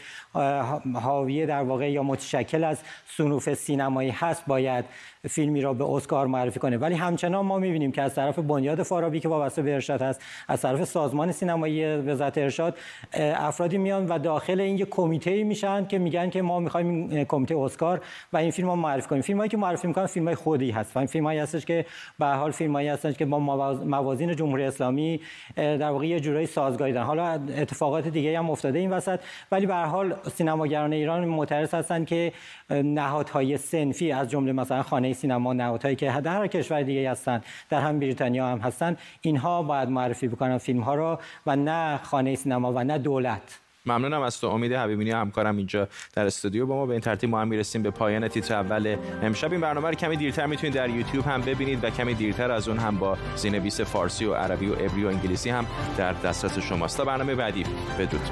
حاوی 0.94 1.46
در 1.46 1.62
واقع 1.62 1.90
یا 1.90 2.02
متشکل 2.02 2.64
از 2.64 2.80
صنوف 3.06 3.54
سینمایی 3.54 4.10
هست 4.10 4.46
باید 4.46 4.84
فیلمی 5.28 5.60
را 5.60 5.74
به 5.74 5.84
اسکار 5.84 6.26
معرفی 6.26 6.60
کنه. 6.60 6.76
ولی 6.76 6.94
همچنان 6.94 7.46
ما 7.46 7.58
می‌بینیم 7.58 7.92
که 7.92 8.02
از 8.02 8.14
طرف 8.14 8.38
بنیاد 8.38 8.82
فارابی 8.82 9.20
که 9.20 9.28
وابسته 9.28 9.62
به 9.62 9.74
ارشاد 9.74 10.02
هست 10.02 10.22
از 10.48 10.62
طرف 10.62 10.84
سازمان 10.84 11.32
سینمایی 11.32 11.96
وزارت 11.96 12.38
ارشاد 12.38 12.78
افرادی 13.14 13.78
میان 13.78 14.06
و 14.06 14.18
داخل 14.18 14.60
این 14.60 14.76
یک 14.76 14.88
کمیته 14.90 15.44
میشن 15.44 15.86
که 15.86 15.98
میگن 15.98 16.30
که 16.30 16.42
ما 16.42 16.60
می‌خوایم 16.60 17.24
کمیته 17.24 17.56
اسکار 17.58 18.00
و 18.32 18.36
این 18.36 18.50
فیلم 18.50 18.68
رو 18.68 18.76
معرفی 18.76 19.08
کنیم. 19.08 19.22
فیلمایی 19.22 19.48
که 19.48 19.56
معرفی 19.56 19.89
می‌کنن 19.90 20.06
فیلم 20.06 20.26
های 20.26 20.34
خودی 20.34 20.70
هست. 20.70 20.96
و 20.96 20.98
این 20.98 21.08
فیلم 21.08 21.26
هستش 21.26 21.64
که 21.64 21.86
به 22.18 22.26
حال 22.26 22.50
فیلم 22.50 22.72
هایی 22.72 22.88
هستش 22.88 23.14
که 23.14 23.24
با 23.24 23.38
موازین 23.84 24.36
جمهوری 24.36 24.64
اسلامی 24.64 25.20
در 25.56 25.90
واقع 25.90 26.06
یه 26.06 26.20
جورایی 26.20 26.46
سازگاری 26.46 26.92
دارن. 26.92 27.06
حالا 27.06 27.24
اتفاقات 27.56 28.08
دیگه 28.08 28.38
هم 28.38 28.50
افتاده 28.50 28.78
این 28.78 28.90
وسط 28.90 29.20
ولی 29.52 29.66
به 29.66 29.74
حال 29.74 30.14
سینماگران 30.34 30.92
ایران 30.92 31.24
معترض 31.24 31.74
هستن 31.74 32.04
که 32.04 32.32
نهادهای 32.70 33.56
سنفی 33.56 34.12
از 34.12 34.30
جمله 34.30 34.52
مثلا 34.52 34.82
خانه 34.82 35.12
سینما 35.12 35.52
نهادهایی 35.52 35.96
که 35.96 36.06
در 36.06 36.36
هر 36.36 36.46
کشور 36.46 36.82
دیگه 36.82 37.10
هستن 37.10 37.40
در 37.70 37.80
هم 37.80 37.98
بریتانیا 37.98 38.46
هم 38.46 38.58
هستن 38.58 38.96
اینها 39.20 39.62
باید 39.62 39.88
معرفی 39.88 40.28
بکنن 40.28 40.58
فیلم 40.58 40.80
ها 40.80 40.94
رو 40.94 41.18
و 41.46 41.56
نه 41.56 41.96
خانه 42.02 42.34
سینما 42.34 42.72
و 42.72 42.84
نه 42.84 42.98
دولت. 42.98 43.60
ممنونم 43.86 44.22
از 44.22 44.40
تو. 44.40 44.46
امید 44.46 44.72
حبیبینی 44.72 45.10
همکارم 45.10 45.56
اینجا 45.56 45.88
در 46.14 46.26
استودیو 46.26 46.66
با 46.66 46.76
ما. 46.76 46.86
به 46.86 46.92
این 46.92 47.00
ترتیب 47.00 47.30
ما 47.30 47.40
هم 47.40 47.48
می‌رسیم 47.48 47.82
به 47.82 47.90
پایان 47.90 48.28
تیتر 48.28 48.54
اول. 48.54 48.96
امشب 49.22 49.52
این 49.52 49.60
برنامه 49.60 49.88
رو 49.88 49.94
کمی 49.94 50.16
دیرتر 50.16 50.46
می‌تونید 50.46 50.74
در 50.74 50.90
یوتیوب 50.90 51.26
هم 51.26 51.40
ببینید 51.40 51.84
و 51.84 51.90
کمی 51.90 52.14
دیرتر 52.14 52.50
از 52.50 52.68
اون 52.68 52.78
هم 52.78 52.96
با 52.96 53.18
زینویس 53.36 53.80
فارسی 53.80 54.24
و 54.24 54.34
عربی 54.34 54.66
و 54.66 54.74
عبری 54.74 55.04
و 55.04 55.08
انگلیسی 55.08 55.50
هم 55.50 55.66
در 55.96 56.12
دسترس 56.12 56.58
شماست. 56.58 56.96
تا 56.96 57.04
برنامه 57.04 57.34
بعدی 57.34 57.64
بدرود. 57.98 58.30